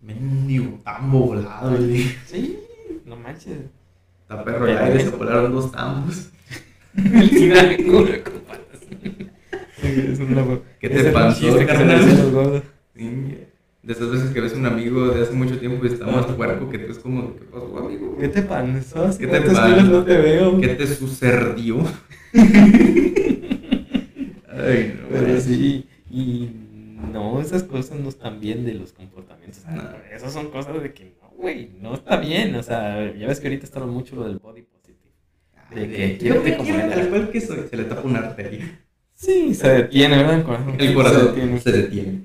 Mendigo, 0.00 0.80
tambo 0.82 1.26
volado, 1.26 1.78
Sí, 2.26 2.58
no 3.04 3.14
manches. 3.16 3.60
Está 4.22 4.44
perro 4.44 4.66
aire, 4.66 5.04
se 5.04 5.10
volaron 5.10 5.52
dos 5.52 5.70
tambos. 5.70 6.30
El 6.96 7.30
sinaguro, 7.30 8.12
Es 9.82 10.18
¿Qué 10.80 10.88
te 10.88 11.12
pasó, 11.12 11.66
carnal? 11.66 12.62
De 13.82 13.92
esas 13.92 14.10
veces 14.10 14.30
que 14.30 14.40
ves 14.40 14.54
a 14.54 14.56
un 14.56 14.64
amigo 14.66 15.08
de 15.08 15.22
hace 15.22 15.32
mucho 15.32 15.58
tiempo 15.58 15.84
y 15.84 15.88
está 15.88 16.06
más 16.06 16.26
cuerpo 16.26 16.70
que 16.70 16.78
tú 16.78 16.92
es 16.92 16.98
como, 16.98 17.34
¿qué 17.34 17.44
pasó, 17.44 17.78
amigo? 17.78 18.16
¿Qué 18.18 18.28
te 18.28 18.42
pasó? 18.42 19.18
¿Qué 19.18 19.26
te 19.26 19.40
pasó? 19.40 19.82
no 19.82 20.04
te 20.04 20.16
veo. 20.16 20.60
¿Qué 20.60 20.68
te 20.68 20.86
sucedió? 20.86 21.84
Ay, 22.32 22.44
no. 24.96 25.08
Pero 25.10 25.40
sí, 25.40 25.88
y 26.10 26.50
no, 27.12 27.40
esas 27.40 27.64
cosas 27.64 27.98
no 27.98 28.08
están 28.08 28.38
bien 28.38 28.64
de 28.64 28.74
los 28.74 28.92
comportamientos. 28.92 29.64
Esas 30.14 30.32
son 30.32 30.50
cosas 30.50 30.80
de 30.80 30.92
que 30.92 31.16
no, 31.20 31.30
güey, 31.36 31.72
no 31.80 31.94
está 31.94 32.18
bien. 32.18 32.54
O 32.54 32.62
sea, 32.62 33.12
ya 33.16 33.26
ves 33.26 33.40
que 33.40 33.48
ahorita 33.48 33.64
está 33.64 33.80
mucho 33.80 34.14
lo 34.14 34.22
del 34.24 34.38
body 34.38 34.64
de 35.74 35.88
que 35.88 36.18
quiere 36.18 36.56
como 36.56 36.88
tal 36.88 37.08
cual 37.08 37.30
que 37.30 37.40
soy, 37.40 37.58
se 37.68 37.76
le 37.76 37.84
tapa 37.84 38.02
una 38.02 38.20
arteria. 38.20 38.80
Sí, 39.14 39.54
se 39.54 39.68
detiene, 39.68 40.16
¿verdad? 40.16 40.38
El 40.38 40.44
corazón, 40.44 40.76
el 40.78 40.94
corazón 40.94 41.60
se, 41.60 41.72
detiene. 41.72 42.22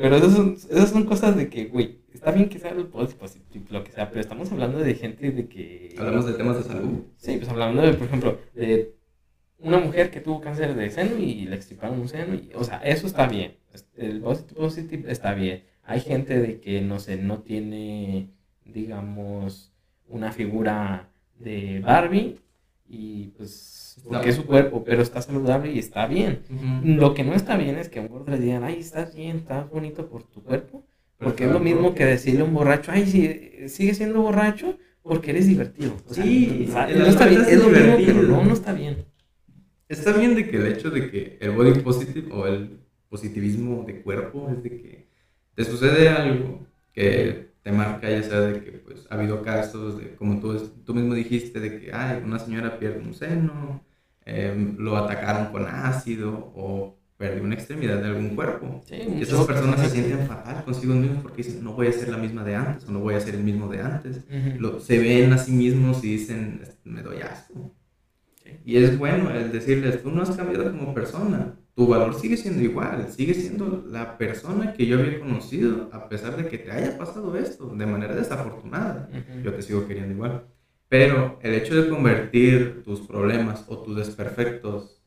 Pero 0.00 0.16
esas 0.16 0.32
son, 0.32 0.54
esas 0.54 0.90
son 0.90 1.04
cosas 1.04 1.36
de 1.36 1.50
que, 1.50 1.66
güey, 1.66 1.98
está 2.12 2.30
bien 2.30 2.48
que 2.48 2.58
sea 2.58 2.70
el 2.70 2.86
positivo, 2.86 3.66
lo 3.68 3.84
que 3.84 3.92
sea, 3.92 4.08
pero 4.08 4.22
estamos 4.22 4.50
hablando 4.50 4.78
de 4.78 4.94
gente 4.94 5.30
de 5.30 5.46
que... 5.46 5.94
Hablamos 5.98 6.24
de 6.24 6.32
temas 6.32 6.56
de 6.56 6.62
salud. 6.62 7.00
Sí, 7.16 7.36
pues 7.36 7.48
hablando 7.50 7.82
de, 7.82 7.92
por 7.92 8.06
ejemplo, 8.06 8.38
de 8.54 8.94
una 9.58 9.78
mujer 9.78 10.10
que 10.10 10.20
tuvo 10.20 10.40
cáncer 10.40 10.74
de 10.74 10.88
seno 10.88 11.18
y 11.18 11.44
le 11.44 11.54
extirparon 11.54 12.00
un 12.00 12.08
seno, 12.08 12.34
y, 12.34 12.50
o 12.54 12.64
sea, 12.64 12.78
eso 12.78 13.06
está 13.06 13.26
bien. 13.26 13.56
El 13.94 14.22
positivo 14.22 15.06
está 15.06 15.34
bien. 15.34 15.64
Hay 15.84 16.00
gente 16.00 16.40
de 16.40 16.60
que, 16.60 16.80
no 16.80 16.98
sé, 16.98 17.18
no 17.18 17.42
tiene, 17.42 18.30
digamos, 18.64 19.74
una 20.08 20.32
figura 20.32 21.10
de 21.38 21.80
Barbie 21.80 22.36
y 22.90 23.28
pues 23.36 23.96
porque 24.08 24.30
es 24.30 24.36
su 24.36 24.46
cuerpo, 24.46 24.82
pero 24.84 25.00
está 25.00 25.22
saludable 25.22 25.72
y 25.72 25.78
está 25.78 26.06
bien. 26.06 26.42
Lo 26.82 27.14
que 27.14 27.22
no 27.22 27.34
está 27.34 27.56
bien 27.56 27.76
es 27.76 27.88
que 27.88 28.00
a 28.00 28.02
un 28.02 28.08
gordo 28.08 28.32
le 28.32 28.38
digan, 28.38 28.64
ay, 28.64 28.80
estás 28.80 29.14
bien, 29.14 29.36
estás 29.36 29.70
bonito 29.70 30.08
por 30.08 30.24
tu 30.24 30.42
cuerpo, 30.42 30.84
porque 31.18 31.44
es 31.44 31.52
lo 31.52 31.60
mismo 31.60 31.94
que 31.94 32.04
decirle 32.04 32.40
a 32.40 32.44
un 32.44 32.54
borracho, 32.54 32.90
ay, 32.92 33.06
si, 33.06 33.68
sigue 33.68 33.94
siendo 33.94 34.20
borracho 34.22 34.76
porque 35.02 35.30
eres 35.30 35.46
divertido. 35.46 35.96
sí, 36.10 36.68
no 36.68 37.06
está 37.06 37.26
bien, 37.26 37.42
es 37.48 37.58
lo 37.58 37.68
mismo, 37.68 37.96
pero 38.04 38.22
no, 38.22 38.44
no 38.44 38.52
está 38.52 38.72
bien. 38.72 39.04
Está 39.88 40.12
bien 40.12 40.34
de 40.34 40.48
que 40.48 40.56
el 40.56 40.66
hecho 40.66 40.90
de 40.90 41.10
que 41.10 41.38
el 41.40 41.50
body 41.50 41.80
positive 41.80 42.32
o 42.32 42.46
el 42.46 42.80
positivismo 43.08 43.84
de 43.84 44.02
cuerpo 44.02 44.48
es 44.50 44.62
de 44.62 44.70
que 44.70 45.06
te 45.54 45.64
sucede 45.64 46.08
algo 46.08 46.66
que 46.92 47.49
te 47.62 47.72
marca 47.72 48.08
ya 48.08 48.22
sea 48.22 48.40
de 48.40 48.64
que 48.64 48.72
pues 48.72 49.06
ha 49.10 49.14
habido 49.14 49.42
casos 49.42 49.98
de 49.98 50.14
como 50.14 50.40
tú, 50.40 50.56
tú 50.84 50.94
mismo 50.94 51.14
dijiste 51.14 51.60
de 51.60 51.80
que 51.80 51.92
ay, 51.92 52.22
una 52.24 52.38
señora 52.38 52.78
pierde 52.78 53.00
un 53.00 53.14
seno, 53.14 53.84
em, 54.24 54.76
lo 54.78 54.96
atacaron 54.96 55.52
con 55.52 55.66
ácido 55.66 56.52
o 56.54 56.96
perdió 57.16 57.42
una 57.42 57.54
extremidad 57.54 58.00
de 58.00 58.08
algún 58.08 58.34
cuerpo. 58.34 58.82
y 58.90 59.20
esas 59.20 59.46
personas 59.46 59.80
se 59.80 59.90
sienten 59.90 60.26
fatal 60.26 60.64
consigo 60.64 60.94
mismos 60.94 61.22
porque 61.22 61.42
dicen 61.42 61.62
no 61.62 61.74
voy 61.74 61.88
a 61.88 61.92
ser 61.92 62.08
la 62.08 62.16
misma 62.16 62.44
de 62.44 62.56
antes 62.56 62.88
o 62.88 62.92
no 62.92 63.00
voy 63.00 63.14
a 63.14 63.20
ser 63.20 63.34
el 63.34 63.44
mismo 63.44 63.68
de 63.68 63.80
antes. 63.80 64.24
lo, 64.58 64.80
se 64.80 64.98
ven 64.98 65.32
a 65.32 65.38
sí 65.38 65.52
mismos 65.52 66.02
y 66.02 66.12
dicen 66.12 66.62
me 66.84 67.02
doy 67.02 67.20
asco. 67.20 67.74
Y 68.64 68.76
es 68.78 68.98
bueno 68.98 69.30
el 69.30 69.52
decirles 69.52 70.02
tú 70.02 70.10
no 70.10 70.22
has 70.22 70.30
cambiado 70.30 70.70
como 70.72 70.94
persona 70.94 71.56
tu 71.80 71.86
valor 71.86 72.12
sigue 72.12 72.36
siendo 72.36 72.62
igual, 72.62 73.10
sigue 73.10 73.32
siendo 73.32 73.86
la 73.88 74.18
persona 74.18 74.74
que 74.74 74.84
yo 74.84 74.98
había 74.98 75.18
conocido, 75.18 75.88
a 75.92 76.10
pesar 76.10 76.36
de 76.36 76.46
que 76.46 76.58
te 76.58 76.70
haya 76.70 76.98
pasado 76.98 77.34
esto 77.38 77.74
de 77.74 77.86
manera 77.86 78.14
desafortunada. 78.14 79.08
Yo 79.42 79.54
te 79.54 79.62
sigo 79.62 79.86
queriendo 79.86 80.12
igual. 80.12 80.44
Pero 80.90 81.38
el 81.40 81.54
hecho 81.54 81.74
de 81.74 81.88
convertir 81.88 82.82
tus 82.82 83.00
problemas 83.00 83.64
o 83.66 83.78
tus 83.78 83.96
desperfectos 83.96 85.00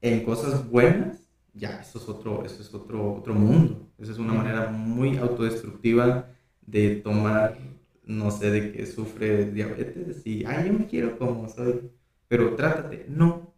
en 0.00 0.24
cosas 0.24 0.70
buenas, 0.70 1.28
ya, 1.52 1.82
eso 1.82 1.98
es 1.98 2.08
otro, 2.08 2.46
eso 2.46 2.62
es 2.62 2.72
otro, 2.72 3.16
otro 3.16 3.34
mundo. 3.34 3.86
Esa 3.98 4.12
es 4.12 4.18
una 4.18 4.32
manera 4.32 4.70
muy 4.70 5.18
autodestructiva 5.18 6.30
de 6.62 6.96
tomar, 6.96 7.58
no 8.06 8.30
sé, 8.30 8.50
de 8.50 8.72
que 8.72 8.86
sufre 8.86 9.50
diabetes 9.50 10.26
y, 10.26 10.46
ay, 10.46 10.68
yo 10.68 10.72
me 10.72 10.86
quiero 10.86 11.18
como 11.18 11.46
soy. 11.46 11.90
Pero 12.26 12.54
trátate, 12.54 13.04
no, 13.06 13.49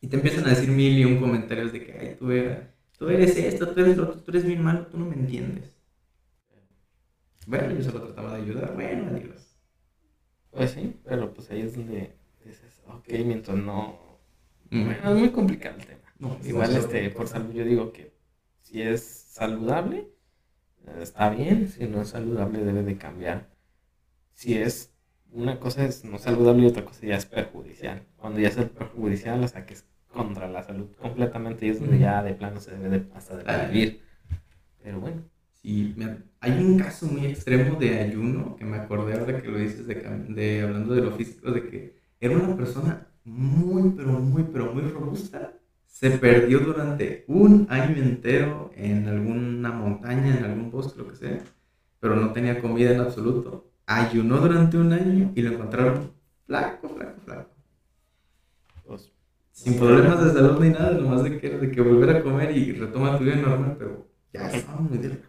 y 0.00 0.08
te 0.08 0.16
empiezan 0.16 0.46
a 0.46 0.50
decir 0.50 0.70
mil 0.70 0.98
y 0.98 1.04
un 1.04 1.20
comentarios 1.20 1.72
de 1.72 1.84
que, 1.84 1.92
ay, 1.92 2.16
tú 2.18 2.30
eres, 2.30 2.58
tú 2.98 3.08
eres 3.08 3.36
esto, 3.36 3.72
tú 3.72 3.80
eres 3.80 3.96
lo 3.96 4.04
otro, 4.04 4.22
tú 4.22 4.30
eres 4.30 4.44
bien 4.44 4.62
malo, 4.62 4.86
tú 4.86 4.98
no 4.98 5.06
me 5.06 5.14
entiendes. 5.14 5.76
Bueno, 7.46 7.74
yo 7.74 7.82
solo 7.82 8.02
trataba 8.04 8.36
de 8.36 8.42
ayudar, 8.42 8.74
bueno, 8.74 9.08
adiós. 9.10 9.56
Pues 10.50 10.72
sí, 10.72 10.96
pero 11.04 11.32
pues 11.32 11.50
ahí 11.50 11.62
es 11.62 11.76
donde 11.76 12.16
dices, 12.44 12.82
ok, 12.86 13.08
mientras 13.24 13.56
no... 13.58 13.98
Bueno, 14.70 15.14
es 15.14 15.18
muy 15.18 15.30
complicado 15.30 15.76
el 15.78 15.86
tema. 15.86 16.38
Igual, 16.44 16.76
este, 16.76 17.10
por 17.10 17.28
salud, 17.28 17.52
yo 17.52 17.64
digo 17.64 17.92
que 17.92 18.12
si 18.60 18.82
es 18.82 19.02
saludable, 19.02 20.08
está 21.00 21.30
bien, 21.30 21.68
si 21.68 21.86
no 21.86 22.02
es 22.02 22.08
saludable 22.08 22.64
debe 22.64 22.82
de 22.82 22.96
cambiar. 22.96 23.50
Si 24.32 24.56
es 24.56 24.94
una 25.32 25.58
cosa 25.60 25.84
es 25.84 26.04
no 26.04 26.18
saludable 26.18 26.64
y 26.64 26.66
otra 26.66 26.84
cosa 26.84 27.06
ya 27.06 27.16
es 27.16 27.26
perjudicial. 27.26 28.06
Cuando 28.16 28.40
ya 28.40 28.48
es 28.48 28.56
perjudicial, 28.56 29.42
o 29.42 29.48
sea 29.48 29.66
que 29.66 29.74
es 29.74 29.86
contra 30.12 30.48
la 30.48 30.62
salud 30.62 30.88
completamente 31.00 31.66
y 31.66 31.70
es 31.70 31.80
donde 31.80 31.98
ya 31.98 32.22
de 32.22 32.34
plano 32.34 32.60
se 32.60 32.72
debe 32.76 32.98
de, 32.98 33.06
hasta 33.14 33.36
de 33.36 33.66
vivir. 33.66 34.02
Pero 34.82 35.00
bueno. 35.00 35.22
Sí, 35.62 35.94
hay 36.40 36.52
un 36.52 36.78
caso 36.78 37.06
muy 37.06 37.26
extremo 37.26 37.78
de 37.78 38.00
ayuno 38.00 38.56
que 38.56 38.64
me 38.64 38.78
acordé 38.78 39.18
ahora 39.18 39.42
que 39.42 39.48
lo 39.48 39.58
dices 39.58 39.86
de, 39.86 39.94
de 39.94 40.62
hablando 40.62 40.94
de 40.94 41.02
lo 41.02 41.10
físico, 41.12 41.50
de 41.50 41.68
que 41.68 41.96
era 42.18 42.34
una 42.34 42.56
persona 42.56 43.06
muy, 43.24 43.90
pero 43.90 44.12
muy, 44.12 44.44
pero 44.44 44.72
muy 44.72 44.82
robusta. 44.84 45.52
Se 45.86 46.12
perdió 46.12 46.60
durante 46.60 47.24
un 47.28 47.66
año 47.68 47.96
entero 47.96 48.70
en 48.74 49.06
alguna 49.06 49.70
montaña, 49.70 50.38
en 50.38 50.44
algún 50.44 50.70
bosque, 50.70 50.98
lo 50.98 51.08
que 51.08 51.16
sea, 51.16 51.38
pero 51.98 52.16
no 52.16 52.32
tenía 52.32 52.60
comida 52.60 52.92
en 52.92 53.00
absoluto. 53.00 53.70
Ayunó 53.84 54.38
durante 54.38 54.78
un 54.78 54.92
año 54.92 55.32
y 55.34 55.42
lo 55.42 55.52
encontraron 55.52 56.12
flaco, 56.46 56.88
flaco, 56.88 57.20
flaco. 57.24 57.50
Sin 59.52 59.78
problemas 59.78 60.24
de 60.24 60.32
salud 60.32 60.60
ni 60.60 60.70
nada, 60.70 60.92
nomás 60.92 61.22
de 61.24 61.38
que, 61.38 61.50
de 61.50 61.70
que 61.70 61.80
volver 61.80 62.16
a 62.16 62.22
comer 62.22 62.56
y 62.56 62.72
retoma 62.72 63.18
tu 63.18 63.24
vida 63.24 63.36
normal, 63.36 63.76
pero 63.78 64.06
ya 64.32 64.48
estaba 64.50 64.80
muy 64.80 64.98
delgado. 64.98 65.20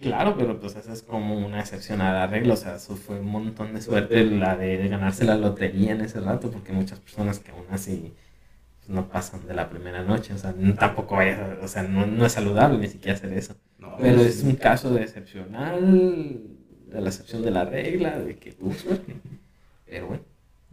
Claro, 0.00 0.34
pero 0.36 0.58
pues 0.58 0.74
esa 0.76 0.92
es 0.92 1.02
como 1.02 1.38
una 1.38 1.60
excepción 1.60 2.00
a 2.00 2.12
la 2.12 2.26
regla, 2.26 2.54
o 2.54 2.56
sea, 2.56 2.76
eso 2.76 2.96
fue 2.96 3.20
un 3.20 3.26
montón 3.26 3.72
de 3.72 3.80
suerte 3.80 4.24
la 4.24 4.56
de 4.56 4.88
ganarse 4.88 5.24
la 5.24 5.36
lotería 5.36 5.92
en 5.92 6.00
ese 6.00 6.20
rato, 6.20 6.50
porque 6.50 6.72
muchas 6.72 6.98
personas 6.98 7.38
que 7.38 7.52
aún 7.52 7.66
así 7.70 8.12
pues, 8.82 8.88
no 8.88 9.08
pasan 9.08 9.46
de 9.46 9.54
la 9.54 9.70
primera 9.70 10.02
noche. 10.02 10.34
O 10.34 10.38
sea, 10.38 10.54
tampoco 10.78 11.16
vayas, 11.16 11.58
o 11.62 11.68
sea, 11.68 11.84
no, 11.84 12.26
es 12.26 12.32
saludable 12.32 12.78
ni 12.78 12.88
siquiera 12.88 13.16
hacer 13.16 13.32
eso. 13.32 13.54
Pero 14.00 14.20
es 14.20 14.42
un 14.42 14.56
caso 14.56 14.92
de 14.92 15.02
excepcional, 15.02 16.40
de 16.86 17.00
la 17.00 17.08
excepción 17.08 17.42
de 17.42 17.50
la 17.52 17.64
regla, 17.64 18.18
de 18.18 18.36
que 18.36 18.52
tú 18.52 18.72
suerte. 18.72 19.14
Pero 19.86 20.08
bueno. 20.08 20.31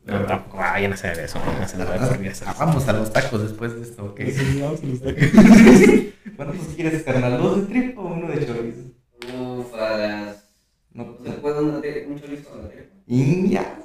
No, 0.09 0.25
tampoco 0.25 0.57
vayan 0.57 0.91
a 0.91 0.95
hacer 0.95 1.19
eso. 1.19 1.39
Ah, 1.43 2.55
vamos 2.59 2.87
a 2.87 2.93
los 2.93 3.11
tacos 3.11 3.43
después 3.43 3.75
de 3.75 3.81
esto, 3.81 4.05
¿ok? 4.05 4.21
Sí, 4.25 4.59
vamos 4.61 4.81
a 4.81 4.85
los 4.85 5.01
tacos. 5.01 5.23
bueno, 6.37 6.53
pues 6.53 6.75
quieres 6.75 7.03
carnal, 7.03 7.37
dos 7.37 7.61
de 7.61 7.67
trip 7.67 7.97
o 7.97 8.01
uno 8.07 8.27
de 8.27 8.45
chorizo. 8.45 8.81
No, 9.27 9.63
para 9.71 9.97
las. 9.97 10.49
No, 10.91 11.17
¿Se 11.23 11.31
puede 11.33 11.61
un, 11.61 11.81
un 12.11 12.19
chorizo 12.19 12.53
a 12.53 12.63
la 12.63 12.69
tripa? 12.69 12.95
Y 13.07 13.49
ya, 13.49 13.79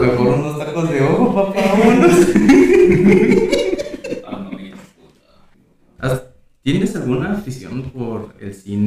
Mejor 0.00 0.26
unos 0.26 0.58
tacos 0.58 0.90
de 0.90 1.02
ojo, 1.02 1.34
papá, 1.34 1.60
vámonos. 1.72 2.26
¿Tienes 6.62 6.94
alguna 6.94 7.32
afición 7.32 7.90
por 7.90 8.36
el 8.40 8.54
cine 8.54 8.81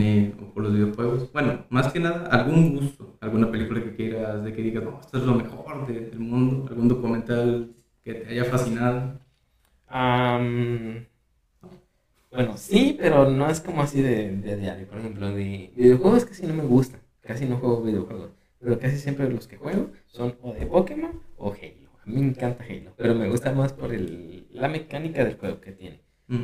más 1.70 1.92
que 1.92 2.00
nada, 2.00 2.28
algún 2.28 2.76
gusto, 2.78 3.18
alguna 3.22 3.52
película 3.52 3.84
que 3.84 3.96
quieras, 3.96 4.44
de 4.44 4.54
que 4.54 4.62
digas, 4.62 4.84
no, 4.84 5.00
esto 5.00 5.18
es 5.18 5.24
lo 5.24 5.36
mejor 5.36 5.88
del 5.88 6.20
mundo, 6.20 6.68
algún 6.70 6.88
documental 6.88 7.76
que 8.04 8.14
te 8.16 8.30
haya 8.30 8.46
fascinado. 8.46 9.20
bueno, 12.32 12.58
sí, 12.58 12.96
pero 13.00 13.30
no 13.32 13.50
es 13.50 13.62
como 13.62 13.82
así 13.82 14.02
de, 14.02 14.36
de 14.38 14.58
diario. 14.58 14.88
Por 14.88 15.00
ejemplo, 15.00 15.30
de 15.30 15.72
videojuegos 15.76 16.26
casi 16.26 16.46
no 16.46 16.54
me 16.54 16.64
gustan, 16.66 17.02
casi 17.22 17.46
no 17.46 17.58
juego 17.58 17.82
videojuegos, 17.84 18.32
pero 18.60 18.78
casi 18.80 18.98
siempre 18.98 19.30
los 19.30 19.48
que 19.48 19.58
juego 19.58 19.92
son 20.08 20.36
o 20.42 20.54
de 20.54 20.66
Pokémon 20.66 21.22
o 21.38 21.52
Halo. 21.54 21.90
A 22.04 22.06
mí 22.06 22.16
me 22.22 22.28
encanta 22.28 22.64
Halo, 22.66 22.94
pero 22.98 23.16
me 23.16 23.30
gusta 23.30 23.52
más 23.54 23.74
por 23.74 23.94
el, 23.94 24.48
la 24.52 24.68
mecánica 24.68 25.24
del 25.24 25.38
juego 25.38 25.62
que 25.62 25.72
tiene 25.72 26.02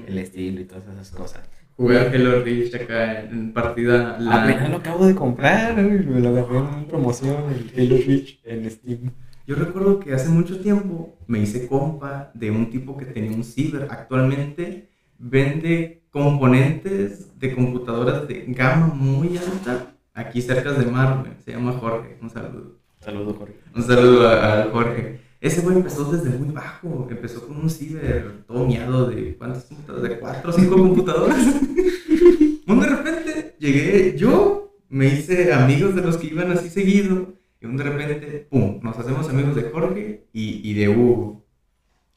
el 0.07 0.17
estilo 0.17 0.61
y 0.61 0.65
todas 0.65 0.87
esas 0.87 1.11
cosas. 1.11 1.49
Jugar 1.81 2.13
Hello 2.13 2.43
Reach 2.43 2.75
acá 2.75 3.21
en 3.21 3.53
partida. 3.53 4.15
La... 4.19 4.43
Apenas 4.43 4.69
lo 4.69 4.77
acabo 4.77 5.07
de 5.07 5.15
comprar, 5.15 5.75
me 5.75 6.19
lo 6.19 6.29
agarré 6.29 6.59
en 6.59 6.85
promoción, 6.85 7.37
el 7.49 7.71
Hello 7.75 7.97
Reach 8.05 8.39
en 8.43 8.69
Steam. 8.69 9.11
Yo 9.47 9.55
recuerdo 9.55 9.99
que 9.99 10.13
hace 10.13 10.29
mucho 10.29 10.59
tiempo 10.59 11.17
me 11.25 11.39
hice 11.39 11.67
compa 11.67 12.29
de 12.35 12.51
un 12.51 12.69
tipo 12.69 12.95
que 12.95 13.05
tenía 13.05 13.35
un 13.35 13.43
ciber. 13.43 13.87
Actualmente 13.89 14.91
vende 15.17 16.03
componentes 16.11 17.39
de 17.39 17.55
computadoras 17.55 18.27
de 18.27 18.45
gama 18.49 18.93
muy 18.93 19.35
alta 19.37 19.95
aquí 20.13 20.39
cerca 20.39 20.73
de 20.73 20.85
Mar. 20.85 21.25
Se 21.43 21.51
llama 21.51 21.71
Jorge. 21.71 22.15
Un 22.21 22.29
saludo. 22.29 22.77
Saludo, 22.99 23.33
Jorge. 23.33 23.55
Un 23.75 23.81
saludo 23.81 24.29
a 24.29 24.69
Jorge. 24.71 25.20
Ese 25.41 25.61
güey 25.61 25.77
empezó 25.77 26.05
desde 26.11 26.37
muy 26.37 26.53
bajo, 26.53 27.07
empezó 27.09 27.47
con 27.47 27.57
un 27.57 27.69
ciber 27.69 28.43
todo 28.45 28.67
miado 28.67 29.09
de 29.09 29.35
¿cuántas 29.37 29.63
computadoras? 29.63 30.09
De 30.09 30.19
cuatro 30.19 30.51
o 30.51 30.53
cinco 30.53 30.77
computadoras. 30.77 31.37
un 32.67 32.79
de 32.79 32.85
repente 32.85 33.55
llegué 33.57 34.15
yo, 34.15 34.75
me 34.87 35.07
hice 35.07 35.51
amigos 35.51 35.95
de 35.95 36.01
los 36.03 36.17
que 36.17 36.27
iban 36.27 36.51
así 36.51 36.69
seguido, 36.69 37.33
y 37.59 37.65
un 37.65 37.75
de 37.75 37.83
repente, 37.83 38.47
pum, 38.51 38.79
nos 38.83 38.99
hacemos 38.99 39.27
amigos 39.29 39.55
de 39.55 39.63
Jorge 39.63 40.27
y, 40.31 40.69
y 40.69 40.75
de 40.75 40.89
Hugo. 40.89 41.43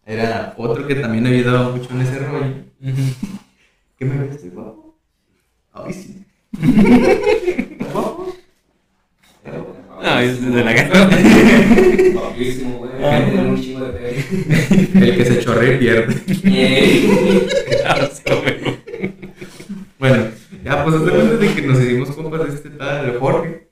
Era 0.04 0.54
otro 0.58 0.86
que 0.86 0.94
también 0.96 1.26
había 1.26 1.44
dado 1.44 1.74
mucho 1.74 1.94
en 1.94 2.02
ese 2.02 2.18
rollo. 2.18 2.54
¿Qué 3.96 4.04
me 4.04 4.18
ves, 4.18 4.52
guapo? 4.52 4.98
Ay, 5.72 5.94
sí. 5.94 6.26
¿Guapo? 7.90 8.34
No, 9.44 10.18
es 10.18 10.40
de 10.52 10.64
la 10.64 10.72
gana. 10.72 11.08
Ah. 13.02 13.18
El 14.94 15.16
que 15.16 15.24
se 15.24 15.40
chorre 15.40 15.76
pierde. 15.76 16.14
bueno, 19.98 20.24
ya 20.64 20.84
pues 20.84 21.00
después 21.00 21.40
de 21.40 21.54
que 21.54 21.62
nos 21.62 21.80
hicimos 21.80 22.10
compas 22.12 22.46
de 22.46 22.54
este 22.54 22.70
tal 22.70 23.06
de 23.06 23.18
Jorge. 23.18 23.68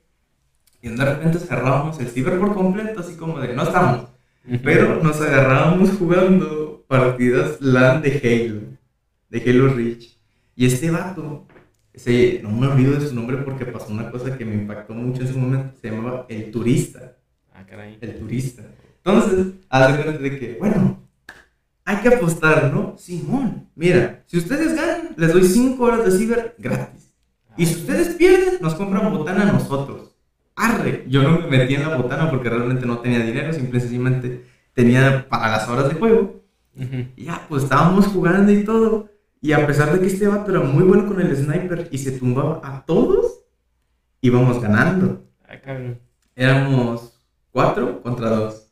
Y 0.81 0.89
de 0.89 1.05
repente 1.05 1.39
cerrábamos 1.39 1.99
el 1.99 2.09
ciber 2.09 2.37
por 2.39 2.53
completo, 2.53 2.99
así 2.99 3.15
como 3.15 3.39
de 3.39 3.53
no 3.53 3.63
estamos. 3.63 4.09
Pero 4.63 5.01
nos 5.01 5.21
agarrábamos 5.21 5.91
jugando 5.97 6.83
partidas 6.87 7.61
LAN 7.61 8.01
de 8.01 8.19
Halo, 8.23 8.61
de 9.29 9.49
Halo 9.49 9.73
Reach. 9.73 10.17
Y 10.55 10.65
este 10.67 10.91
vato 10.91 11.47
ese, 11.93 12.39
no 12.41 12.49
me 12.49 12.67
olvido 12.67 12.99
de 12.99 13.07
su 13.07 13.13
nombre 13.13 13.37
porque 13.37 13.65
pasó 13.65 13.93
una 13.93 14.09
cosa 14.09 14.35
que 14.37 14.45
me 14.45 14.55
impactó 14.55 14.93
mucho 14.93 15.21
en 15.21 15.27
ese 15.27 15.37
momento. 15.37 15.75
Se 15.79 15.91
llamaba 15.91 16.25
El 16.27 16.49
Turista. 16.51 17.17
Ah, 17.53 17.65
caray. 17.65 17.97
El 18.01 18.17
Turista. 18.17 18.63
Entonces, 19.05 19.53
haz 19.69 20.05
de 20.05 20.17
de 20.17 20.39
que, 20.39 20.57
bueno, 20.59 20.99
hay 21.85 21.97
que 21.97 22.07
apostar, 22.07 22.73
¿no? 22.73 22.95
Simón, 22.97 23.69
mira, 23.75 24.23
si 24.25 24.37
ustedes 24.37 24.75
ganan, 24.75 25.13
les 25.17 25.33
doy 25.33 25.43
5 25.43 25.83
horas 25.83 26.05
de 26.05 26.17
ciber 26.17 26.55
gratis. 26.57 27.13
Y 27.57 27.65
si 27.65 27.75
ustedes 27.75 28.15
pierden, 28.15 28.55
nos 28.61 28.73
compran 28.73 29.11
botana 29.13 29.43
a 29.43 29.51
nosotros. 29.51 30.15
Arre, 30.55 31.05
yo 31.07 31.23
no 31.23 31.41
me 31.41 31.57
metí 31.57 31.75
en 31.75 31.87
la 31.87 31.97
botana 31.97 32.29
porque 32.29 32.49
realmente 32.49 32.85
no 32.85 32.99
tenía 32.99 33.19
dinero, 33.19 33.53
simplemente 33.53 34.45
tenía 34.73 35.27
para 35.29 35.51
las 35.51 35.67
horas 35.67 35.89
de 35.89 35.95
juego. 35.95 36.41
Y 37.15 37.25
ya, 37.25 37.45
pues 37.47 37.63
estábamos 37.63 38.07
jugando 38.07 38.51
y 38.51 38.63
todo. 38.63 39.09
Y 39.43 39.51
a 39.51 39.67
pesar 39.67 39.91
de 39.91 39.99
que 39.99 40.07
este 40.07 40.25
vato 40.25 40.51
era 40.51 40.61
muy 40.61 40.85
bueno 40.85 41.05
con 41.05 41.19
el 41.19 41.35
sniper 41.35 41.89
y 41.91 41.97
se 41.97 42.11
tumbaba 42.13 42.61
a 42.63 42.85
todos, 42.85 43.41
íbamos 44.21 44.61
ganando. 44.61 45.25
Ah, 45.43 45.57
Éramos 46.33 47.19
cuatro 47.51 48.01
contra 48.01 48.29
dos. 48.29 48.69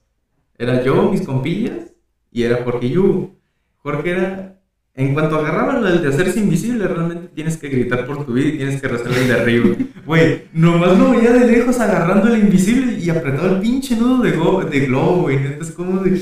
Era 0.58 0.82
yo, 0.82 1.12
mis 1.12 1.24
compillas, 1.24 1.92
y 2.32 2.44
era 2.44 2.64
Jorge 2.64 2.90
Yu. 2.90 3.36
Jorge 3.80 4.12
era, 4.12 4.62
en 4.94 5.14
cuanto 5.14 5.40
agarraban 5.40 5.86
el 5.86 6.02
de 6.02 6.08
hacerse 6.08 6.40
invisible, 6.40 6.88
realmente 6.88 7.28
tienes 7.36 7.58
que 7.58 7.68
gritar 7.68 8.08
por 8.08 8.26
tu 8.26 8.32
vida 8.32 8.48
y 8.48 8.58
tienes 8.58 8.80
que 8.80 8.88
arrastrar 8.88 9.18
el 9.18 9.28
de 9.28 9.34
arriba. 9.34 9.76
Güey, 10.06 10.46
nomás 10.54 10.98
lo 10.98 11.12
veía 11.12 11.34
de 11.34 11.48
lejos 11.48 11.80
agarrando 11.82 12.34
el 12.34 12.44
invisible 12.44 12.94
y 12.94 13.10
apretaba 13.10 13.50
el 13.50 13.60
pinche 13.60 13.98
nudo 13.98 14.24
de, 14.24 14.70
de 14.70 14.86
globo, 14.86 15.24
güey. 15.24 15.36
Entonces, 15.36 15.76
como 15.76 16.02
de, 16.02 16.18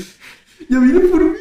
ya 0.68 0.80
viene 0.80 1.00
por 1.02 1.22
mí. 1.22 1.38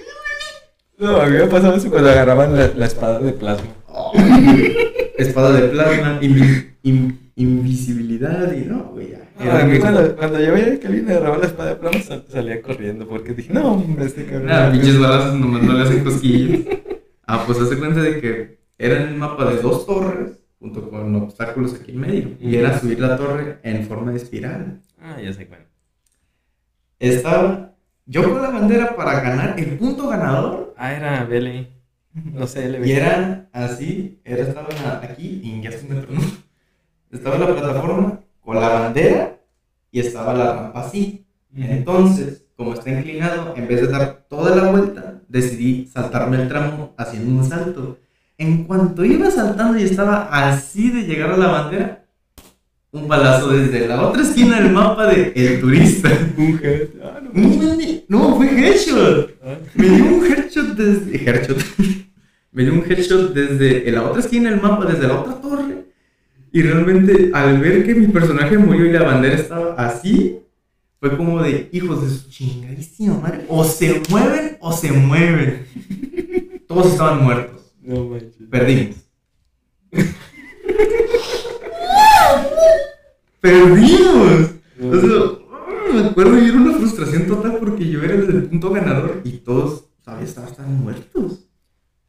No, 0.99 1.21
a 1.21 1.27
mí 1.27 1.37
me 1.37 1.47
pasaba 1.47 1.77
eso 1.77 1.89
cuando 1.89 2.09
agarraban 2.09 2.55
la, 2.55 2.85
espada 2.85 3.19
de 3.19 3.31
plasma. 3.31 3.69
espada 5.17 5.53
de 5.53 5.69
plasma, 5.69 6.19
invisibilidad 7.35 8.51
y 8.51 8.65
no, 8.65 8.83
güey. 8.91 9.13
Ah, 9.39 9.65
cuando, 9.79 10.15
cuando 10.17 10.41
yo 10.41 10.53
veía 10.53 10.77
que 10.77 10.87
alguien 10.87 11.09
agarraba 11.09 11.37
la 11.37 11.45
espada 11.45 11.69
de 11.69 11.75
plasma 11.77 12.21
salía 12.27 12.61
corriendo 12.61 13.07
porque 13.07 13.33
dije, 13.33 13.53
no, 13.53 13.73
hombre, 13.73 14.05
este 14.05 14.25
cabrón. 14.25 14.47
Nada, 14.47 14.71
pinches 14.73 14.99
balas 14.99 15.33
nomás 15.33 15.63
no 15.63 15.73
le 15.73 15.83
hacen 15.83 16.03
cosquillas. 16.03 16.61
Ah, 17.31 17.43
pues 17.45 17.59
hace 17.59 17.77
cuenta 17.77 18.01
de 18.01 18.19
que 18.19 18.57
era 18.79 19.03
en 19.03 19.09
el 19.09 19.13
mapa 19.13 19.45
de 19.45 19.61
dos 19.61 19.85
torres 19.85 20.39
junto 20.57 20.89
con 20.89 21.15
obstáculos 21.15 21.75
aquí 21.75 21.91
en 21.91 21.99
medio. 21.99 22.29
Y 22.41 22.55
era 22.55 22.79
subir 22.79 22.99
la 22.99 23.15
torre 23.15 23.59
en 23.61 23.85
forma 23.85 24.09
de 24.09 24.17
espiral. 24.17 24.81
Ah, 24.99 25.21
ya 25.21 25.31
sé 25.31 25.45
cuál. 25.45 25.67
Estaba 26.97 27.68
yo 28.09 28.23
con 28.33 28.41
la 28.41 28.49
bandera 28.49 28.95
para 28.95 29.19
ganar 29.19 29.59
el 29.59 29.77
punto 29.77 30.07
ganador. 30.07 30.73
Ah, 30.75 30.93
era 30.93 31.25
BLI. 31.25 31.67
No 32.33 32.47
sé, 32.47 32.67
LB. 32.67 32.83
Y 32.87 32.91
era 32.93 33.47
así, 33.53 34.19
era, 34.25 34.41
estaba 34.41 34.67
aquí 35.03 35.41
y 35.43 35.61
ya 35.61 35.71
se 35.71 35.87
me 35.87 36.01
Estaba 37.11 37.37
la 37.37 37.47
plataforma 37.55 38.19
con 38.41 38.59
la 38.59 38.67
bandera 38.69 39.37
y 39.91 39.99
estaba 39.99 40.33
la 40.33 40.53
rampa 40.53 40.81
así. 40.81 41.27
Entonces, 41.55 42.45
como 42.55 42.73
está 42.73 42.89
inclinado, 42.89 43.53
en 43.55 43.67
vez 43.67 43.81
de 43.81 43.87
dar 43.87 44.25
toda 44.27 44.55
la 44.55 44.71
vuelta, 44.71 45.21
decidí 45.27 45.85
saltarme 45.85 46.41
el 46.41 46.47
tramo 46.47 46.95
haciendo 46.97 47.29
un 47.29 47.47
salto. 47.47 47.99
En 48.39 48.63
cuanto 48.63 49.05
iba 49.05 49.29
saltando 49.29 49.77
y 49.77 49.83
estaba 49.83 50.29
así 50.31 50.89
de 50.89 51.03
llegar 51.03 51.31
a 51.31 51.37
la 51.37 51.47
bandera, 51.47 51.98
un 52.91 53.07
balazo 53.07 53.49
desde 53.49 53.87
la 53.87 54.01
otra 54.07 54.23
esquina 54.23 54.59
del 54.59 54.71
mapa 54.71 55.07
de 55.07 55.31
El 55.35 55.59
Turista. 55.59 56.09
un 56.37 56.59
headshot. 56.61 57.01
Ah, 57.03 57.21
no. 57.21 57.77
no, 58.07 58.35
fue 58.35 58.47
headshot. 58.47 59.31
Ah. 59.43 59.57
Me 59.75 59.89
dio 59.89 60.05
un 60.05 60.25
headshot 60.25 60.75
desde. 60.75 61.29
Headshot. 61.29 61.57
Me 62.51 62.63
dio 62.63 62.73
un 62.73 62.83
headshot 62.83 63.33
desde 63.33 63.91
la 63.91 64.03
otra 64.03 64.21
esquina 64.21 64.49
del 64.49 64.59
mapa, 64.59 64.85
desde 64.85 65.07
la 65.07 65.19
otra 65.19 65.39
torre. 65.39 65.85
Y 66.51 66.63
realmente, 66.63 67.29
al 67.31 67.59
ver 67.59 67.85
que 67.85 67.93
mi 67.93 68.07
personaje 68.07 68.57
murió 68.57 68.87
y 68.87 68.91
la 68.91 69.03
bandera 69.03 69.35
estaba 69.35 69.75
así, 69.75 70.39
fue 70.99 71.15
como 71.15 71.43
de 71.43 71.69
hijos 71.71 72.01
de 72.01 72.09
su 72.09 72.29
chingadísima 72.29 73.19
madre. 73.19 73.45
O 73.49 73.63
se 73.63 74.01
mueven 74.09 74.57
o 74.59 74.73
se 74.73 74.91
mueven. 74.91 75.67
Todos 76.67 76.87
estaban 76.87 77.23
muertos. 77.23 77.71
No 77.83 78.05
manches. 78.05 78.33
Perdimos. 78.49 78.95
¡Perdimos! 83.41 84.51
O 84.81 84.99
sea, 84.99 85.93
me 85.93 86.09
acuerdo 86.09 86.39
y 86.39 86.49
era 86.49 86.57
una 86.57 86.73
frustración 86.73 87.27
total 87.27 87.57
porque 87.59 87.89
yo 87.89 88.03
era 88.03 88.15
el 88.15 88.43
punto 88.43 88.71
ganador 88.71 89.21
y 89.23 89.31
todos, 89.39 89.85
¿sabes? 90.03 90.29
Estaban 90.37 90.81
muertos. 90.81 91.45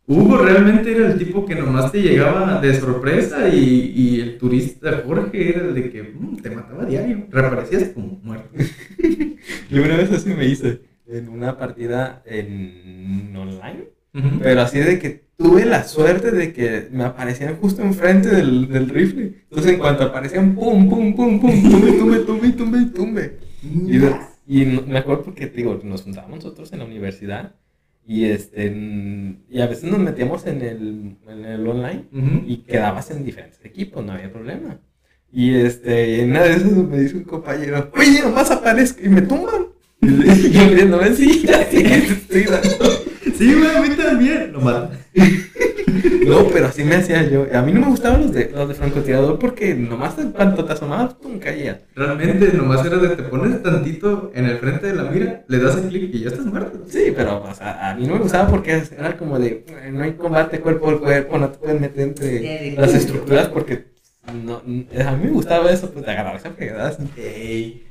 Hugo 0.07 0.39
realmente 0.39 0.91
era 0.91 1.13
el 1.13 1.19
tipo 1.19 1.47
que 1.47 1.55
nomás 1.55 1.93
te 1.93 2.03
llegaba 2.03 2.61
de 2.61 2.75
sorpresa 2.75 3.49
y, 3.49 3.93
y 3.95 4.21
el 4.21 4.39
turista 4.39 5.05
Jorge 5.07 5.51
era 5.51 5.69
el 5.69 5.73
de 5.73 5.89
que 5.89 6.03
mm, 6.03 6.37
te 6.39 6.51
mataba 6.51 6.83
a 6.83 6.87
diario. 6.87 7.27
Reaparecías 7.31 7.91
como 7.91 8.19
muerto. 8.23 8.51
y 9.71 9.79
una 9.79 9.97
vez 9.97 10.11
así 10.11 10.31
me 10.31 10.47
hice. 10.47 10.81
en 11.07 11.29
una 11.29 11.57
partida 11.57 12.25
en 12.27 13.35
online. 13.37 14.00
Pero 14.13 14.61
así 14.63 14.79
de 14.79 14.99
que 14.99 15.25
tuve 15.37 15.65
la 15.65 15.85
suerte 15.85 16.31
de 16.33 16.53
que 16.53 16.89
me 16.91 17.05
aparecían 17.05 17.57
justo 17.57 17.83
enfrente 17.83 18.29
del, 18.29 18.69
del 18.69 18.89
rifle. 18.89 19.45
Entonces, 19.49 19.73
en 19.73 19.79
cuanto 19.79 20.05
aparecían, 20.05 20.55
pum, 20.55 20.89
pum, 20.89 21.15
pum, 21.15 21.41
pum, 21.41 21.63
tumbe, 21.63 21.93
tumbe, 21.93 22.19
tumbe, 22.21 22.53
tumbe, 22.53 22.85
tumbe. 22.87 23.37
Y, 23.63 23.99
y 24.63 24.67
me 24.67 24.99
acuerdo 24.99 25.23
porque, 25.23 25.47
digo, 25.47 25.81
nos 25.85 26.03
juntábamos 26.03 26.45
nosotros 26.45 26.73
en 26.73 26.81
la 26.81 26.85
universidad 26.85 27.55
y 28.07 28.25
este 28.25 28.67
y 29.49 29.61
a 29.61 29.67
veces 29.67 29.85
nos 29.85 30.01
metíamos 30.01 30.47
en 30.47 30.63
el, 30.63 31.17
en 31.29 31.45
el 31.45 31.67
online 31.67 32.07
y 32.47 32.59
quedabas 32.59 33.11
en 33.11 33.25
diferentes 33.25 33.65
equipos, 33.65 34.05
no 34.05 34.13
había 34.13 34.33
problema. 34.33 34.81
Y 35.33 35.55
este, 35.55 36.23
en 36.23 36.31
una 36.31 36.43
de 36.43 36.55
esas 36.55 36.73
me 36.73 36.99
dice 36.99 37.17
un 37.17 37.25
compañero, 37.25 37.91
oye, 37.97 38.21
nomás 38.23 38.51
aparezco 38.51 39.01
y 39.05 39.09
me 39.09 39.23
tumban. 39.23 39.67
Yo 40.03 41.15
sí, 41.15 41.43
ya 41.47 41.67
sí, 41.71 41.77
estoy 41.85 42.45
dando. 42.45 42.91
Sí, 43.37 43.55
güey, 43.55 43.77
a 43.77 43.81
mí 43.81 43.89
también. 43.97 44.53
Lo 44.53 44.61
matan. 44.61 44.91
No, 46.27 46.47
pero 46.49 46.67
así 46.67 46.85
me 46.85 46.95
hacía 46.95 47.29
yo. 47.29 47.47
A 47.53 47.63
mí 47.63 47.73
no 47.73 47.81
me 47.81 47.87
gustaban 47.89 48.23
los 48.23 48.33
de, 48.33 48.51
los 48.55 48.69
de 48.69 48.75
francotirador 48.75 49.39
porque 49.39 49.75
nomás 49.75 50.15
cuando 50.35 50.65
te 50.65 50.73
asomabas, 50.73 51.15
pum, 51.15 51.39
caía. 51.41 51.83
Realmente, 51.95 52.53
nomás 52.57 52.87
era 52.87 52.99
de 52.99 53.17
te 53.17 53.23
pones 53.25 53.61
tantito 53.63 54.31
en 54.35 54.47
el 54.47 54.59
frente 54.59 54.87
de 54.87 54.95
la 54.95 55.11
mira, 55.11 55.45
le 55.49 55.59
das 55.59 55.77
el 55.77 55.89
clic 55.89 56.15
y 56.15 56.21
ya 56.21 56.29
estás 56.29 56.47
muerto. 56.47 56.85
Sí, 56.87 57.13
pero 57.17 57.43
o 57.43 57.55
sea, 57.55 57.91
a 57.91 57.95
mí 57.97 58.07
no 58.07 58.15
me 58.15 58.21
gustaba 58.21 58.49
porque 58.49 58.81
era 58.97 59.17
como 59.17 59.39
de, 59.39 59.65
no 59.91 60.05
hay 60.05 60.13
combate 60.13 60.61
cuerpo 60.61 60.91
a 60.91 61.01
cuerpo, 61.01 61.39
no 61.39 61.49
te 61.49 61.59
puedes 61.59 61.81
meter 61.81 62.01
entre 62.01 62.73
las 62.77 62.95
estructuras 62.95 63.49
porque 63.49 63.87
no, 64.33 64.59
a 64.59 65.17
mí 65.17 65.25
me 65.25 65.31
gustaba 65.31 65.71
eso, 65.71 65.91
pues 65.91 66.07
de 66.07 66.13
agarrarse 66.13 66.49
a 66.49 66.53
pegadas. 66.53 66.99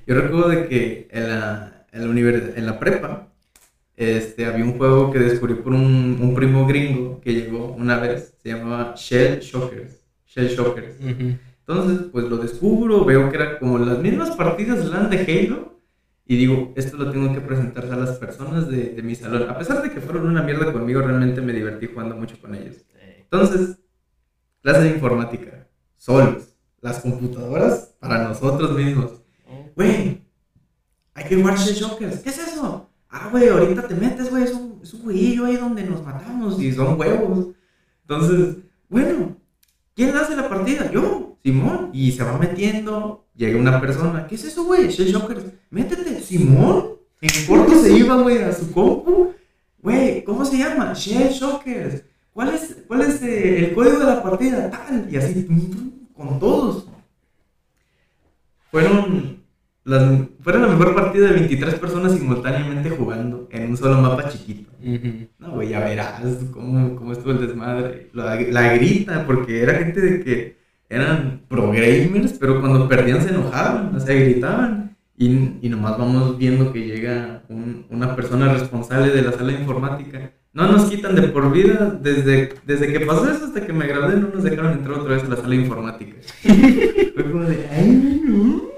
Yo 0.07 0.15
recuerdo 0.15 0.49
de 0.49 0.67
que 0.67 1.07
en 1.11 1.29
la, 1.29 1.78
en 1.91 2.15
la, 2.15 2.57
en 2.57 2.65
la 2.65 2.79
prepa, 2.79 3.27
este, 3.95 4.45
había 4.45 4.63
un 4.63 4.77
juego 4.77 5.11
que 5.11 5.19
descubrí 5.19 5.55
por 5.55 5.73
un, 5.73 6.19
un, 6.21 6.33
primo 6.33 6.65
gringo 6.65 7.19
que 7.19 7.33
llegó 7.33 7.73
una 7.73 7.99
vez, 7.99 8.33
se 8.41 8.49
llamaba 8.49 8.93
Shell 8.95 9.39
Shockers. 9.41 10.05
Shell 10.25 10.47
Shockers. 10.47 10.95
Entonces, 11.01 12.07
pues 12.11 12.25
lo 12.25 12.37
descubro, 12.37 13.03
veo 13.03 13.29
que 13.29 13.35
era 13.35 13.59
como 13.59 13.77
las 13.77 13.99
mismas 13.99 14.31
partidas 14.31 14.85
LAN 14.85 15.09
de 15.09 15.19
Halo. 15.19 15.79
Y 16.25 16.37
digo, 16.37 16.73
esto 16.75 16.95
lo 16.95 17.11
tengo 17.11 17.33
que 17.33 17.41
presentar 17.41 17.85
a 17.85 17.97
las 17.97 18.17
personas 18.17 18.69
de, 18.69 18.91
de 18.91 19.01
mi 19.01 19.15
salón. 19.15 19.49
A 19.49 19.57
pesar 19.57 19.81
de 19.81 19.91
que 19.91 19.99
fueron 19.99 20.27
una 20.27 20.43
mierda 20.43 20.71
conmigo, 20.71 21.01
realmente 21.01 21.41
me 21.41 21.53
divertí 21.53 21.87
jugando 21.87 22.15
mucho 22.15 22.39
con 22.39 22.55
ellos. 22.55 22.77
Entonces, 23.31 23.79
clase 24.61 24.83
de 24.83 24.89
informática, 24.91 25.67
solos, 25.97 26.55
las 26.81 26.99
computadoras 26.99 27.95
para 27.99 28.23
nosotros 28.23 28.77
mismos. 28.77 29.21
Güey, 29.75 30.21
hay 31.19 31.27
que 31.27 31.35
jugar 31.35 31.57
Shell 31.57 31.75
Shockers. 31.75 32.19
¿Qué 32.19 32.29
es 32.29 32.37
eso? 32.37 32.89
ah, 33.09 33.29
güey, 33.31 33.49
ahorita 33.49 33.87
te 33.87 33.95
metes, 33.95 34.29
güey, 34.29 34.43
es 34.43 34.53
un, 34.53 34.79
es 34.81 34.93
un 34.93 35.09
ahí 35.09 35.57
donde 35.57 35.83
nos 35.83 36.03
matamos 36.03 36.61
y 36.61 36.71
son 36.71 36.99
huevos. 36.99 37.47
Entonces, 38.07 38.57
bueno, 38.87 39.35
¿quién 39.95 40.15
hace 40.15 40.35
la 40.35 40.47
partida? 40.47 40.91
Yo, 40.91 41.37
Simón. 41.43 41.89
Y 41.93 42.11
se 42.11 42.23
va 42.23 42.37
metiendo, 42.37 43.25
llega 43.35 43.59
una 43.59 43.81
persona, 43.81 44.27
¿qué 44.27 44.35
es 44.35 44.45
eso, 44.45 44.63
güey? 44.63 44.89
Shell 44.89 45.11
Shockers, 45.11 45.45
métete, 45.69 46.21
Simón. 46.21 46.99
En 47.21 47.47
corto 47.47 47.81
se 47.81 47.91
iba, 47.91 48.21
güey, 48.21 48.41
a 48.41 48.53
su 48.53 48.71
compu. 48.71 49.33
Güey, 49.81 50.23
¿cómo 50.23 50.45
se 50.45 50.57
llama? 50.57 50.93
Shell 50.93 51.31
Shockers. 51.31 52.03
¿Cuál 52.31 52.53
es, 52.53 52.77
cuál 52.87 53.01
es 53.01 53.21
eh, 53.21 53.65
el 53.65 53.75
código 53.75 53.99
de 53.99 54.05
la 54.05 54.23
partida? 54.23 54.69
Tal. 54.69 55.07
Y 55.11 55.17
así, 55.17 55.45
con 56.15 56.39
todos. 56.39 56.85
Fueron 58.71 59.38
las, 59.89 60.27
fueron 60.41 60.61
la 60.61 60.67
mejor 60.67 60.93
partida 60.93 61.27
de 61.27 61.33
23 61.33 61.75
personas 61.75 62.13
simultáneamente 62.13 62.91
jugando 62.91 63.47
en 63.51 63.71
un 63.71 63.77
solo 63.77 63.99
mapa 63.99 64.29
chiquito. 64.29 64.69
No, 65.39 65.51
güey, 65.51 65.69
ya 65.69 65.79
verás 65.79 66.21
cómo, 66.51 66.95
cómo 66.95 67.11
estuvo 67.11 67.31
el 67.31 67.47
desmadre. 67.47 68.09
La, 68.13 68.39
la, 68.39 68.73
grita, 68.73 69.25
porque 69.25 69.63
era 69.63 69.73
gente 69.75 69.99
de 69.99 70.23
que 70.23 70.57
eran 70.89 71.41
pro 71.47 71.71
gamers, 71.71 72.33
pero 72.39 72.59
cuando 72.59 72.87
perdían 72.87 73.21
se 73.21 73.29
enojaban, 73.29 73.95
o 73.95 73.99
sea, 73.99 74.15
gritaban. 74.15 74.95
Y, 75.17 75.57
y 75.61 75.69
nomás 75.69 75.97
vamos 75.97 76.37
viendo 76.37 76.71
que 76.71 76.85
llega 76.85 77.43
un, 77.49 77.85
una 77.89 78.15
persona 78.15 78.53
responsable 78.53 79.11
de 79.11 79.23
la 79.23 79.33
sala 79.33 79.51
de 79.51 79.59
informática. 79.59 80.31
No 80.53 80.71
nos 80.71 80.85
quitan 80.85 81.15
de 81.15 81.23
por 81.23 81.51
vida, 81.51 81.99
desde, 82.01 82.53
desde 82.65 82.93
que 82.93 83.05
pasó 83.05 83.29
eso 83.29 83.45
hasta 83.45 83.65
que 83.65 83.73
me 83.73 83.87
gradué, 83.87 84.15
no 84.15 84.29
nos 84.33 84.43
dejaron 84.43 84.73
entrar 84.73 84.99
otra 84.99 85.15
vez 85.15 85.23
a 85.23 85.27
la 85.27 85.35
sala 85.35 85.49
de 85.49 85.55
informática. 85.55 86.15
Fue 86.43 87.31
como 87.31 87.43
de, 87.43 87.67
ay, 87.71 88.21
no. 88.23 88.68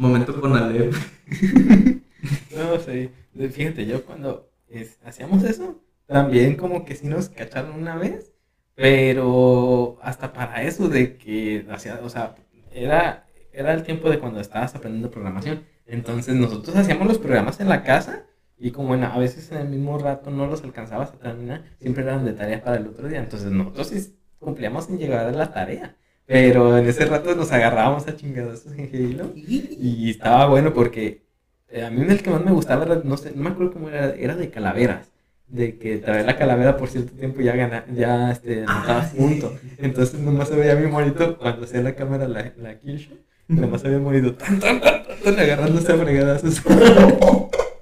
Momento 0.00 0.40
con 0.40 0.56
Alep. 0.56 0.94
no, 2.56 2.78
sí. 2.78 3.10
Fíjate, 3.52 3.84
yo 3.84 4.02
cuando 4.06 4.50
hacíamos 5.04 5.44
eso, 5.44 5.84
también 6.06 6.56
como 6.56 6.86
que 6.86 6.94
sí 6.94 7.06
nos 7.06 7.28
cacharon 7.28 7.78
una 7.78 7.96
vez, 7.96 8.32
pero 8.74 9.98
hasta 10.00 10.32
para 10.32 10.62
eso 10.62 10.88
de 10.88 11.18
que 11.18 11.66
hacía, 11.70 12.00
o 12.02 12.08
sea, 12.08 12.34
era, 12.72 13.26
era 13.52 13.74
el 13.74 13.82
tiempo 13.82 14.08
de 14.08 14.18
cuando 14.18 14.40
estabas 14.40 14.74
aprendiendo 14.74 15.10
programación. 15.10 15.64
Entonces 15.84 16.34
nosotros 16.34 16.74
hacíamos 16.76 17.06
los 17.06 17.18
programas 17.18 17.60
en 17.60 17.68
la 17.68 17.82
casa 17.82 18.24
y 18.56 18.70
como 18.70 18.94
a 18.94 19.18
veces 19.18 19.52
en 19.52 19.58
el 19.58 19.68
mismo 19.68 19.98
rato 19.98 20.30
no 20.30 20.46
los 20.46 20.64
alcanzabas 20.64 21.10
a 21.10 21.18
terminar, 21.18 21.64
siempre 21.78 22.04
eran 22.04 22.24
de 22.24 22.32
tarea 22.32 22.64
para 22.64 22.78
el 22.78 22.86
otro 22.86 23.06
día. 23.06 23.18
Entonces 23.18 23.52
nosotros 23.52 23.88
sí 23.88 24.16
cumplíamos 24.38 24.88
en 24.88 24.96
llegar 24.96 25.26
a 25.26 25.32
la 25.32 25.52
tarea. 25.52 25.98
Pero 26.30 26.78
en 26.78 26.86
ese 26.86 27.06
rato 27.06 27.34
nos 27.34 27.50
agarrábamos 27.50 28.06
a 28.06 28.14
chingados 28.14 28.64
en 28.66 28.88
Halo. 29.18 29.32
Y 29.34 30.10
estaba 30.10 30.46
bueno 30.46 30.72
porque 30.72 31.24
eh, 31.68 31.84
a 31.84 31.90
mí 31.90 32.06
el 32.08 32.22
que 32.22 32.30
más 32.30 32.44
me 32.44 32.52
gustaba 32.52 32.84
era, 32.84 33.00
no 33.02 33.16
sé, 33.16 33.32
no 33.34 33.42
me 33.42 33.50
acuerdo 33.50 33.72
cómo 33.72 33.88
era, 33.88 34.14
era 34.14 34.36
de 34.36 34.48
calaveras. 34.48 35.10
De 35.48 35.76
que 35.76 35.96
traer 35.98 36.26
la 36.26 36.36
calavera 36.36 36.76
por 36.76 36.88
cierto 36.88 37.14
tiempo 37.14 37.40
ya 37.40 37.56
gana, 37.56 37.84
ya 37.92 38.30
este, 38.30 38.64
ah, 38.68 39.10
punto. 39.16 39.58
Entonces 39.78 40.20
nomás 40.20 40.46
se 40.46 40.54
veía 40.54 40.76
mi 40.76 40.86
monito 40.86 41.36
cuando 41.36 41.64
hacía 41.64 41.82
la 41.82 41.96
cámara 41.96 42.28
la, 42.28 42.52
la 42.56 42.78
killshot. 42.78 43.18
Nomás 43.48 43.84
había 43.84 43.98
morido 43.98 44.32
tan, 44.34 44.60
tan, 44.60 44.80
tan, 44.80 45.02
tan, 45.24 45.36
agarrándose 45.36 45.92
a 45.92 45.96
fregadazos. 45.96 46.62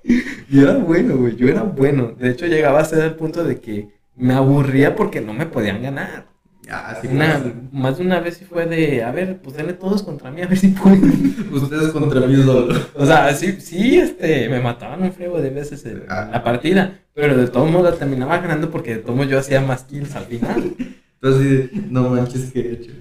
y 0.49 0.59
era 0.59 0.79
bueno, 0.79 1.19
güey. 1.19 1.37
Yo 1.37 1.49
era 1.49 1.65
bueno. 1.65 2.15
De 2.19 2.31
hecho, 2.31 2.47
llegaba 2.47 2.81
a 2.81 2.87
ser 2.87 3.05
el 3.05 3.15
punto 3.15 3.45
de 3.45 3.61
que 3.61 3.91
me 4.17 4.33
aburría 4.33 4.97
porque 4.97 5.21
no 5.21 5.35
me 5.35 5.45
podían 5.45 5.83
ganar. 5.83 6.38
Ah, 6.71 7.01
una, 7.11 7.43
más 7.73 7.97
de 7.97 8.05
una 8.05 8.21
vez 8.21 8.37
sí 8.37 8.45
fue 8.45 8.67
de, 8.67 9.03
a 9.03 9.11
ver, 9.11 9.41
pues 9.41 9.57
denle 9.57 9.73
todos 9.73 10.03
contra 10.03 10.31
mí, 10.31 10.43
a 10.43 10.47
ver 10.47 10.59
si 10.59 10.69
pueden. 10.69 11.35
Ustedes 11.53 11.93
contra 11.93 12.27
mí 12.27 12.37
solo. 12.37 12.75
O 12.95 13.07
sea, 13.07 13.33
sí, 13.35 13.59
sí, 13.61 13.99
este, 13.99 14.49
me 14.51 14.61
mataban 14.61 15.03
un 15.03 15.13
frego 15.13 15.41
de 15.41 15.51
veces 15.51 15.87
en 15.87 16.03
ah. 16.09 16.29
la 16.31 16.45
partida, 16.45 17.01
pero 17.15 17.37
de 17.37 17.49
todos 17.49 17.71
modos 17.71 17.93
la 17.93 17.99
terminaba 17.99 18.39
ganando 18.39 18.71
porque 18.71 18.97
de 18.97 19.01
todos 19.01 19.17
modos 19.17 19.31
yo 19.31 19.39
hacía 19.39 19.63
más 19.63 19.85
kills 19.85 20.15
al 20.15 20.25
final. 20.25 20.75
Entonces, 21.21 21.71
no 21.91 22.11
manches, 22.11 22.53
que 22.53 22.61
he 22.61 22.73
hecho. 22.73 22.93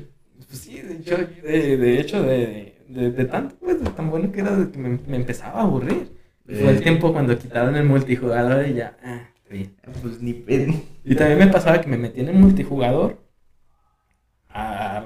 Pues 0.48 0.60
sí, 0.60 0.82
de 0.82 0.96
hecho, 0.96 1.18
de, 1.18 1.78
de 1.78 2.00
hecho, 2.00 2.24
de, 2.24 2.84
de, 2.88 3.12
de, 3.12 3.26
tanto, 3.26 3.56
pues, 3.60 3.84
de 3.84 3.90
tan 3.90 4.10
bueno 4.10 4.32
que 4.32 4.40
era 4.40 4.70
que 4.72 4.78
me, 4.80 4.98
me 5.08 5.18
empezaba 5.18 5.60
a 5.60 5.64
aburrir. 5.64 6.16
Fue 6.46 6.70
el 6.70 6.82
tiempo 6.82 7.12
cuando 7.12 7.38
quitaron 7.38 7.76
el 7.76 7.84
multijugador 7.84 8.66
y 8.66 8.76
ya, 8.76 8.98
ah, 9.04 9.28
bien. 9.50 9.76
Pues 10.02 10.22
ni 10.22 10.32
pedo. 10.32 10.74
Y 11.04 11.16
también 11.16 11.40
me 11.40 11.48
pasaba 11.48 11.82
que 11.82 11.90
me 11.90 11.98
metí 11.98 12.22
en 12.22 12.30
el 12.30 12.36
multijugador 12.36 13.27
a, 14.58 15.06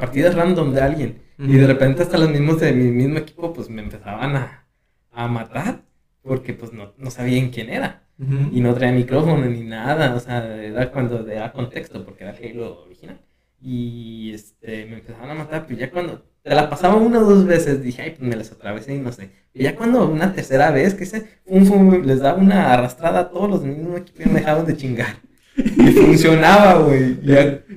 partidas 0.00 0.34
random 0.34 0.72
de 0.72 0.80
alguien. 0.80 1.22
Y 1.38 1.54
de 1.56 1.66
repente 1.66 2.02
hasta 2.02 2.16
los 2.18 2.30
mismos 2.30 2.60
de 2.60 2.72
mi 2.72 2.90
mismo 2.90 3.18
equipo 3.18 3.52
pues 3.52 3.68
me 3.68 3.82
empezaban 3.82 4.36
a, 4.36 4.66
a 5.12 5.28
matar 5.28 5.82
porque 6.22 6.54
pues 6.54 6.72
no, 6.72 6.92
no 6.96 7.10
sabían 7.10 7.50
quién 7.50 7.70
era. 7.70 8.02
Y 8.18 8.60
no 8.62 8.72
traía 8.72 8.92
micrófono 8.92 9.44
ni 9.44 9.60
nada, 9.62 10.14
o 10.14 10.20
sea, 10.20 10.56
era 10.62 10.90
cuando 10.90 11.28
era 11.28 11.52
contexto 11.52 12.02
porque 12.02 12.24
era 12.24 12.32
Halo 12.32 12.84
original. 12.84 13.20
Y 13.60 14.32
este, 14.32 14.86
me 14.86 14.94
empezaban 14.94 15.30
a 15.30 15.34
matar, 15.34 15.66
pero 15.66 15.78
ya 15.78 15.90
cuando 15.90 16.22
te 16.42 16.54
la 16.54 16.70
pasaba 16.70 16.94
una 16.94 17.18
o 17.18 17.24
dos 17.24 17.44
veces, 17.44 17.82
dije, 17.82 18.02
ay, 18.02 18.10
pues 18.12 18.22
me 18.22 18.36
las 18.36 18.50
atravesé 18.52 18.94
y 18.94 19.00
no 19.00 19.12
sé. 19.12 19.32
Y 19.52 19.64
ya 19.64 19.76
cuando 19.76 20.08
una 20.08 20.32
tercera 20.32 20.70
vez, 20.70 20.94
que 20.94 21.04
se, 21.04 21.26
les 21.46 22.20
daba 22.20 22.38
una 22.38 22.72
arrastrada 22.72 23.20
a 23.20 23.30
todos 23.30 23.50
los 23.50 23.64
mismos 23.64 24.00
equipos 24.00 24.24
y 24.24 24.28
me 24.30 24.40
dejaban 24.40 24.64
de 24.64 24.76
chingar. 24.76 25.16
Y 25.56 25.90
funcionaba, 25.92 26.80
güey. 26.80 27.18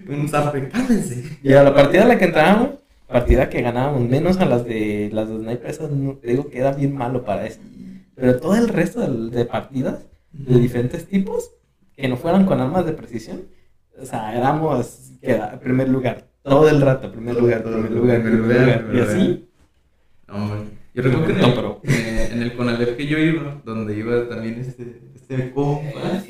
Un 0.09 0.27
zape, 0.27 0.69
cálmense. 0.69 1.23
Y 1.43 1.53
a 1.53 1.63
la 1.63 1.73
partida 1.73 2.03
a 2.03 2.07
la 2.07 2.17
que 2.17 2.25
entrábamos, 2.25 2.69
partida 3.07 3.49
que 3.49 3.61
ganábamos, 3.61 4.07
menos 4.07 4.37
a 4.37 4.45
las 4.45 4.65
de 4.65 5.09
las 5.13 5.29
de 5.29 5.37
snipers, 5.37 5.79
te 6.21 6.27
digo 6.27 6.49
que 6.49 6.59
era 6.59 6.73
bien 6.73 6.95
malo 6.95 7.23
para 7.23 7.45
eso. 7.45 7.59
Pero 8.15 8.37
todo 8.39 8.55
el 8.55 8.67
resto 8.67 8.99
de, 8.99 9.45
partidas, 9.45 9.99
de 10.31 10.59
diferentes 10.59 11.05
tipos, 11.07 11.51
que 11.95 12.07
no 12.07 12.17
fueran 12.17 12.45
con 12.45 12.59
armas 12.59 12.85
de 12.85 12.93
precisión, 12.93 13.43
o 13.99 14.05
sea, 14.05 14.37
éramos 14.37 15.11
que 15.21 15.39
primer 15.61 15.89
lugar. 15.89 16.27
Todo 16.43 16.69
el 16.69 16.81
rato, 16.81 17.11
primer 17.11 17.35
lugar, 17.35 17.63
primer 17.63 17.91
lugar, 17.91 18.21
primer 18.21 18.39
lugar. 18.39 18.85
Y 18.93 18.99
así. 18.99 19.49
yo 20.93 21.01
recuerdo 21.03 21.27
que 21.27 21.33
en 21.33 21.39
el, 21.39 21.55
no, 21.55 21.81
eh, 21.83 22.29
en 22.31 22.41
el 22.41 22.55
Conalep 22.55 22.97
que 22.97 23.07
yo 23.07 23.17
iba, 23.17 23.61
donde 23.65 23.97
iba 23.97 24.27
también 24.27 24.59
este 24.59 25.09
este 25.29 25.51
compa. 25.51 26.23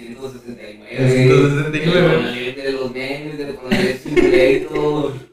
169. 1.08 2.34
169. 2.34 2.62
De 2.62 2.72
los 2.74 2.94
memes, 2.94 3.38
de 3.38 3.48
los 3.48 4.00
Simulator. 4.02 5.14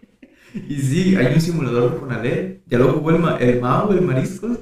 Y 0.69 0.77
sí, 0.77 1.17
hay 1.17 1.35
un 1.35 1.41
simulador 1.41 1.93
de 1.93 1.99
Conalep. 1.99 2.63
Ya 2.67 2.79
lo 2.79 2.95
jugó 2.95 3.11
el, 3.11 3.19
ma 3.19 3.37
el 3.39 3.61
Mao, 3.61 3.93
el 3.93 4.01
Mariscos. 4.01 4.59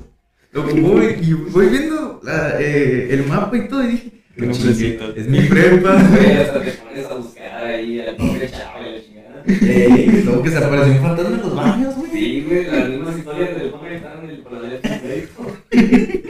voy, 0.53 1.17
y 1.23 1.33
voy 1.35 1.69
viendo 1.69 2.21
la, 2.25 2.61
eh, 2.61 3.15
el 3.15 3.25
mapa 3.27 3.57
y 3.57 3.69
todo 3.69 3.85
y 3.85 3.87
dije, 3.93 4.25
es 5.17 5.29
mi 5.29 5.41
prepa. 5.43 6.03
Güey, 6.11 6.33
hasta 6.33 6.61
te 6.61 6.73
pones 6.73 7.07
a 7.07 7.15
buscar 7.15 7.65
ahí 7.65 8.01
al 8.01 8.17
pobre 8.17 8.51
chavo 8.51 8.81
y 8.81 8.91
la 8.91 9.03
chingada. 9.05 9.45
Ey, 9.47 10.23
luego 10.25 10.43
que 10.43 10.51
se 10.51 10.59
apareció 10.59 10.93
un 10.93 11.01
fantasma 11.01 11.37
en 11.37 11.43
los 11.43 11.55
baños, 11.55 11.95
güey. 11.97 12.11
Sí, 12.11 12.45
güey, 12.49 12.65
las 12.65 12.89
mismas 12.89 13.19
historias 13.19 13.57
del 13.57 13.71
pobre 13.71 13.97
estaban 13.97 14.25
en 14.25 14.31
el 14.31 14.43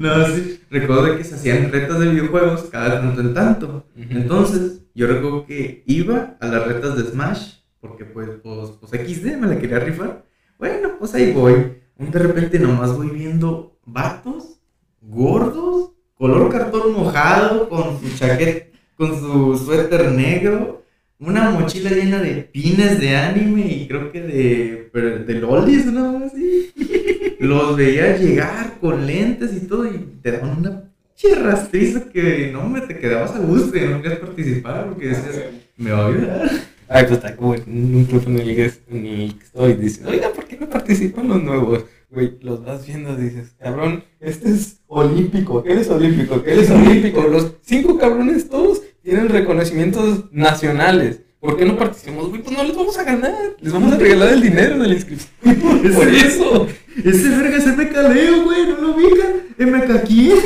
No, 0.04 0.26
sí. 0.26 0.60
Recuerdo 0.70 1.18
que 1.18 1.24
se 1.24 1.34
hacían 1.34 1.70
retas 1.70 2.00
de 2.00 2.08
videojuegos 2.08 2.62
cada 2.70 3.02
tanto 3.02 3.20
en 3.20 3.34
tanto. 3.34 3.86
Entonces, 3.94 4.80
yo 4.94 5.06
recuerdo 5.06 5.44
que 5.44 5.84
iba 5.86 6.36
a 6.40 6.46
las 6.46 6.66
retas 6.66 6.96
de 6.96 7.04
Smash, 7.04 7.56
porque 7.80 8.06
pues, 8.06 8.30
pues, 8.42 8.70
pues 8.80 8.92
XD 8.92 9.36
me 9.36 9.46
la 9.46 9.58
quería 9.58 9.78
rifar. 9.78 10.24
Bueno, 10.58 10.92
pues 10.98 11.14
ahí 11.14 11.32
voy. 11.32 11.76
De 11.98 12.18
repente 12.18 12.58
nomás 12.58 12.96
voy 12.96 13.10
viendo 13.10 13.78
vatos 13.84 14.60
gordos, 15.02 15.92
color 16.14 16.50
cartón 16.50 16.94
mojado, 16.94 17.68
con 17.68 18.00
su 18.00 18.16
chaqueta, 18.16 18.66
con 18.96 19.18
su 19.18 19.58
suéter 19.58 20.12
negro, 20.12 20.82
una 21.18 21.50
mochila 21.50 21.90
llena 21.90 22.20
de 22.20 22.36
pines 22.36 23.00
de 23.00 23.16
anime 23.16 23.66
y 23.66 23.86
creo 23.86 24.10
que 24.10 24.22
de, 24.22 24.90
de 25.26 25.34
lolis, 25.34 25.86
¿no? 25.86 26.24
Así. 26.24 26.72
Los 27.40 27.74
veía 27.74 28.18
llegar 28.18 28.78
con 28.82 29.06
lentes 29.06 29.54
y 29.54 29.66
todo 29.66 29.86
y 29.86 29.96
te 30.20 30.30
daban 30.30 30.58
una 30.58 30.82
pinche 31.16 31.34
rastriza 31.36 32.04
que 32.12 32.50
no 32.52 32.68
me 32.68 32.82
te 32.82 32.98
quedabas 32.98 33.34
a 33.34 33.38
gusto 33.38 33.78
y 33.78 33.80
no 33.80 34.02
querías 34.02 34.20
participar 34.20 34.88
porque 34.90 35.08
decías, 35.08 35.44
me 35.78 35.90
va 35.90 36.04
a 36.04 36.08
ayudar. 36.08 36.50
Ay, 36.86 37.04
pues 37.04 37.12
está 37.12 37.34
como 37.34 37.54
en 37.54 37.94
un 37.94 38.04
club 38.04 38.24
en 38.26 38.40
el 38.40 38.54
que, 38.54 38.72
en 38.90 39.06
el 39.06 39.38
que 39.38 39.44
estoy 39.44 39.72
diciendo, 39.72 40.10
oiga, 40.10 40.28
¿por 40.34 40.44
qué 40.44 40.58
no 40.58 40.68
participan 40.68 41.28
los 41.28 41.42
nuevos? 41.42 41.86
Güey, 42.10 42.36
los 42.42 42.62
vas 42.62 42.86
viendo, 42.86 43.16
dices, 43.16 43.54
cabrón, 43.58 44.04
este 44.20 44.50
es 44.50 44.80
olímpico, 44.86 45.62
¿qué 45.62 45.72
eres 45.72 45.88
olímpico? 45.88 46.42
¿Qué 46.42 46.52
eres 46.52 46.70
olímpico? 46.70 47.22
Los 47.22 47.54
cinco 47.62 47.96
cabrones 47.96 48.50
todos 48.50 48.82
tienen 49.02 49.30
reconocimientos 49.30 50.30
nacionales. 50.30 51.22
¿Por 51.40 51.56
qué 51.56 51.64
no 51.64 51.78
participamos? 51.78 52.28
Güey, 52.28 52.42
pues 52.42 52.54
no 52.54 52.64
les 52.64 52.76
vamos 52.76 52.98
a 52.98 53.04
ganar, 53.04 53.56
les 53.58 53.72
vamos 53.72 53.94
a 53.94 53.96
regalar 53.96 54.34
el 54.34 54.42
dinero 54.42 54.78
de 54.78 54.88
la 54.88 54.94
inscripción. 54.94 55.30
Por 55.94 56.08
eso. 56.08 56.66
Ese 56.96 57.28
verga 57.30 57.56
es 57.56 57.66
MK 57.66 57.92
Leo, 58.14 58.42
güey, 58.44 58.66
no 58.68 58.80
lo 58.80 58.94
ubican. 58.96 59.30
MK 59.58 60.02
quién? 60.06 60.38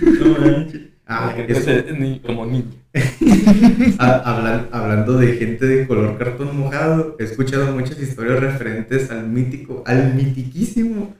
No 0.00 0.38
manches. 0.38 0.80
Ah, 1.06 1.34
eso- 1.48 1.70
ni- 1.98 2.20
como 2.20 2.44
niño. 2.46 2.64
Hablan- 3.98 4.68
hablando 4.72 5.16
de 5.18 5.34
gente 5.36 5.66
de 5.66 5.86
color 5.86 6.18
cartón 6.18 6.56
mojado, 6.58 7.16
he 7.18 7.24
escuchado 7.24 7.72
muchas 7.72 7.98
historias 8.00 8.40
referentes 8.40 9.10
al 9.10 9.26
mítico, 9.28 9.82
al 9.86 10.14
mitiquísimo 10.14 11.14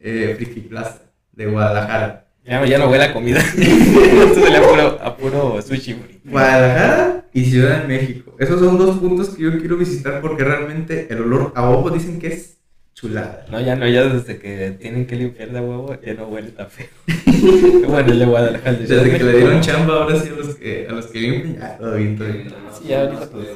eh, 0.00 0.34
Friki 0.36 0.60
Plaza 0.60 1.02
de 1.32 1.46
Guadalajara. 1.46 2.26
Ya, 2.44 2.64
ya 2.66 2.78
no 2.78 2.88
huele 2.88 3.04
a 3.04 3.12
comida. 3.12 3.38
Esto 3.56 4.40
huele 4.42 4.56
a 4.58 4.62
puro, 4.62 4.98
a 5.02 5.16
puro 5.16 5.62
sushi, 5.62 5.92
güey. 5.94 6.20
Guadalajara 6.24 7.24
y 7.32 7.44
Ciudad 7.44 7.82
de 7.82 7.88
México. 7.88 8.34
Esos 8.38 8.60
son 8.60 8.78
dos 8.78 8.98
puntos 8.98 9.30
que 9.30 9.42
yo 9.42 9.58
quiero 9.58 9.76
visitar 9.76 10.20
porque 10.20 10.44
realmente 10.44 11.06
el 11.10 11.20
olor 11.22 11.52
a 11.54 11.68
ojo 11.68 11.90
dicen 11.90 12.18
que 12.18 12.28
es 12.28 12.58
chulada. 12.94 13.46
No, 13.50 13.60
ya 13.60 13.76
no, 13.76 13.86
ya 13.88 14.04
desde 14.04 14.38
que 14.38 14.76
tienen 14.80 15.06
que 15.06 15.16
limpiar 15.16 15.50
de 15.50 15.60
huevo, 15.60 15.96
ya 16.00 16.14
no 16.14 16.26
huele 16.28 16.50
tan 16.50 16.68
feo. 16.70 16.88
bueno, 17.88 18.12
el 18.12 18.18
de 18.18 18.26
Guadalajara. 18.26 18.76
Desde 18.78 19.18
que 19.18 19.24
le 19.24 19.36
dieron 19.38 19.60
chamba 19.60 20.02
ahora 20.02 20.20
sí 20.20 20.28
a 20.28 20.36
los 20.36 20.54
que, 20.54 20.86
a 20.88 20.92
los 20.92 21.06
que 21.06 21.20
limpian, 21.20 21.58
ya 21.58 21.78
todo 21.78 21.94
bien, 21.96 22.16
todo 22.16 22.28
bien. 22.28 22.54
Sí, 22.72 22.88
ya 22.88 23.02
ahorita, 23.02 23.30
pues. 23.30 23.48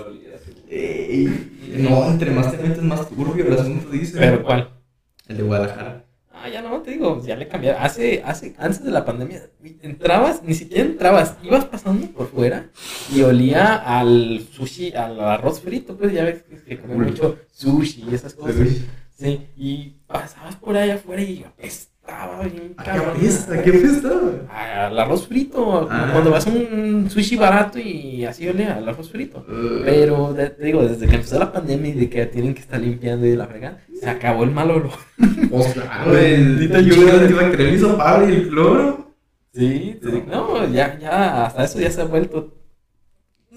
Ey, 0.69 1.53
no, 1.79 2.11
entre 2.11 2.31
más 2.33 2.51
te 2.51 2.63
metes 2.63 2.83
más 2.83 3.09
turbio 3.09 3.47
el 3.47 3.53
asunto, 3.53 3.89
dice. 3.91 4.19
¿Pero 4.19 4.43
cuál? 4.43 4.71
El 5.29 5.37
de 5.37 5.43
Guadalajara. 5.43 6.07
Ah, 6.33 6.49
ya 6.49 6.61
no, 6.61 6.83
te 6.83 6.91
digo, 6.91 7.23
ya 7.25 7.35
le 7.35 7.49
cambiaron. 7.49 7.83
Hace, 7.83 8.23
hace, 8.25 8.55
antes 8.59 8.85
de 8.85 8.91
la 8.91 9.05
pandemia, 9.05 9.49
entrabas, 9.83 10.43
ni 10.43 10.55
siquiera 10.55 10.85
entrabas, 10.85 11.37
ibas 11.43 11.65
pasando 11.65 12.07
por 12.09 12.29
fuera 12.29 12.69
y 13.15 13.23
olía 13.23 13.77
al 13.77 14.47
sushi, 14.53 14.93
al 14.93 15.19
arroz 15.19 15.61
frito, 15.61 15.97
pues 15.97 16.13
ya 16.13 16.25
ves 16.25 16.43
que, 16.43 16.57
que 16.63 16.79
comen 16.79 17.01
mucho 17.01 17.39
sushi 17.53 18.05
y 18.11 18.15
esas 18.15 18.35
cosas. 18.35 18.55
Sí, 19.19 19.47
y 19.57 19.95
pasabas 20.07 20.57
por 20.57 20.77
allá 20.77 20.95
afuera 20.97 21.23
y 21.23 21.43
apestaba 21.43 22.43
bien 22.43 22.75
¿A 22.77 22.85
qué 22.85 22.91
cabrón. 22.91 23.17
apesta? 23.17 23.63
¿Qué 23.63 23.71
apesta? 23.71 24.11
Al 24.87 24.99
arroz 24.99 25.27
frito, 25.27 25.89
Ah. 25.91 26.11
cuando 26.13 26.31
vas 26.31 26.47
a 26.47 26.51
un 26.51 27.09
sushi 27.11 27.37
barato 27.37 27.79
y 27.79 28.25
así 28.27 28.47
olía 28.47 28.77
al 28.77 28.89
arroz 28.89 29.11
frito. 29.11 29.39
Uh, 29.49 29.83
Pero 29.85 30.35
te 30.35 30.65
digo, 30.65 30.83
desde 30.87 31.07
que 31.07 31.15
empezó 31.15 31.39
la 31.39 31.51
pandemia 31.53 31.89
y 31.91 31.95
de 31.95 32.11
que 32.11 32.27
tienen 32.27 32.53
que 32.55 32.61
estar 32.61 32.79
limpiando 32.81 33.27
y 33.27 33.35
la 33.37 33.47
fregada, 33.47 33.81
se 33.99 34.09
acabó 34.09 34.45
el 34.45 34.51
mal 34.51 34.71
olor. 34.71 34.91
pues 35.51 35.73
claro, 35.73 36.11
Bendita 36.13 36.79
antibacterial 36.79 37.97
paro 37.97 38.29
y 38.29 38.33
el 38.35 38.49
cloro. 38.49 39.15
Sí, 39.55 39.99
no, 40.29 40.69
ya, 40.71 40.99
ya, 40.99 41.47
hasta 41.47 41.65
eso 41.65 41.81
ya 41.81 41.91
se 41.91 42.03
ha 42.03 42.05
vuelto. 42.05 42.53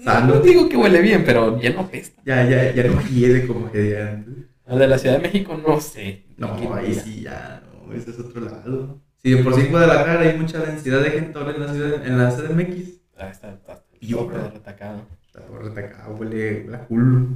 Sano. 0.02 0.36
No 0.36 0.40
digo 0.40 0.66
que 0.66 0.78
huele 0.78 1.02
bien, 1.02 1.22
pero 1.26 1.60
ya 1.60 1.70
no 1.74 1.80
apesta. 1.80 2.22
Ya, 2.24 2.48
ya, 2.48 2.72
ya 2.72 2.84
no 2.84 3.02
hiede 3.02 3.46
como 3.46 3.70
que 3.70 3.78
de 3.78 4.02
antes. 4.02 4.34
El 4.70 4.78
de 4.78 4.86
la 4.88 4.98
Ciudad 4.98 5.16
de 5.16 5.22
México, 5.22 5.56
no 5.66 5.80
sé. 5.80 6.24
No, 6.36 6.56
¿Qué 6.56 6.68
ahí 6.72 6.94
sí 6.94 7.22
ya, 7.22 7.62
no, 7.86 7.92
ese 7.92 8.10
es 8.10 8.18
otro 8.20 8.40
lado. 8.40 9.00
Sí, 9.22 9.32
de 9.32 9.42
por 9.44 9.54
sí 9.54 9.62
en 9.62 9.70
Guadalajara 9.70 10.20
hay 10.20 10.38
mucha 10.38 10.58
densidad 10.60 11.02
de 11.02 11.10
gente 11.10 11.38
ahora 11.38 11.52
en 11.54 11.60
la 11.66 11.72
ciudad, 11.74 12.06
en 12.06 12.18
la 12.18 12.30
CDMX. 12.30 13.00
Ah, 13.18 13.28
está, 13.28 13.52
está, 13.52 13.72
está 13.74 13.82
Y 14.00 14.14
ahora. 14.14 14.48
retacado. 14.48 15.02
La 15.34 15.40
torre 15.42 15.70
de 15.70 15.80
acá 15.84 16.08
huele, 16.08 16.62
huele 16.64 16.76
a 16.76 16.86
culo. 16.86 17.26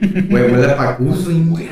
Güey, 0.00 0.52
huele 0.52 0.70
a 0.72 0.76
pacuso 0.76 1.30
y 1.30 1.44
Güey, 1.44 1.68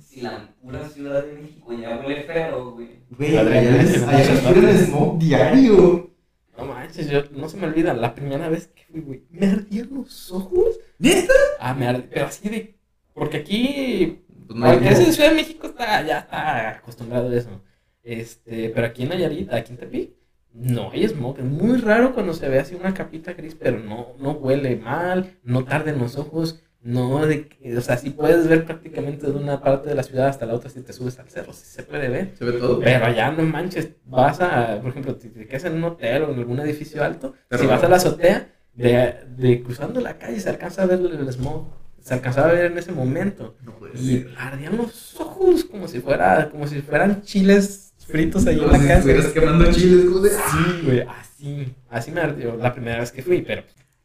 si 0.00 0.20
la 0.20 0.48
pura 0.62 0.88
Ciudad 0.88 1.24
de 1.24 1.32
México 1.34 1.72
ya 1.72 1.98
huele 1.98 2.22
feo, 2.22 2.72
güey. 2.72 2.88
Güey, 3.10 3.36
allá 3.36 3.84
ponen 4.04 4.42
tarde. 4.44 4.78
smoke 4.86 5.18
diario. 5.18 6.10
No 6.56 6.66
manches, 6.66 7.08
yo 7.10 7.22
no 7.32 7.48
se 7.48 7.56
me 7.56 7.66
olvida, 7.66 7.94
la 7.94 8.14
primera 8.14 8.48
vez 8.48 8.68
que 8.68 8.84
fui, 8.90 9.00
güey, 9.00 9.24
me 9.30 9.46
ardían 9.46 9.88
los 9.92 10.30
ojos. 10.30 10.78
¿Neta? 10.98 11.32
Ah, 11.58 11.74
me 11.74 11.88
ardían, 11.88 12.08
pero 12.12 12.26
así 12.26 12.48
de. 12.48 12.78
Porque 13.14 13.38
aquí 13.38 14.24
Pues 14.46 14.58
no 14.58 14.66
Porque 14.72 14.94
smoke. 14.94 15.12
Ciudad 15.12 15.28
de 15.30 15.36
México 15.36 15.66
está, 15.66 16.02
ya 16.06 16.18
está 16.20 16.70
acostumbrado 16.70 17.30
a 17.30 17.36
eso. 17.36 17.62
Este, 18.02 18.70
pero 18.70 18.86
aquí 18.86 19.04
en 19.04 19.10
Nayarit, 19.10 19.52
aquí 19.52 19.72
en 19.72 19.78
Tepic, 19.78 20.10
no 20.52 20.90
hay 20.90 21.06
smog. 21.08 21.38
Es 21.38 21.44
muy 21.44 21.78
raro 21.78 22.12
cuando 22.14 22.34
se 22.34 22.48
ve 22.48 22.58
así 22.58 22.74
una 22.74 22.92
capita 22.94 23.32
gris, 23.32 23.54
pero 23.54 23.78
no, 23.78 24.08
no 24.18 24.32
huele 24.32 24.76
mal, 24.76 25.38
no 25.44 25.64
tarda 25.64 25.90
en 25.92 25.98
los 25.98 26.16
ojos, 26.18 26.62
no 26.82 27.24
de 27.26 27.48
o 27.76 27.80
sea, 27.80 27.96
sí 27.96 28.10
puedes 28.10 28.48
ver 28.48 28.64
prácticamente 28.66 29.26
de 29.30 29.32
una 29.38 29.60
parte 29.62 29.88
de 29.88 29.94
la 29.94 30.02
ciudad 30.02 30.26
hasta 30.26 30.44
la 30.46 30.54
otra 30.54 30.68
si 30.68 30.80
te 30.82 30.92
subes 30.92 31.16
al 31.20 31.28
cerro, 31.30 31.52
sí 31.52 31.64
se 31.64 31.84
puede 31.84 32.08
ver. 32.08 32.32
Se 32.36 32.44
ve 32.44 32.52
todo. 32.54 32.80
Pero 32.80 33.04
allá 33.06 33.30
no 33.30 33.44
manches, 33.44 33.90
vas 34.04 34.40
a, 34.40 34.80
por 34.82 34.90
ejemplo, 34.90 35.16
si 35.20 35.28
te 35.30 35.46
quedas 35.46 35.64
en 35.64 35.74
un 35.74 35.84
hotel 35.84 36.24
o 36.24 36.32
en 36.32 36.38
algún 36.40 36.58
edificio 36.60 37.02
alto, 37.04 37.34
Pero- 37.48 37.62
si 37.62 37.68
vas 37.68 37.84
a 37.84 37.88
la 37.88 37.96
azotea, 37.96 38.48
de, 38.74 39.14
de 39.36 39.62
cruzando 39.62 40.00
la 40.00 40.18
calle 40.18 40.40
se 40.40 40.48
alcanza 40.50 40.82
a 40.82 40.86
ver 40.86 40.98
el 41.00 41.28
smog, 41.32 41.66
se 42.02 42.14
alcanzaba 42.14 42.48
a 42.48 42.52
ver 42.52 42.72
en 42.72 42.78
ese 42.78 42.92
momento. 42.92 43.56
No 43.64 43.74
Y 43.94 44.18
ser. 44.18 44.34
ardían 44.38 44.76
los 44.76 45.18
ojos 45.20 45.64
como 45.64 45.88
si 45.88 46.00
fuera, 46.00 46.50
como 46.50 46.66
si 46.66 46.80
fueran 46.82 47.22
chiles 47.22 47.94
fritos 48.06 48.46
ahí 48.46 48.54
en 48.56 48.60
Como 48.60 48.72
la 48.72 48.78
si 48.78 48.84
casa. 48.86 48.98
estuvieras 48.98 49.26
quemando 49.32 49.72
chiles, 49.72 50.04
como 50.06 50.18
de- 50.20 50.30
Sí, 50.30 50.80
güey, 50.84 51.00
así. 51.00 51.74
Así 51.88 52.10
me 52.10 52.20
ardió 52.20 52.56
la 52.56 52.72
primera 52.72 52.98
vez 53.00 53.12
que 53.12 53.22
fui, 53.22 53.42
pero 53.42 53.62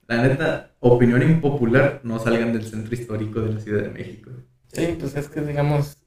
La 0.07 0.21
neta, 0.25 0.71
opinión 0.79 1.21
impopular, 1.21 1.99
no 2.03 2.17
salgan 2.19 2.53
del 2.53 2.63
centro 2.65 2.93
histórico 2.95 3.41
de 3.41 3.53
la 3.53 3.59
Ciudad 3.59 3.83
de 3.83 3.89
México. 3.89 4.31
sí, 4.71 4.95
pues 4.99 5.15
es 5.15 5.27
que 5.27 5.41
digamos. 5.41 5.97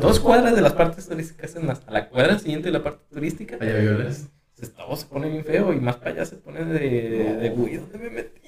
Dos 0.00 0.18
cuadras 0.20 0.54
de 0.54 0.60
las 0.60 0.72
partes 0.72 1.08
turísticas 1.08 1.54
en 1.56 1.70
hasta 1.70 1.90
la 1.90 2.08
cuadra 2.08 2.38
siguiente 2.38 2.68
de 2.68 2.72
la 2.72 2.82
parte 2.82 3.04
turística. 3.12 3.56
Allá 3.60 3.78
violas. 3.78 4.28
se- 4.54 4.66
Todo 4.68 4.96
se 4.96 5.06
pone 5.06 5.28
bien 5.30 5.44
feo 5.44 5.72
y 5.72 5.80
más 5.80 5.96
para 5.96 6.10
allá 6.12 6.24
se 6.24 6.36
pone 6.36 6.64
de, 6.64 7.34
de 7.40 7.50
güey, 7.50 7.76
¿dónde 7.76 7.98
me 7.98 8.10
metí? 8.10 8.40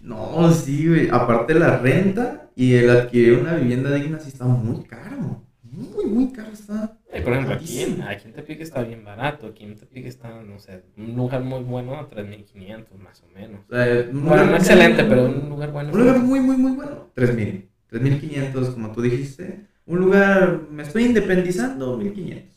No, 0.00 0.50
sí, 0.52 0.86
güey. 0.88 1.08
Aparte 1.10 1.54
la 1.54 1.78
renta 1.78 2.50
y 2.54 2.74
el 2.74 2.90
adquirir 2.90 3.38
una 3.38 3.54
vivienda 3.54 3.92
digna 3.94 4.18
sí 4.20 4.28
está 4.28 4.44
muy 4.44 4.84
caro. 4.84 5.42
Muy, 5.62 6.06
muy 6.06 6.32
caro 6.32 6.50
está. 6.52 6.98
Eh, 7.12 7.20
por 7.22 7.32
ejemplo, 7.32 7.54
aquí 7.54 7.80
en, 7.82 8.02
aquí 8.02 8.26
en 8.28 8.32
Tepic 8.34 8.60
está 8.60 8.82
bien 8.82 9.04
barato. 9.04 9.48
Aquí 9.48 9.64
en 9.64 9.76
Tepic 9.76 10.06
está, 10.06 10.42
no 10.42 10.58
sé, 10.58 10.84
un 10.96 11.14
lugar 11.16 11.42
muy 11.42 11.62
bueno 11.62 11.96
a 11.96 12.08
3.500 12.08 12.98
más 12.98 13.22
o 13.22 13.28
menos. 13.28 13.60
Un 14.12 14.24
Bueno, 14.26 14.46
no 14.46 14.56
excelente, 14.56 15.04
pero 15.04 15.24
un 15.26 15.48
lugar 15.48 15.72
bueno. 15.72 15.92
Un 15.92 15.98
lugar 16.00 16.18
muy, 16.18 16.40
muy, 16.40 16.56
muy 16.56 16.72
bueno. 16.72 17.10
3000. 17.14 17.68
3500, 17.88 18.70
como 18.70 18.92
tú 18.92 19.02
dijiste. 19.02 19.66
Un 19.86 19.98
lugar, 20.00 20.62
me 20.70 20.82
estoy 20.82 21.04
independizando, 21.04 21.96
1500. 21.96 22.56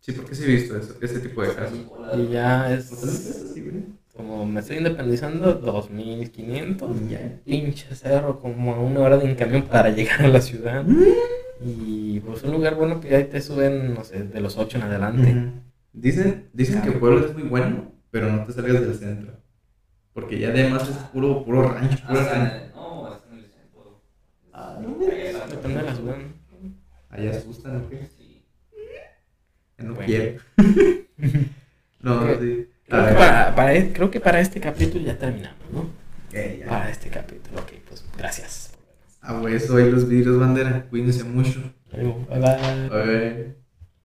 Sí, 0.00 0.12
porque 0.12 0.34
sí 0.34 0.44
he 0.44 0.46
visto 0.46 0.76
eso, 0.76 0.94
ese 1.00 1.20
tipo 1.20 1.42
de 1.42 1.54
casos. 1.54 1.78
Y 2.14 2.28
ya 2.28 2.72
es 2.72 3.54
como 4.16 4.44
me 4.44 4.60
estoy 4.60 4.78
independizando, 4.78 5.54
2.500. 5.54 6.90
Ya. 7.08 7.40
Pinche 7.44 7.94
cerro, 7.94 8.40
como 8.40 8.74
a 8.74 8.80
una 8.80 9.00
hora 9.00 9.16
de 9.16 9.26
en 9.30 9.36
camión 9.36 9.62
para 9.62 9.90
llegar 9.90 10.22
a 10.22 10.28
la 10.28 10.40
ciudad. 10.40 10.84
Mm. 10.84 11.02
Y 11.64 12.20
pues 12.20 12.42
un 12.44 12.52
lugar 12.52 12.74
bueno 12.76 13.00
que 13.00 13.14
ahí 13.14 13.24
te 13.24 13.40
suben, 13.40 13.94
no 13.94 14.04
sé, 14.04 14.22
de 14.24 14.40
los 14.40 14.56
8 14.56 14.78
en 14.78 14.84
adelante. 14.84 15.36
Dicen, 15.92 16.48
dicen 16.52 16.82
que 16.82 16.92
Puebla 16.92 17.26
es 17.26 17.34
muy 17.34 17.44
bueno, 17.44 17.92
pero 18.10 18.30
no 18.30 18.44
te 18.44 18.52
salgas 18.52 18.80
del 18.80 18.94
centro. 18.94 19.32
Porque 20.12 20.38
ya 20.38 20.48
además 20.48 20.88
es 20.88 20.96
puro, 21.12 21.44
puro 21.44 21.62
rancho, 21.70 21.98
puro 22.06 22.20
rancho. 22.24 22.56
el- 22.56 22.72
No, 22.74 23.06
hasta 23.06 23.28
en 23.32 23.38
el 23.38 23.44
centro. 23.50 24.02
Ah, 24.52 24.78
Depende 25.50 25.78
de 25.78 25.82
la 25.84 25.94
ciudad. 25.94 26.16
Allá 27.18 27.30
asustan, 27.38 27.76
¿o 27.76 27.88
qué? 27.90 28.08
Sí. 28.16 28.42
No 29.78 29.94
Bueno. 29.94 30.06
quiero. 30.06 30.40
no, 32.00 32.40
sí. 32.40 32.68
A 32.90 32.96
Creo 32.96 33.06
que, 33.08 33.14
para, 33.14 33.54
para 33.54 33.74
e- 33.74 33.92
creo 33.92 34.10
que 34.10 34.20
para 34.20 34.40
este 34.40 34.60
capítulo 34.60 35.04
ya 35.04 35.18
terminamos, 35.18 35.70
¿no? 35.72 35.90
Ya. 36.32 36.66
Para 36.66 36.90
este 36.90 37.08
capítulo, 37.10 37.60
ok, 37.60 37.72
pues 37.88 38.04
gracias. 38.16 38.72
A 39.20 39.40
hueso, 39.40 39.76
ahí 39.76 39.90
los 39.90 40.08
vidrios 40.08 40.38
bandera. 40.38 40.86
Cuídense 40.88 41.24
mucho. 41.24 41.60
Bye 41.92 42.04
bye. 42.28 42.88
Bye. 42.88 43.67